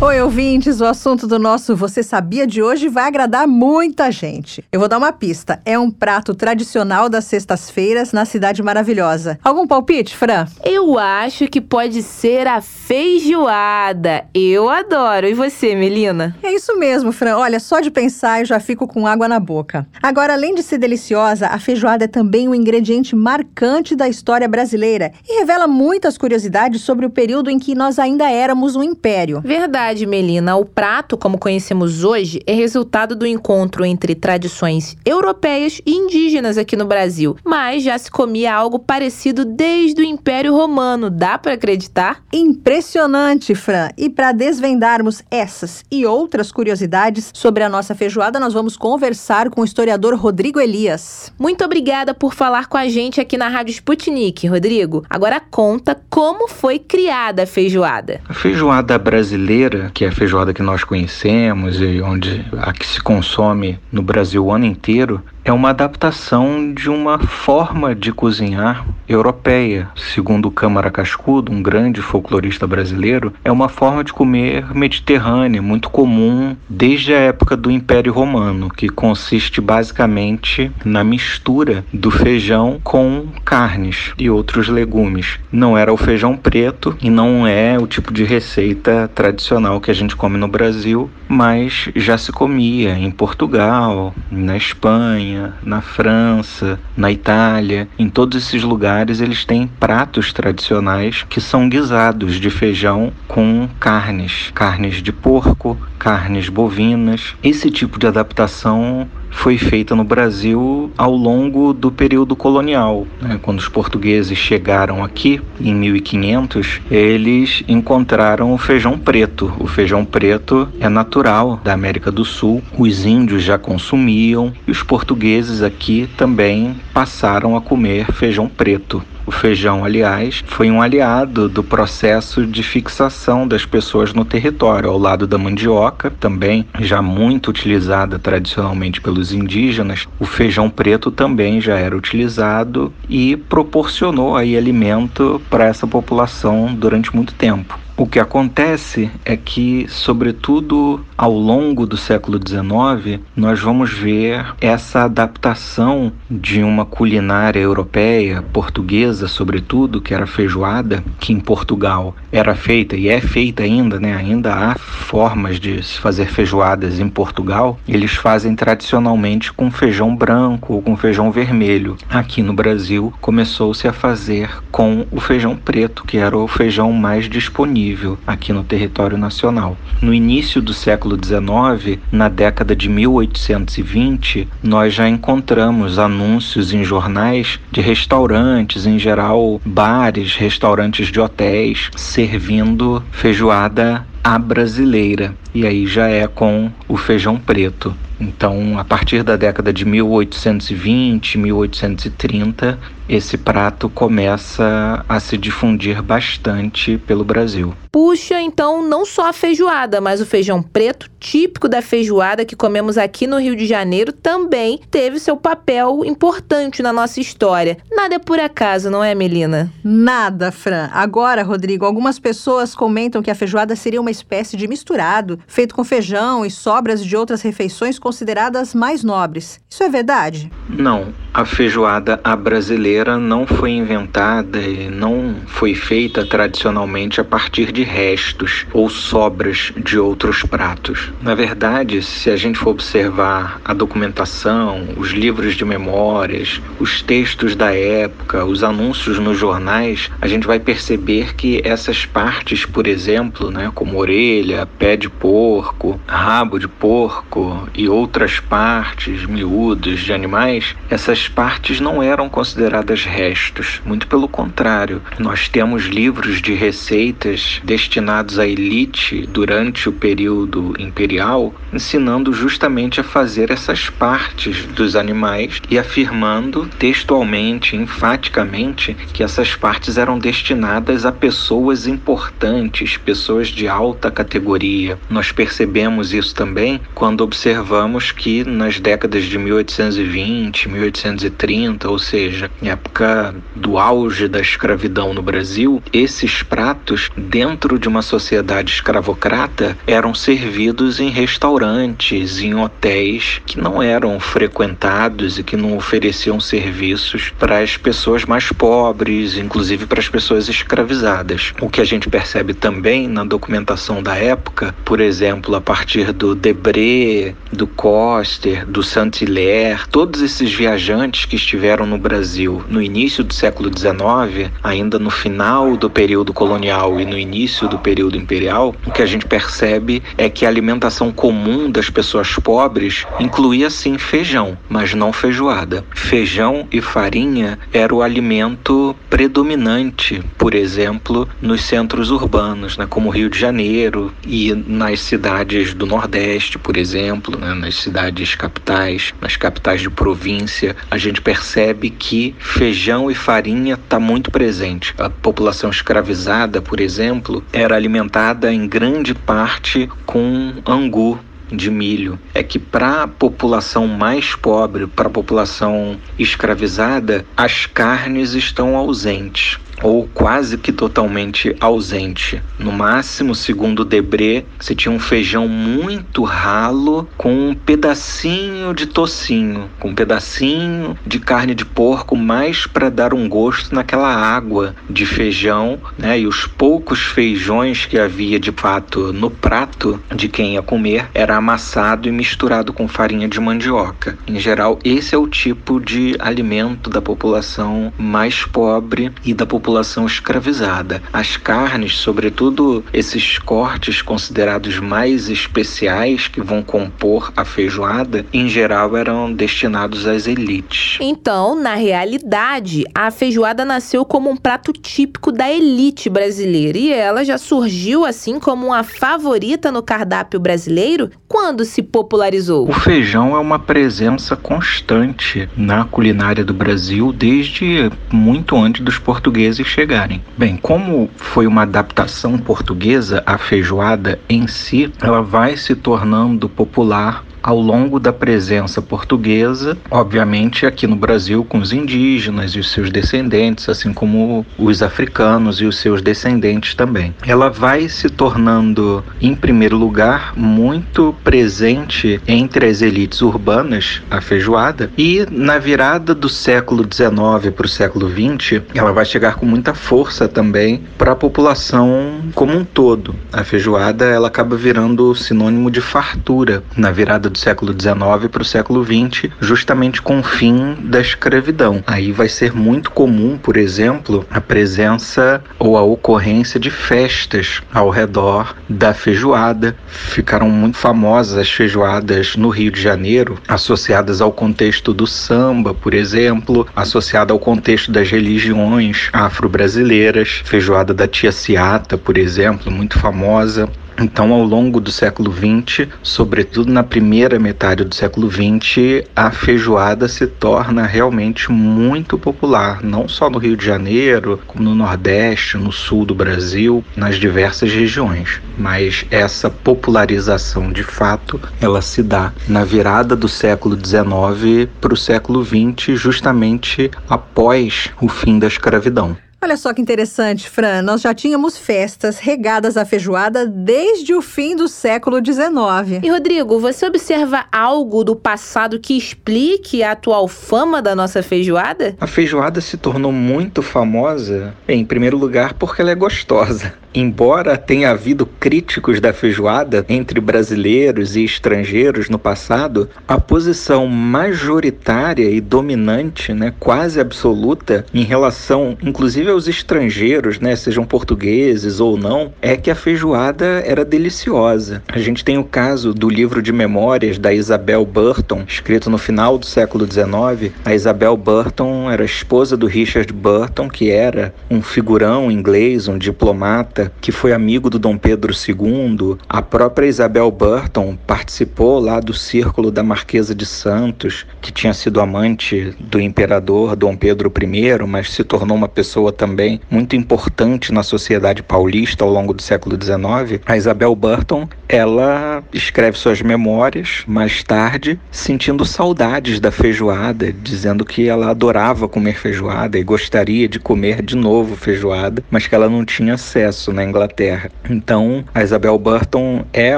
Oi, 0.02 0.22
ouvintes, 0.22 0.80
o 0.80 0.86
assunto 0.86 1.28
do 1.28 1.38
nosso 1.38 1.76
Você 1.76 2.02
Sabia 2.02 2.48
de 2.48 2.64
hoje 2.64 2.88
vai 2.88 3.04
agradar 3.04 3.46
muita 3.46 4.10
gente. 4.10 4.64
Eu 4.72 4.80
vou 4.80 4.88
dar 4.88 4.98
uma 4.98 5.12
pista. 5.12 5.60
É 5.66 5.78
um 5.78 5.92
prato 5.92 6.34
tradicional 6.34 7.10
das 7.10 7.26
sextas-feiras 7.26 8.14
na 8.14 8.24
Cidade 8.24 8.64
Maravilhosa. 8.64 9.38
Algum 9.44 9.68
palpite, 9.68 10.16
Fran? 10.16 10.48
Eu 10.64 10.98
acho 10.98 11.50
que 11.50 11.60
pode 11.60 12.02
ser 12.02 12.48
a 12.48 12.62
feijoada. 12.62 14.24
Eu 14.34 14.70
adoro. 14.70 15.28
E 15.28 15.34
você, 15.34 15.76
Melina? 15.76 16.34
É 16.42 16.54
isso 16.54 16.80
mesmo, 16.80 17.12
Fran. 17.12 17.36
Olha, 17.36 17.60
só 17.60 17.82
de 17.82 17.92
pensar 17.92 18.40
eu 18.40 18.46
já 18.46 18.60
fico 18.62 18.88
com 18.88 19.06
água 19.06 19.28
na 19.28 19.38
boca. 19.38 19.86
Agora, 20.02 20.32
além 20.32 20.56
de 20.56 20.64
ser 20.64 20.78
deliciosa, 20.78 21.48
a 21.48 21.60
feijoada 21.60 22.06
é 22.06 22.08
também 22.08 22.48
um 22.48 22.56
ingrediente 22.56 23.18
marcante 23.18 23.98
da 23.98 24.08
história 24.08 24.48
brasileira 24.48 25.12
e 25.28 25.40
revela 25.40 25.68
muitas 25.68 26.18
curiosidades 26.18 26.84
sobre 26.84 27.06
o 27.06 27.10
período 27.10 27.50
em 27.50 27.60
que 27.60 27.76
nós 27.76 28.00
ainda 28.00 28.32
éramos 28.32 28.78
um 28.78 28.82
império. 28.82 29.42
Verdade 29.42 29.89
verdade, 29.90 30.06
Melina, 30.06 30.56
o 30.56 30.66
prato, 30.66 31.18
como 31.18 31.40
conhecemos 31.40 32.04
hoje, 32.04 32.40
é 32.46 32.54
resultado 32.54 33.16
do 33.16 33.26
encontro 33.26 33.84
entre 33.84 34.14
tradições 34.14 34.96
europeias 35.04 35.82
e 35.84 35.96
indígenas 35.96 36.58
aqui 36.58 36.76
no 36.76 36.86
Brasil. 36.86 37.36
Mas 37.44 37.84
já 37.84 37.98
se 37.98 38.12
comia 38.12 38.54
algo 38.54 38.78
parecido 38.78 39.44
desde 39.44 40.02
o 40.02 40.06
Império 40.06 40.54
Romano, 40.54 41.10
dá 41.10 41.40
para 41.40 41.54
acreditar? 41.54 42.22
Impressionante, 42.32 43.56
Fran! 43.56 43.90
E 43.98 44.10
para 44.10 44.32
desvendarmos 44.32 45.24
essas 45.32 45.84
e 45.90 46.06
outras 46.06 46.52
curiosidades 46.52 47.32
sobre 47.34 47.64
a 47.64 47.70
nossa 47.70 47.96
feijoada, 47.96 48.40
nós 48.40 48.54
vamos 48.54 48.78
conversar 48.78 49.50
com 49.50 49.62
o 49.62 49.66
historiador 49.66 50.14
Rodrigo 50.16 50.60
Elias. 50.60 51.34
Muito 51.40 51.64
obrigada 51.64 52.14
por 52.14 52.36
falar 52.36 52.68
com 52.68 52.78
a 52.78 52.88
gente 52.88 53.20
aqui 53.20 53.38
na 53.38 53.48
Rádio 53.48 53.72
Sputnik, 53.72 54.46
Rodrigo. 54.48 55.04
Agora 55.10 55.40
conta 55.40 56.00
como 56.10 56.48
foi 56.48 56.78
criada 56.78 57.44
a 57.44 57.48
feijoada. 57.48 58.22
A 58.30 58.34
feijoada 58.34 58.98
brasileira 59.00 59.79
que 59.94 60.06
é 60.06 60.10
a 60.10 60.12
feijoada 60.12 60.54
que 60.54 60.62
nós 60.62 60.84
conhecemos 60.84 61.80
e 61.82 62.02
onde 62.02 62.46
a 62.58 62.74
que 62.74 62.86
se 62.86 63.02
consome 63.02 63.80
no 63.92 64.02
Brasil 64.02 64.46
o 64.46 64.52
ano 64.52 64.66
inteiro, 64.66 65.22
é 65.44 65.52
uma 65.52 65.70
adaptação 65.70 66.74
de 66.74 66.90
uma 66.90 67.20
forma 67.20 67.96
de 67.96 68.12
cozinhar 68.12 68.86
europeia. 69.08 69.90
Segundo 69.96 70.52
Câmara 70.52 70.92
Cascudo, 70.92 71.52
um 71.52 71.62
grande 71.62 72.02
folclorista 72.02 72.68
brasileiro, 72.68 73.34
é 73.44 73.52
uma 73.52 73.70
forma 73.70 74.04
de 74.04 74.14
comer 74.14 74.76
mediterrânea, 74.76 75.62
muito 75.62 75.90
comum 75.90 76.56
desde 76.70 77.14
a 77.14 77.18
época 77.20 77.58
do 77.58 77.72
Império 77.72 78.14
Romano, 78.14 78.70
que 78.70 78.90
consiste 78.90 79.60
basicamente 79.60 80.72
na 80.86 81.04
mistura 81.04 81.84
do 81.92 82.12
feijão 82.12 82.80
com 82.84 83.28
carnes 83.44 84.14
e 84.18 84.30
outros 84.30 84.68
legumes. 84.68 85.40
Não 85.52 85.78
era 85.78 85.92
o 85.92 85.98
feijão 85.98 86.38
preto 86.38 86.96
e 87.02 87.10
não 87.10 87.48
é 87.48 87.78
o 87.80 87.88
tipo 87.88 88.14
de 88.14 88.24
receita 88.24 89.10
tradicional 89.14 89.82
que 89.82 89.90
a 89.90 89.96
gente 89.96 90.16
come 90.16 90.38
no 90.38 90.48
Brasil, 90.48 91.10
mas 91.28 91.90
já 91.96 92.18
se 92.18 92.32
comia 92.32 92.98
em 92.98 93.10
Portugal, 93.10 94.14
na 94.32 94.56
Espanha, 94.56 95.29
Espanha, 95.30 95.54
na 95.64 95.82
França, 95.82 96.80
na 96.98 97.12
Itália, 97.12 97.88
em 97.98 98.10
todos 98.10 98.44
esses 98.44 98.64
lugares 98.64 99.22
eles 99.22 99.46
têm 99.46 99.68
pratos 99.68 100.34
tradicionais 100.34 101.24
que 101.30 101.40
são 101.40 101.70
guisados 101.70 102.40
de 102.40 102.50
feijão 102.50 103.12
com 103.28 103.70
carnes, 103.80 104.52
carnes 104.54 105.02
de 105.02 105.12
porco, 105.12 105.78
carnes 106.00 106.50
bovinas. 106.50 107.36
Esse 107.44 107.70
tipo 107.70 108.00
de 108.00 108.08
adaptação 108.08 109.08
foi 109.30 109.58
feita 109.58 109.96
no 109.96 110.04
Brasil 110.04 110.92
ao 110.98 111.12
longo 111.16 111.74
do 111.74 111.92
período 111.92 112.36
colonial. 112.36 113.08
Né? 113.22 113.40
Quando 113.42 113.60
os 113.60 113.70
portugueses 113.70 114.38
chegaram 114.38 115.04
aqui, 115.04 115.42
em 115.60 115.74
1500, 115.74 116.82
eles 116.90 117.64
encontraram 117.68 118.54
o 118.54 118.58
feijão 118.58 118.98
preto. 118.98 119.54
O 119.60 119.68
feijão 119.68 120.04
preto 120.06 120.68
é 120.80 120.90
natural 120.90 121.60
da 121.64 121.74
América 121.74 122.12
do 122.12 122.26
Sul, 122.26 122.62
os 122.78 123.06
índios 123.06 123.44
já 123.44 123.58
consumiam 123.58 124.54
e 124.68 124.72
os 124.72 124.84
portugueses 124.84 125.62
aqui 125.62 126.10
também 126.18 126.76
passaram 126.94 127.56
a 127.56 127.62
comer 127.62 128.12
feijão 128.12 128.48
preto. 128.48 129.02
O 129.26 129.32
feijão, 129.32 129.86
aliás, 129.86 130.44
foi 130.48 130.72
um 130.72 130.82
aliado 130.82 131.48
do 131.48 131.64
processo 131.64 132.46
de 132.46 132.64
fixação 132.64 133.48
das 133.48 133.66
pessoas 133.66 134.14
no 134.14 134.26
território, 134.26 134.90
ao 134.90 134.98
lado 134.98 135.28
da 135.28 135.38
mandioca, 135.38 136.10
também 136.10 136.66
já 136.80 137.02
muito 137.02 137.50
utilizada 137.50 138.18
tradicionalmente 138.18 139.00
pelos 139.02 139.32
indígenas. 139.32 140.08
O 140.20 140.26
feijão 140.26 140.70
preto 140.70 141.12
também 141.12 141.62
já 141.62 141.78
era 141.78 141.96
utilizado 141.96 142.92
e 143.08 143.36
proporcionou 143.36 144.36
aí 144.36 144.58
alimento 144.58 145.42
para 145.50 145.66
essa 145.66 145.86
população 145.86 146.74
durante 146.74 147.16
muito 147.16 147.34
tempo. 147.34 147.78
O 148.00 148.08
que 148.08 148.18
acontece 148.18 149.12
é 149.26 149.36
que, 149.36 149.86
sobretudo 149.90 151.06
ao 151.18 151.34
longo 151.34 151.86
do 151.86 151.98
século 151.98 152.40
XIX, 152.40 153.20
nós 153.36 153.60
vamos 153.60 153.92
ver 153.92 154.56
essa 154.62 155.04
adaptação 155.04 156.14
de 156.32 156.64
uma 156.64 156.86
culinária 156.86 157.60
europeia, 157.60 158.42
portuguesa 158.54 159.28
sobretudo, 159.28 160.00
que 160.00 160.14
era 160.14 160.26
feijoada, 160.26 161.04
que 161.20 161.34
em 161.34 161.42
Portugal 161.42 162.16
era 162.32 162.56
feita 162.56 162.96
e 162.96 163.10
é 163.10 163.20
feita 163.20 163.64
ainda, 163.64 164.00
né? 164.00 164.16
Ainda 164.16 164.54
há 164.54 164.76
formas 164.76 165.60
de 165.60 165.84
se 165.84 166.00
fazer 166.00 166.28
feijoadas 166.28 167.02
em 167.02 167.10
Portugal. 167.10 167.78
Eles 167.86 168.14
fazem 168.14 168.56
tradicionalmente 168.56 169.52
com 169.52 169.70
feijão 169.70 170.16
branco 170.16 170.76
ou 170.76 170.82
com 170.82 170.96
feijão 170.96 171.34
vermelho. 171.34 171.98
Aqui 172.10 172.42
no 172.42 172.54
Brasil 172.54 173.14
começou-se 173.20 173.86
a 173.90 173.92
fazer 173.92 174.50
com 174.72 175.06
o 175.12 175.20
feijão 175.20 175.58
preto, 175.58 176.06
que 176.06 176.18
era 176.18 176.38
o 176.38 176.48
feijão 176.48 176.94
mais 176.94 177.28
disponível 177.28 177.89
disponível 177.90 178.18
aqui 178.26 178.54
no 178.54 178.64
território 178.64 179.18
nacional. 179.18 179.78
No 180.02 180.14
início 180.14 180.62
do 180.62 180.74
século 180.74 181.18
XIX, 181.18 182.00
na 182.12 182.30
década 182.30 182.76
de 182.76 182.88
1820, 182.88 184.48
nós 184.62 184.94
já 184.94 185.10
encontramos 185.10 185.98
anúncios 185.98 186.74
em 186.74 186.84
jornais 186.84 187.60
de 187.72 187.82
restaurantes, 187.82 188.86
em 188.86 189.00
geral 189.00 189.60
bares, 189.66 190.36
restaurantes 190.36 191.08
de 191.08 191.20
hotéis, 191.20 191.90
servindo 191.96 193.04
feijoada 193.12 194.06
à 194.24 194.38
brasileira. 194.38 195.34
E 195.54 195.66
aí 195.66 195.88
já 195.88 196.08
é 196.08 196.28
com 196.28 196.72
o 196.88 196.96
feijão 196.96 197.38
preto. 197.38 197.96
Então, 198.20 198.78
a 198.78 198.84
partir 198.84 199.24
da 199.24 199.36
década 199.36 199.72
de 199.72 199.86
1820, 199.86 201.38
1830, 201.38 202.78
esse 203.10 203.38
prato 203.38 203.90
começa 203.90 205.04
a 205.10 205.20
se 205.20 205.36
difundir 205.36 206.02
bastante 206.02 206.98
pelo 206.98 207.24
Brasil. 207.24 207.74
Puxa, 207.92 208.40
então, 208.40 208.88
não 208.88 209.04
só 209.04 209.30
a 209.30 209.34
feijoada, 209.34 210.00
mas 210.00 210.22
o 210.22 210.26
feijão 210.28 210.62
preto, 210.62 211.10
típico 211.20 211.68
da 211.68 211.82
feijoada 211.82 212.46
que 212.46 212.56
comemos 212.56 213.00
aqui 213.00 213.26
no 213.26 213.40
Rio 213.40 213.56
de 213.56 213.66
Janeiro, 213.66 214.14
também 214.14 214.80
teve 214.92 215.20
seu 215.20 215.36
papel 215.36 216.06
importante 216.06 216.84
na 216.84 216.94
nossa 216.94 217.20
história. 217.20 217.80
Nada 217.92 218.16
é 218.16 218.20
por 218.20 218.40
acaso, 218.40 218.92
não 218.92 219.04
é, 219.04 219.16
Melina? 219.16 219.74
Nada, 219.84 220.52
Fran. 220.52 220.90
Agora, 220.94 221.42
Rodrigo, 221.42 221.86
algumas 221.86 222.20
pessoas 222.20 222.76
comentam 222.76 223.24
que 223.24 223.32
a 223.32 223.36
feijoada 223.36 223.76
seria 223.76 224.00
uma 224.00 224.12
espécie 224.12 224.56
de 224.56 224.68
misturado, 224.68 225.40
feito 225.48 225.74
com 225.74 225.84
feijão 225.84 226.46
e 226.46 226.52
sobras 226.52 227.04
de 227.04 227.18
outras 227.18 227.42
refeições 227.42 227.98
consideradas 228.10 228.74
mais 228.74 229.04
nobres. 229.04 229.62
Isso 229.70 229.84
é 229.84 229.90
verdade? 229.90 230.52
Não. 230.68 231.14
A 231.32 231.46
feijoada 231.46 232.20
à 232.24 232.36
brasileira 232.36 233.16
não 233.20 233.46
foi 233.46 233.70
inventada 233.70 234.60
e 234.60 234.90
não 234.90 235.36
foi 235.46 235.76
feita 235.76 236.26
tradicionalmente 236.26 237.22
a 237.22 237.24
partir 237.24 237.72
de 237.72 237.84
restos 237.84 238.66
ou 238.74 238.90
sobras 238.90 239.72
de 239.78 240.00
outros 240.00 240.42
pratos. 240.42 241.14
Na 241.22 241.36
verdade, 241.36 242.02
se 242.02 242.32
a 242.32 242.36
gente 242.36 242.58
for 242.58 242.72
observar 242.72 243.62
a 243.64 243.76
documentação, 243.76 244.88
os 244.98 245.12
livros 245.12 245.54
de 245.54 245.64
memórias, 245.64 246.60
os 246.80 247.04
textos 247.04 247.56
da 247.56 247.72
época, 247.76 248.44
os 248.44 248.64
anúncios 248.64 249.20
nos 249.20 249.38
jornais, 249.38 250.10
a 250.20 250.28
gente 250.28 250.48
vai 250.48 250.60
perceber 250.60 251.36
que 251.36 251.62
essas 251.64 252.08
partes, 252.08 252.66
por 252.66 252.88
exemplo, 252.88 253.52
né, 253.52 253.72
como 253.76 254.00
orelha, 254.00 254.68
pé 254.80 254.98
de 254.98 255.10
porco, 255.10 256.02
rabo 256.08 256.58
de 256.58 256.68
porco 256.68 257.70
e 257.76 257.88
outras 258.00 258.40
partes 258.40 259.26
miúdas 259.26 260.00
de 260.00 260.14
animais, 260.14 260.74
essas 260.90 261.28
partes 261.28 261.82
não 261.82 262.02
eram 262.02 262.30
consideradas 262.30 263.04
restos, 263.04 263.82
muito 263.86 264.08
pelo 264.08 264.28
contrário. 264.28 265.02
Nós 265.20 265.50
temos 265.50 265.86
livros 265.86 266.42
de 266.42 266.54
receitas 266.54 267.60
destinados 267.64 268.40
à 268.40 268.48
elite 268.48 269.28
durante 269.28 269.90
o 269.90 269.92
período 269.92 270.74
imperial, 270.80 271.54
ensinando 271.74 272.32
justamente 272.32 273.02
a 273.02 273.04
fazer 273.04 273.52
essas 273.52 273.90
partes 273.90 274.66
dos 274.68 274.96
animais 274.96 275.62
e 275.70 275.78
afirmando 275.78 276.70
textualmente, 276.80 277.76
enfaticamente, 277.76 278.96
que 279.14 279.24
essas 279.24 279.56
partes 279.56 279.98
eram 279.98 280.18
destinadas 280.18 281.06
a 281.06 281.12
pessoas 281.12 281.86
importantes, 281.86 282.96
pessoas 282.96 283.50
de 283.50 283.68
alta 283.68 284.10
categoria. 284.10 284.98
Nós 285.10 285.34
percebemos 285.34 286.14
isso 286.14 286.34
também 286.34 286.80
quando 286.96 287.22
observamos 287.22 287.89
lembramos 287.90 288.12
que 288.12 288.44
nas 288.44 288.80
décadas 288.80 289.24
de 289.24 289.38
1820, 289.38 290.70
1830, 290.70 291.90
ou 291.90 291.98
seja, 291.98 292.52
época 292.62 293.34
do 293.56 293.80
auge 293.80 294.28
da 294.28 294.40
escravidão 294.40 295.14
no 295.14 295.24
Brasil, 295.24 295.82
esses 295.92 296.44
pratos, 296.44 297.10
dentro 297.18 297.80
de 297.80 297.88
uma 297.88 298.04
sociedade 298.04 298.72
escravocrata, 298.74 299.76
eram 299.88 300.14
servidos 300.14 301.00
em 301.00 301.10
restaurantes, 301.10 302.40
em 302.40 302.54
hotéis 302.54 303.42
que 303.46 303.60
não 303.60 303.82
eram 303.82 304.20
frequentados 304.20 305.40
e 305.40 305.44
que 305.44 305.58
não 305.58 305.76
ofereciam 305.76 306.40
serviços 306.40 307.32
para 307.40 307.60
as 307.60 307.76
pessoas 307.76 308.24
mais 308.24 308.52
pobres, 308.52 309.36
inclusive 309.36 309.88
para 309.88 310.00
as 310.00 310.08
pessoas 310.08 310.48
escravizadas. 310.48 311.54
O 311.60 311.70
que 311.70 311.82
a 311.82 311.86
gente 311.86 312.08
percebe 312.08 312.54
também 312.54 313.08
na 313.08 313.24
documentação 313.24 314.04
da 314.04 314.16
época, 314.16 314.76
por 314.86 315.02
exemplo, 315.02 315.56
a 315.56 315.62
partir 315.62 316.14
do 316.14 316.36
Debré, 316.36 317.34
do 317.52 317.66
Coster, 317.70 318.66
do 318.66 318.84
Saint-Hilaire, 318.84 319.88
todos 319.90 320.22
esses 320.22 320.54
viajantes 320.54 321.26
que 321.26 321.36
estiveram 321.36 321.86
no 321.86 321.98
Brasil 321.98 322.64
no 322.68 322.82
início 322.82 323.24
do 323.24 323.34
século 323.34 323.70
XIX, 323.70 324.52
ainda 324.64 325.00
no 325.00 325.10
final 325.10 325.78
do 325.78 325.90
período 325.90 326.34
colonial 326.34 327.00
e 327.00 327.06
no 327.06 327.18
início 327.18 327.68
do 327.68 327.80
período 327.80 328.18
imperial, 328.18 328.76
o 328.86 328.92
que 328.92 329.02
a 329.02 329.06
gente 329.06 329.26
percebe 329.26 330.04
é 330.18 330.30
que 330.30 330.46
a 330.46 330.50
alimentação 330.50 331.12
comum 331.12 331.70
das 331.70 331.90
pessoas 331.90 332.34
pobres 332.36 333.06
incluía 333.20 333.70
sim 333.70 333.98
feijão, 333.98 334.58
mas 334.68 334.94
não 334.94 335.14
feijoada. 335.14 335.86
Feijão 335.92 336.68
e 336.72 336.82
farinha 336.82 337.60
era 337.72 337.94
o 337.94 338.02
alimento 338.02 338.96
predominante, 339.10 340.22
por 340.38 340.54
exemplo, 340.54 341.28
nos 341.42 341.64
centros 341.64 342.12
urbanos, 342.12 342.78
né, 342.78 342.86
como 342.90 343.10
Rio 343.10 343.30
de 343.30 343.40
Janeiro 343.40 344.14
e 344.26 344.54
nas 344.54 345.02
cidades 345.02 345.74
do 345.74 345.86
Nordeste, 345.86 346.58
por 346.58 346.78
exemplo, 346.78 347.38
né, 347.38 347.54
nas 347.60 347.76
cidades 347.76 348.34
capitais, 348.36 349.14
nas 349.22 349.36
capitais 349.36 349.82
de 349.82 349.90
província, 349.90 350.76
a 350.90 350.98
gente 350.98 351.22
percebe 351.22 351.90
que 351.90 352.36
feijão 352.40 353.12
e 353.12 353.16
farinha 353.16 353.76
está 353.76 354.00
muito 354.00 354.32
presente. 354.32 354.94
A 354.98 355.10
população 355.10 355.70
escravizada, 355.70 356.62
por 356.62 356.80
exemplo, 356.80 357.44
era 357.54 357.76
alimentada 357.76 358.52
em 358.52 358.68
grande 358.68 359.14
parte 359.14 359.90
com 360.06 360.54
angu, 360.66 361.20
de 361.52 361.72
milho 361.72 362.20
é 362.34 362.44
que 362.44 362.60
para 362.60 363.04
a 363.04 363.08
população 363.08 363.88
mais 363.88 364.36
pobre, 364.36 364.86
para 364.86 365.08
a 365.08 365.12
população 365.12 365.98
escravizada, 366.18 367.26
as 367.36 367.66
carnes 367.66 368.34
estão 368.34 368.76
ausentes 368.76 369.58
ou 369.82 370.08
quase 370.14 370.58
que 370.58 370.72
totalmente 370.72 371.56
ausente. 371.60 372.42
No 372.58 372.72
máximo, 372.72 373.34
segundo 373.34 373.86
Debré, 373.86 374.44
se 374.60 374.76
tinha 374.76 374.92
um 374.92 375.00
feijão 375.00 375.48
muito 375.48 376.24
ralo 376.24 377.08
com 377.18 377.50
um 377.50 377.54
pedacinho 377.54 378.74
de 378.74 378.86
tocinho, 378.86 379.70
com 379.80 379.90
um 379.90 379.96
pedacinho 379.96 380.98
de 381.06 381.20
carne 381.20 381.56
de 381.56 381.66
porco, 381.66 382.16
mais 382.16 382.66
para 382.66 382.90
dar 382.90 383.14
um 383.14 383.28
gosto 383.30 383.74
naquela 383.74 384.14
água 384.14 384.76
de 384.90 385.06
feijão, 385.06 385.80
né? 385.98 386.20
E 386.20 386.28
os 386.28 386.46
poucos 386.46 387.02
feijões 387.02 387.86
que 387.86 387.98
havia 387.98 388.40
de 388.40 388.52
fato 388.52 389.14
no 389.14 389.30
prato 389.30 390.00
de 390.14 390.28
quem 390.28 390.54
ia 390.54 390.62
comer 390.62 391.08
era 391.14 391.38
amassado 391.38 392.08
e 392.08 392.12
misturado 392.12 392.74
com 392.74 392.88
farinha 392.88 393.28
de 393.28 393.40
mandioca. 393.40 394.18
Em 394.28 394.40
geral, 394.40 394.80
esse 394.84 395.16
é 395.16 395.18
o 395.18 395.28
tipo 395.28 395.80
de 395.80 396.16
alimento 396.20 396.90
da 396.90 397.02
população 397.02 397.94
mais 397.98 398.44
pobre 398.44 399.12
e 399.24 399.34
da 399.34 399.46
população 399.46 399.69
população 399.70 400.08
escravizada. 400.08 401.00
As 401.14 401.38
carnes, 401.38 401.98
sobretudo 401.98 402.84
esses 402.92 403.38
cortes 403.38 404.02
considerados 404.02 404.80
mais 404.80 405.30
especiais 405.30 406.28
que 406.28 406.42
vão 406.42 406.64
compor 406.64 407.32
a 407.38 407.46
feijoada, 407.46 408.26
em 408.34 408.50
geral 408.50 408.98
eram 408.98 409.32
destinados 409.32 410.08
às 410.08 410.26
elites. 410.26 410.98
Então, 411.00 411.54
na 411.54 411.76
realidade, 411.76 412.84
a 412.96 413.12
feijoada 413.12 413.64
nasceu 413.64 414.04
como 414.04 414.32
um 414.32 414.36
prato 414.36 414.74
típico 414.74 415.32
da 415.32 415.48
elite 415.52 416.10
brasileira 416.10 416.78
e 416.78 416.92
ela 416.92 417.24
já 417.24 417.38
surgiu 417.38 418.06
assim 418.06 418.40
como 418.40 418.68
uma 418.68 418.84
favorita 418.84 419.72
no 419.72 419.84
cardápio 419.84 420.40
brasileiro 420.40 421.12
quando 421.28 421.64
se 421.64 421.84
popularizou. 421.84 422.68
O 422.68 422.74
feijão 422.74 423.36
é 423.36 423.40
uma 423.40 423.60
presença 423.60 424.36
constante 424.36 425.48
na 425.56 425.86
culinária 425.86 426.44
do 426.44 426.56
Brasil 426.56 427.14
desde 427.14 427.92
muito 428.12 428.58
antes 428.58 428.82
dos 428.82 428.98
portugueses 428.98 429.59
chegarem. 429.64 430.24
Bem, 430.38 430.58
como 430.58 431.10
foi 431.16 431.48
uma 431.48 431.64
adaptação 431.64 432.38
portuguesa, 432.38 433.24
a 433.26 433.38
feijoada 433.38 434.20
em 434.30 434.48
si, 434.48 434.92
ela 435.02 435.22
vai 435.22 435.58
se 435.58 435.76
tornando 435.76 436.50
popular 436.50 437.24
ao 437.42 437.60
longo 437.60 438.00
da 438.00 438.12
presença 438.12 438.82
portuguesa, 438.82 439.78
obviamente 439.90 440.66
aqui 440.66 440.88
no 440.88 440.96
Brasil 440.96 441.44
com 441.44 441.60
os 441.60 441.74
indígenas 441.74 442.52
e 442.52 442.60
os 442.60 442.72
seus 442.72 442.90
descendentes, 442.92 443.70
assim 443.70 443.94
como 443.94 444.46
os 444.58 444.82
africanos 444.82 445.62
e 445.62 445.66
os 445.66 445.78
seus 445.78 446.02
descendentes 446.02 446.76
também. 446.76 447.14
Ela 447.26 447.50
vai 447.50 447.88
se 447.90 448.10
tornando, 448.10 449.04
em 449.22 449.36
primeiro 449.36 449.78
lugar, 449.78 450.34
muito 450.36 451.16
presente 451.24 452.22
entre 452.28 452.66
as 452.68 452.82
elites 452.82 453.22
urbanas, 453.22 454.02
a 454.10 454.22
feijoada, 454.22 454.92
e 454.98 455.26
na 455.32 455.58
virada 455.58 456.14
do 456.14 456.30
século 456.30 456.84
XIX 456.84 457.54
para 457.56 457.66
o 457.66 457.70
século 457.70 458.10
XX, 458.10 458.62
ela 458.74 458.92
vai 458.92 459.06
chegar 459.06 459.36
com 459.36 459.46
muita 459.46 459.74
força 459.74 460.28
também 460.28 460.82
para 460.98 461.12
a 461.12 461.16
população 461.16 462.22
como 462.34 462.58
um 462.58 462.64
todo. 462.64 463.16
A 463.32 463.44
feijoada 463.44 464.06
ela 464.06 464.28
acaba 464.28 464.56
virando 464.56 465.14
sinônimo 465.16 465.72
de 465.72 465.82
fartura 465.82 466.64
na 466.76 466.92
virada 466.92 467.29
do 467.30 467.38
século 467.38 467.74
XIX 467.74 468.30
para 468.32 468.42
o 468.42 468.46
século 468.46 468.84
XX, 468.84 469.32
justamente 469.40 470.02
com 470.02 470.20
o 470.20 470.24
fim 470.24 470.76
da 470.84 471.00
escravidão. 471.00 471.84
Aí 471.86 472.12
vai 472.12 472.28
ser 472.28 472.54
muito 472.54 472.92
comum, 472.92 473.38
por 473.38 473.58
exemplo, 473.58 474.26
a 474.30 474.42
presença 474.42 475.44
ou 475.58 475.78
a 475.78 475.82
ocorrência 475.84 476.60
de 476.60 476.70
festas 476.70 477.62
ao 477.74 477.90
redor 477.90 478.56
da 478.68 478.94
feijoada. 478.94 479.76
Ficaram 479.88 480.50
muito 480.50 480.78
famosas 480.78 481.38
as 481.38 481.50
feijoadas 481.50 482.36
no 482.36 482.50
Rio 482.50 482.72
de 482.72 482.82
Janeiro, 482.82 483.38
associadas 483.48 484.22
ao 484.22 484.32
contexto 484.32 484.94
do 484.94 485.08
samba, 485.08 485.74
por 485.74 485.94
exemplo, 485.94 486.68
associada 486.76 487.34
ao 487.34 487.40
contexto 487.40 487.92
das 487.92 488.10
religiões 488.10 489.10
afro-brasileiras. 489.14 490.42
Feijoada 490.46 490.94
da 490.94 491.08
Tia 491.08 491.32
Ciata, 491.32 491.98
por 491.98 492.18
exemplo, 492.18 492.72
muito 492.72 492.98
famosa. 493.00 493.70
Então, 494.02 494.32
ao 494.32 494.44
longo 494.44 494.80
do 494.80 494.94
século 494.94 495.30
XX, 495.30 495.90
sobretudo 496.02 496.72
na 496.72 496.84
primeira 496.84 497.38
metade 497.38 497.84
do 497.84 497.94
século 497.94 498.32
XX, 498.32 499.06
a 499.14 499.30
feijoada 499.30 500.08
se 500.08 500.26
torna 500.26 500.86
realmente 500.86 501.52
muito 501.52 502.18
popular, 502.18 502.82
não 502.82 503.10
só 503.10 503.30
no 503.30 503.38
Rio 503.38 503.58
de 503.58 503.66
Janeiro, 503.66 504.40
como 504.48 504.64
no 504.64 504.74
Nordeste, 504.74 505.58
no 505.58 505.70
sul 505.70 506.06
do 506.06 506.16
Brasil, 506.16 506.82
nas 506.96 507.18
diversas 507.18 507.74
regiões. 507.74 508.42
Mas 508.58 509.06
essa 509.12 509.50
popularização, 509.50 510.72
de 510.72 510.84
fato, 510.84 511.38
ela 511.60 511.82
se 511.82 512.02
dá 512.02 512.32
na 512.48 512.64
virada 512.64 513.18
do 513.18 513.28
século 513.28 513.76
XIX 513.76 514.70
para 514.80 514.94
o 514.94 514.98
século 514.98 515.44
XX, 515.44 516.00
justamente 516.00 516.90
após 517.10 517.90
o 518.00 518.08
fim 518.08 518.40
da 518.40 518.48
escravidão. 518.48 519.18
Olha 519.42 519.56
só 519.56 519.74
que 519.74 519.82
interessante, 519.82 520.50
Fran. 520.50 520.82
Nós 520.82 521.00
já 521.00 521.14
tínhamos 521.14 521.58
festas 521.58 522.20
regadas 522.20 522.76
à 522.76 522.84
feijoada 522.84 523.48
desde 523.48 524.14
o 524.14 524.22
fim 524.22 524.54
do 524.54 524.68
século 524.68 525.24
XIX. 525.24 526.04
E, 526.04 526.10
Rodrigo, 526.10 526.60
você 526.60 526.86
observa 526.86 527.46
algo 527.50 528.04
do 528.04 528.18
passado 528.18 528.82
que 528.82 528.98
explique 528.98 529.82
a 529.82 529.94
atual 529.94 530.28
fama 530.28 530.82
da 530.82 530.94
nossa 530.94 531.24
feijoada? 531.24 531.96
A 532.02 532.06
feijoada 532.06 532.60
se 532.60 532.76
tornou 532.76 533.14
muito 533.14 533.62
famosa, 533.62 534.54
em 534.68 534.84
primeiro 534.84 535.18
lugar, 535.18 535.54
porque 535.54 535.82
ela 535.82 535.92
é 535.92 535.96
gostosa. 535.96 536.74
Embora 536.94 537.56
tenha 537.56 537.92
havido 537.92 538.26
críticos 538.26 539.00
da 539.00 539.14
feijoada 539.14 539.86
entre 539.88 540.20
brasileiros 540.20 541.16
e 541.16 541.24
estrangeiros 541.24 542.10
no 542.10 542.18
passado, 542.18 542.90
a 543.08 543.20
posição 543.20 543.86
majoritária 543.86 545.30
e 545.30 545.40
dominante, 545.40 546.34
né, 546.34 546.52
quase 546.60 547.00
absoluta, 547.00 547.86
em 547.94 548.04
relação 548.04 548.76
inclusive 548.82 549.29
aos 549.30 549.48
estrangeiros, 549.48 550.40
né, 550.40 550.56
sejam 550.56 550.86
portugueses 550.86 551.80
ou 551.80 551.98
não, 551.98 552.34
é 552.42 552.56
que 552.58 552.72
a 552.72 552.76
feijoada 552.76 553.64
era 553.66 553.86
deliciosa. 553.86 554.84
A 554.88 555.00
gente 555.00 555.24
tem 555.24 555.38
o 555.38 555.44
caso 555.44 555.94
do 555.94 556.10
livro 556.10 556.42
de 556.42 556.52
memórias 556.52 557.18
da 557.18 557.34
Isabel 557.34 557.86
Burton, 557.86 558.44
escrito 558.48 558.90
no 558.90 558.98
final 558.98 559.38
do 559.38 559.46
século 559.46 559.86
XIX. 559.86 560.54
A 560.66 560.74
Isabel 560.74 561.16
Burton 561.16 561.90
era 561.90 562.04
esposa 562.04 562.58
do 562.58 562.68
Richard 562.68 563.12
Burton, 563.14 563.70
que 563.70 563.90
era 563.90 564.34
um 564.50 564.62
figurão 564.62 565.32
inglês, 565.32 565.88
um 565.88 565.98
diplomata 565.98 566.92
que 567.02 567.12
foi 567.12 567.34
amigo 567.34 567.70
do 567.70 567.80
Dom 567.80 567.98
Pedro 567.98 568.34
II. 568.34 569.18
A 569.28 569.42
própria 569.42 569.88
Isabel 569.88 570.30
Burton 570.32 570.98
participou 571.08 571.80
lá 571.80 572.00
do 572.00 572.14
círculo 572.14 572.72
da 572.72 572.84
Marquesa 572.84 573.34
de 573.36 573.46
Santos, 573.46 574.26
que 574.42 574.52
tinha 574.52 574.74
sido 574.74 575.02
amante 575.02 575.76
do 575.80 576.00
imperador 576.00 576.76
Dom 576.76 576.96
Pedro 576.96 577.32
I, 577.42 577.86
mas 577.88 578.12
se 578.12 578.24
tornou 578.24 578.58
uma 578.58 578.68
pessoa 578.68 579.12
também 579.20 579.60
muito 579.70 579.98
importante 579.98 580.72
na 580.72 580.82
sociedade 580.82 581.44
paulista 581.44 582.06
ao 582.06 582.10
longo 582.10 582.34
do 582.34 582.42
século 582.42 582.82
XIX, 582.82 583.42
a 583.46 583.58
Isabel 583.58 583.94
Burton, 583.94 584.48
ela 584.70 585.44
escreve 585.52 585.98
suas 585.98 586.22
memórias 586.22 587.04
mais 587.06 587.44
tarde, 587.44 588.00
sentindo 588.10 588.64
saudades 588.64 589.42
da 589.42 589.52
feijoada, 589.52 590.32
dizendo 590.32 590.86
que 590.86 591.10
ela 591.10 591.30
adorava 591.32 591.90
comer 591.90 592.16
feijoada 592.16 592.80
e 592.80 592.84
gostaria 592.84 593.48
de 593.48 593.60
comer 593.60 594.02
de 594.02 594.16
novo 594.16 594.56
feijoada, 594.56 595.22
mas 595.30 595.48
que 595.48 595.56
ela 595.56 595.68
não 595.68 595.84
tinha 595.84 596.14
acesso 596.14 596.72
na 596.72 596.86
Inglaterra. 596.86 597.52
Então, 597.70 598.24
a 598.34 598.42
Isabel 598.42 598.78
Burton 598.78 599.44
é 599.52 599.78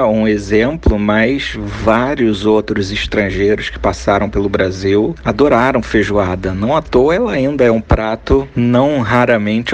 um 0.00 0.28
exemplo, 0.28 0.98
mas 0.98 1.58
vários 1.82 2.46
outros 2.46 2.92
estrangeiros 2.92 3.70
que 3.70 3.78
passaram 3.78 4.30
pelo 4.30 4.48
Brasil 4.48 5.16
adoraram 5.24 5.82
feijoada. 5.82 6.54
Não 6.54 6.76
à 6.76 6.82
toa 6.82 7.14
ela 7.14 7.32
ainda 7.32 7.64
é 7.64 7.70
um 7.72 7.80
prato 7.80 8.46
não 8.54 9.00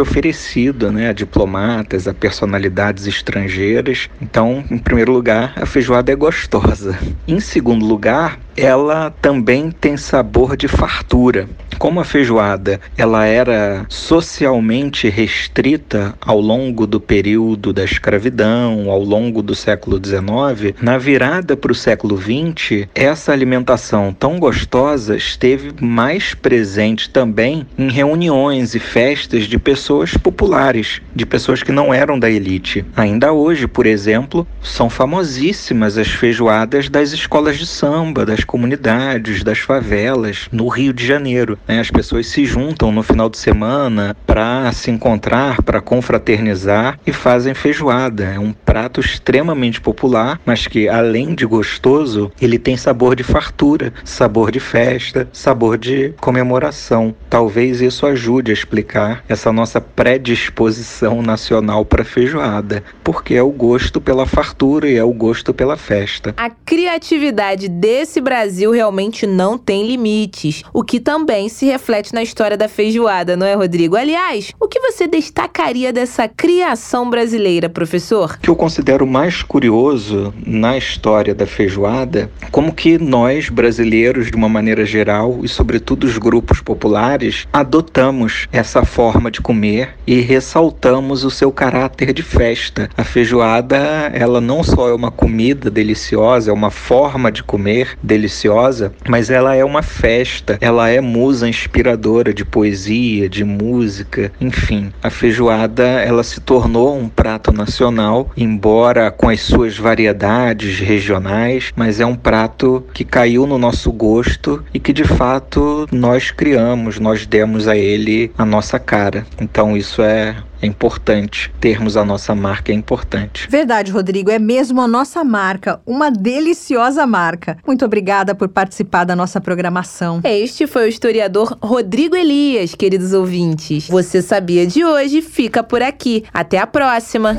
oferecido 0.00 0.90
né, 0.90 1.09
a 1.09 1.12
diplomatas, 1.12 2.09
a 2.09 2.14
personalidades 2.14 3.06
estrangeiras. 3.06 4.09
Então, 4.20 4.64
em 4.70 4.78
primeiro 4.78 5.12
lugar, 5.12 5.52
a 5.56 5.66
feijoada 5.66 6.12
é 6.12 6.16
gostosa. 6.16 6.98
Em 7.26 7.40
segundo 7.40 7.84
lugar, 7.84 8.38
ela 8.59 9.14
também 9.22 9.70
tem 9.70 9.96
sabor 9.96 10.56
de 10.56 10.66
fartura. 10.66 11.48
Como 11.78 12.00
a 12.00 12.04
feijoada 12.04 12.80
ela 12.96 13.24
era 13.24 13.86
socialmente 13.88 15.09
restrita 15.09 16.12
ao 16.20 16.40
longo 16.40 16.88
do 16.88 17.00
período 17.00 17.72
da 17.72 17.84
escravidão, 17.84 18.90
ao 18.90 19.00
longo 19.00 19.42
do 19.42 19.54
século 19.54 19.96
XIX, 20.04 20.74
na 20.82 20.98
virada 20.98 21.56
para 21.56 21.70
o 21.70 21.74
século 21.74 22.18
XX, 22.20 22.88
essa 22.92 23.32
alimentação 23.32 24.12
tão 24.12 24.40
gostosa 24.40 25.16
esteve 25.16 25.72
mais 25.80 26.34
presente 26.34 27.09
também 27.11 27.64
em 27.78 27.88
reuniões 27.88 28.74
e 28.74 28.80
festas 28.80 29.44
de 29.44 29.56
pessoas 29.56 30.16
populares, 30.16 31.00
de 31.14 31.24
pessoas 31.24 31.62
que 31.62 31.70
não 31.70 31.94
eram 31.94 32.18
da 32.18 32.28
elite. 32.28 32.84
Ainda 32.96 33.32
hoje, 33.32 33.68
por 33.68 33.86
exemplo, 33.86 34.44
são 34.61 34.90
famosíssimas 34.90 35.96
as 35.96 36.09
feijoadas 36.09 36.88
das 36.88 37.12
escolas 37.12 37.56
de 37.56 37.66
samba, 37.66 38.26
das 38.26 38.42
comunidades, 38.49 39.44
das 39.44 39.59
favelas, 39.59 40.49
no 40.51 40.66
Rio 40.68 40.92
de 40.92 41.07
Janeiro. 41.07 41.59
Né? 41.68 41.78
As 41.78 41.90
pessoas 41.90 42.26
se 42.26 42.46
juntam 42.46 42.90
no 42.90 43.03
final 43.03 43.28
de 43.28 43.36
semana 43.36 44.16
para 44.26 44.72
se 44.72 44.90
encontrar, 44.90 45.62
para 45.62 45.82
confraternizar 45.82 46.99
e 47.07 47.12
fazem 47.12 47.53
feijoada. 47.53 48.24
É 48.24 48.38
um 48.38 48.53
prato 48.69 49.01
extremamente 49.01 49.81
popular, 49.81 50.39
mas 50.45 50.66
que 50.66 50.91
além 50.91 51.35
de 51.35 51.47
gostoso, 51.47 52.31
ele 52.39 52.59
tem 52.59 52.77
sabor 52.77 53.16
de 53.16 53.23
fartura, 53.23 53.95
sabor 54.05 54.51
de 54.51 54.61
festa, 54.61 55.27
sabor 55.33 55.79
de 55.79 56.12
comemoração. 56.21 57.14
Talvez 57.31 57.81
isso 57.81 58.05
ajude 58.05 58.51
a 58.51 58.55
explicar 58.55 59.25
essa 59.27 59.51
nossa 59.51 59.81
predisposição 59.81 61.23
nacional 61.23 61.83
para 61.83 62.05
feijoada, 62.05 62.85
porque 63.03 63.35
é 63.35 63.43
o 63.43 63.51
gosto 63.51 64.03
pela 64.03 64.27
fartura 64.27 64.87
e 64.87 64.97
é 64.97 65.03
o 65.03 65.14
gosto 65.14 65.55
pela 65.55 65.79
festa. 65.79 66.35
A 66.37 66.51
criatividade 66.51 67.71
desse 67.71 68.21
Brasil 68.21 68.71
realmente 68.71 69.27
não 69.27 69.57
tem 69.57 69.87
limites, 69.87 70.62
o 70.75 70.85
que 70.85 71.01
também 71.01 71.49
se 71.49 71.64
reflete 71.64 72.12
na 72.12 72.23
história 72.23 72.55
da 72.57 72.69
feijoada, 72.69 73.35
não 73.35 73.47
é, 73.47 73.55
Rodrigo? 73.55 73.97
Aliás, 73.97 74.53
o 74.61 74.69
que 74.69 74.79
você 74.79 75.07
destacaria 75.07 75.91
dessa 75.91 76.29
criação 76.29 77.09
brasileira, 77.09 77.71
professor? 77.71 78.33
O 78.33 78.41
que 78.41 78.51
eu 78.51 78.57
considero 78.59 79.06
mais 79.06 79.40
curioso 79.40 80.34
na 80.44 80.76
história 80.76 81.32
da 81.32 81.46
feijoada, 81.46 82.28
como 82.50 82.72
que 82.72 82.98
nós, 82.98 83.48
brasileiros, 83.48 84.32
de 84.32 84.36
uma 84.36 84.48
maneira 84.48 84.84
geral, 84.84 85.38
e 85.44 85.48
sobretudo 85.48 86.04
os 86.04 86.18
grupos 86.18 86.61
populares, 86.61 87.46
adotamos 87.52 88.48
essa 88.50 88.84
forma 88.84 89.30
de 89.30 89.40
comer 89.40 89.94
e 90.04 90.20
ressaltamos 90.20 91.22
o 91.22 91.30
seu 91.30 91.52
caráter 91.52 92.12
de 92.12 92.22
festa. 92.22 92.90
A 92.96 93.04
feijoada, 93.04 93.76
ela 94.12 94.40
não 94.40 94.64
só 94.64 94.88
é 94.88 94.92
uma 94.92 95.12
comida 95.12 95.70
deliciosa, 95.70 96.50
é 96.50 96.52
uma 96.52 96.72
forma 96.72 97.30
de 97.30 97.44
comer 97.44 97.96
deliciosa, 98.02 98.92
mas 99.09 99.30
ela 99.30 99.54
é 99.54 99.64
uma 99.64 99.82
festa, 99.82 100.59
ela 100.61 100.88
é 100.88 101.00
musa 101.00 101.48
inspiradora 101.48 102.34
de 102.34 102.44
poesia, 102.44 103.28
de 103.28 103.44
música, 103.44 104.32
enfim. 104.40 104.92
A 105.00 105.11
feijoada, 105.11 105.84
ela 105.84 106.24
se 106.24 106.40
tornou 106.40 106.98
um 106.98 107.09
prato 107.09 107.52
nacional, 107.52 108.32
embora 108.49 109.11
com 109.11 109.28
as 109.28 109.42
suas 109.42 109.76
variedades 109.76 110.80
regionais, 110.80 111.72
mas 111.76 112.01
é 112.01 112.07
um 112.07 112.16
prato 112.16 112.84
que 112.94 113.05
caiu 113.05 113.46
no 113.46 113.59
nosso 113.59 113.92
gosto 113.92 114.64
e 114.72 114.80
que 114.80 114.92
de 114.92 115.05
fato 115.05 115.86
nós 115.92 116.30
criamos, 116.30 116.99
nós 116.99 117.26
demos 117.26 117.68
a 117.68 117.76
ele 117.76 118.32
a 118.38 118.44
nossa 118.44 118.78
cara. 118.78 119.26
Então 119.40 119.76
isso 119.76 120.03
é 120.03 120.36
é 120.61 120.66
importante 120.66 121.53
termos 121.61 121.96
a 121.96 122.05
nossa 122.05 122.34
marca, 122.34 122.72
é 122.72 122.74
importante. 122.74 123.49
Verdade, 123.49 123.92
Rodrigo, 123.92 124.28
é 124.28 124.38
mesmo 124.38 124.80
a 124.80 124.88
nossa 124.88 125.22
marca, 125.22 125.80
uma 125.86 126.11
deliciosa 126.11 127.07
marca. 127.07 127.57
Muito 127.64 127.84
obrigada 127.84 128.34
por 128.34 128.49
participar 128.49 129.05
da 129.05 129.14
nossa 129.14 129.40
programação. 129.40 130.20
Este 130.24 130.66
foi 130.66 130.86
o 130.86 130.88
historiador 130.88 131.57
Rodrigo 131.62 132.16
Elias, 132.16 132.74
queridos 132.74 133.12
ouvintes. 133.12 133.88
Você 133.88 134.20
sabia 134.20 134.66
de 134.66 134.84
hoje? 134.84 135.22
Fica 135.22 135.62
por 135.62 135.80
aqui. 135.80 136.24
Até 136.32 136.59
a 136.59 136.66
próxima. 136.66 137.36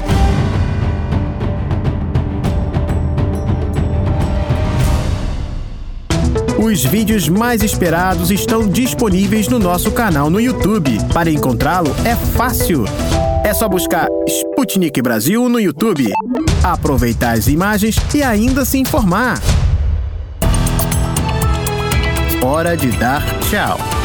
Os 6.69 6.85
vídeos 6.85 7.27
mais 7.27 7.63
esperados 7.63 8.29
estão 8.29 8.67
disponíveis 8.67 9.47
no 9.47 9.57
nosso 9.57 9.89
canal 9.91 10.29
no 10.29 10.39
YouTube. 10.39 10.99
Para 11.11 11.31
encontrá-lo 11.31 11.89
é 12.05 12.15
fácil. 12.15 12.85
É 13.43 13.51
só 13.55 13.67
buscar 13.67 14.07
Sputnik 14.27 15.01
Brasil 15.01 15.49
no 15.49 15.59
YouTube, 15.59 16.13
aproveitar 16.61 17.31
as 17.31 17.47
imagens 17.47 17.95
e 18.13 18.21
ainda 18.21 18.65
se 18.65 18.77
informar. 18.77 19.41
Hora 22.39 22.77
de 22.77 22.91
dar 22.91 23.25
tchau. 23.39 23.98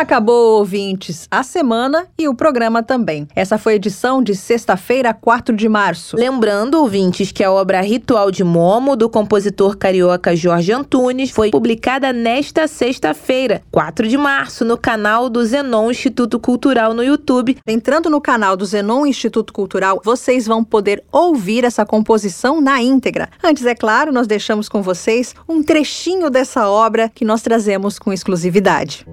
Acabou, 0.00 0.56
ouvintes, 0.56 1.28
a 1.30 1.42
semana 1.42 2.06
e 2.18 2.26
o 2.26 2.34
programa 2.34 2.82
também. 2.82 3.28
Essa 3.36 3.58
foi 3.58 3.74
a 3.74 3.76
edição 3.76 4.22
de 4.22 4.34
sexta-feira, 4.34 5.12
4 5.12 5.54
de 5.54 5.68
março. 5.68 6.16
Lembrando, 6.16 6.80
ouvintes, 6.80 7.30
que 7.30 7.44
a 7.44 7.52
obra 7.52 7.82
Ritual 7.82 8.30
de 8.30 8.42
Momo, 8.42 8.96
do 8.96 9.10
compositor 9.10 9.76
carioca 9.76 10.34
Jorge 10.34 10.72
Antunes, 10.72 11.30
foi 11.30 11.50
publicada 11.50 12.14
nesta 12.14 12.66
sexta-feira, 12.66 13.60
4 13.70 14.08
de 14.08 14.16
março, 14.16 14.64
no 14.64 14.78
canal 14.78 15.28
do 15.28 15.44
Zenon 15.44 15.90
Instituto 15.90 16.40
Cultural 16.40 16.94
no 16.94 17.04
YouTube. 17.04 17.58
Entrando 17.66 18.08
no 18.08 18.22
canal 18.22 18.56
do 18.56 18.64
Zenon 18.64 19.04
Instituto 19.04 19.52
Cultural, 19.52 20.00
vocês 20.02 20.46
vão 20.46 20.64
poder 20.64 21.04
ouvir 21.12 21.62
essa 21.62 21.84
composição 21.84 22.62
na 22.62 22.80
íntegra. 22.80 23.28
Antes, 23.44 23.66
é 23.66 23.74
claro, 23.74 24.14
nós 24.14 24.26
deixamos 24.26 24.66
com 24.66 24.80
vocês 24.80 25.34
um 25.46 25.62
trechinho 25.62 26.30
dessa 26.30 26.70
obra 26.70 27.10
que 27.14 27.22
nós 27.22 27.42
trazemos 27.42 27.98
com 27.98 28.10
exclusividade. 28.10 29.04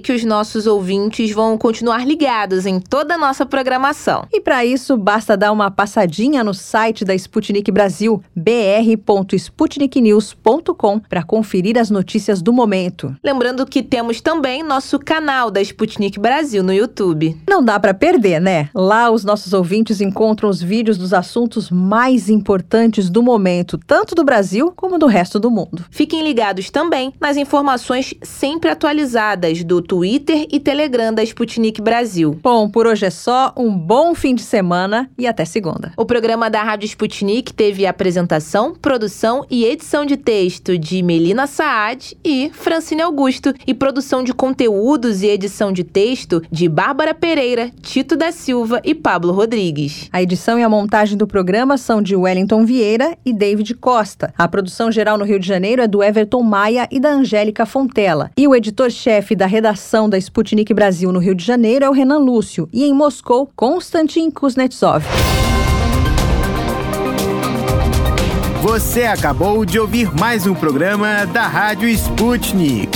Que 0.00 0.12
os 0.12 0.24
nossos 0.24 0.66
ouvintes 0.66 1.30
vão 1.30 1.56
continuar 1.56 2.04
ligados 2.06 2.66
em 2.66 2.80
toda 2.80 3.14
a 3.14 3.18
nossa 3.18 3.46
programação. 3.46 4.26
E 4.32 4.40
para 4.40 4.64
isso, 4.64 4.96
basta 4.96 5.36
dar 5.36 5.52
uma 5.52 5.70
passadinha 5.70 6.42
no 6.42 6.54
site 6.54 7.04
da 7.04 7.14
Sputnik 7.14 7.70
Brasil, 7.70 8.22
br.sputniknews.com, 8.34 11.00
para 11.00 11.22
conferir 11.22 11.78
as 11.78 11.90
notícias 11.90 12.42
do 12.42 12.52
momento. 12.52 13.14
Lembrando 13.22 13.66
que 13.66 13.82
temos 13.82 14.20
também 14.20 14.62
nosso 14.62 14.98
canal 14.98 15.50
da 15.50 15.60
Sputnik 15.60 16.18
Brasil 16.18 16.62
no 16.62 16.72
YouTube. 16.72 17.36
Não 17.48 17.62
dá 17.62 17.78
para 17.78 17.94
perder, 17.94 18.40
né? 18.40 18.70
Lá 18.74 19.10
os 19.10 19.24
nossos 19.24 19.52
ouvintes 19.52 20.00
encontram 20.00 20.48
os 20.48 20.62
vídeos 20.62 20.96
dos 20.96 21.12
assuntos 21.12 21.70
mais 21.70 22.28
importantes 22.28 23.10
do 23.10 23.22
momento, 23.22 23.78
tanto 23.86 24.14
do 24.14 24.24
Brasil 24.24 24.72
como 24.74 24.98
do 24.98 25.06
resto 25.06 25.38
do 25.38 25.50
mundo. 25.50 25.84
Fiquem 25.90 26.22
ligados 26.22 26.70
também 26.70 27.12
nas 27.20 27.36
informações 27.36 28.14
sempre 28.22 28.70
atualizadas 28.70 29.64
do 29.64 29.82
Twitter 29.90 30.46
e 30.52 30.60
Telegram 30.60 31.12
da 31.12 31.20
Sputnik 31.24 31.82
Brasil. 31.82 32.38
Bom, 32.40 32.70
por 32.70 32.86
hoje 32.86 33.06
é 33.06 33.10
só. 33.10 33.52
Um 33.56 33.76
bom 33.76 34.14
fim 34.14 34.36
de 34.36 34.42
semana 34.42 35.10
e 35.18 35.26
até 35.26 35.44
segunda. 35.44 35.92
O 35.96 36.04
programa 36.04 36.48
da 36.48 36.62
Rádio 36.62 36.86
Sputnik 36.86 37.52
teve 37.52 37.84
apresentação, 37.84 38.72
produção 38.72 39.44
e 39.50 39.64
edição 39.64 40.06
de 40.06 40.16
texto 40.16 40.78
de 40.78 41.02
Melina 41.02 41.48
Saad 41.48 42.16
e 42.24 42.52
Francine 42.54 43.02
Augusto 43.02 43.52
e 43.66 43.74
produção 43.74 44.22
de 44.22 44.32
conteúdos 44.32 45.24
e 45.24 45.26
edição 45.26 45.72
de 45.72 45.82
texto 45.82 46.40
de 46.52 46.68
Bárbara 46.68 47.12
Pereira, 47.12 47.72
Tito 47.82 48.16
da 48.16 48.30
Silva 48.30 48.80
e 48.84 48.94
Pablo 48.94 49.32
Rodrigues. 49.32 50.08
A 50.12 50.22
edição 50.22 50.56
e 50.56 50.62
a 50.62 50.68
montagem 50.68 51.18
do 51.18 51.26
programa 51.26 51.76
são 51.76 52.00
de 52.00 52.14
Wellington 52.14 52.64
Vieira 52.64 53.18
e 53.26 53.32
David 53.32 53.74
Costa. 53.74 54.32
A 54.38 54.46
produção 54.46 54.92
geral 54.92 55.18
no 55.18 55.24
Rio 55.24 55.40
de 55.40 55.48
Janeiro 55.48 55.82
é 55.82 55.88
do 55.88 56.00
Everton 56.00 56.44
Maia 56.44 56.86
e 56.92 57.00
da 57.00 57.10
Angélica 57.10 57.66
Fontela. 57.66 58.30
E 58.36 58.46
o 58.46 58.54
editor-chefe 58.54 59.34
da 59.34 59.46
redação 59.46 59.79
da 60.08 60.18
Sputnik 60.18 60.72
Brasil 60.74 61.12
no 61.12 61.18
Rio 61.18 61.34
de 61.34 61.44
Janeiro 61.44 61.84
é 61.84 61.88
o 61.88 61.92
Renan 61.92 62.18
Lúcio. 62.18 62.68
E 62.72 62.84
em 62.84 62.92
Moscou, 62.92 63.50
Konstantin 63.56 64.30
Kuznetsov. 64.30 65.04
Você 68.62 69.04
acabou 69.04 69.64
de 69.64 69.78
ouvir 69.78 70.14
mais 70.14 70.46
um 70.46 70.54
programa 70.54 71.24
da 71.26 71.46
Rádio 71.46 71.88
Sputnik. 71.88 72.90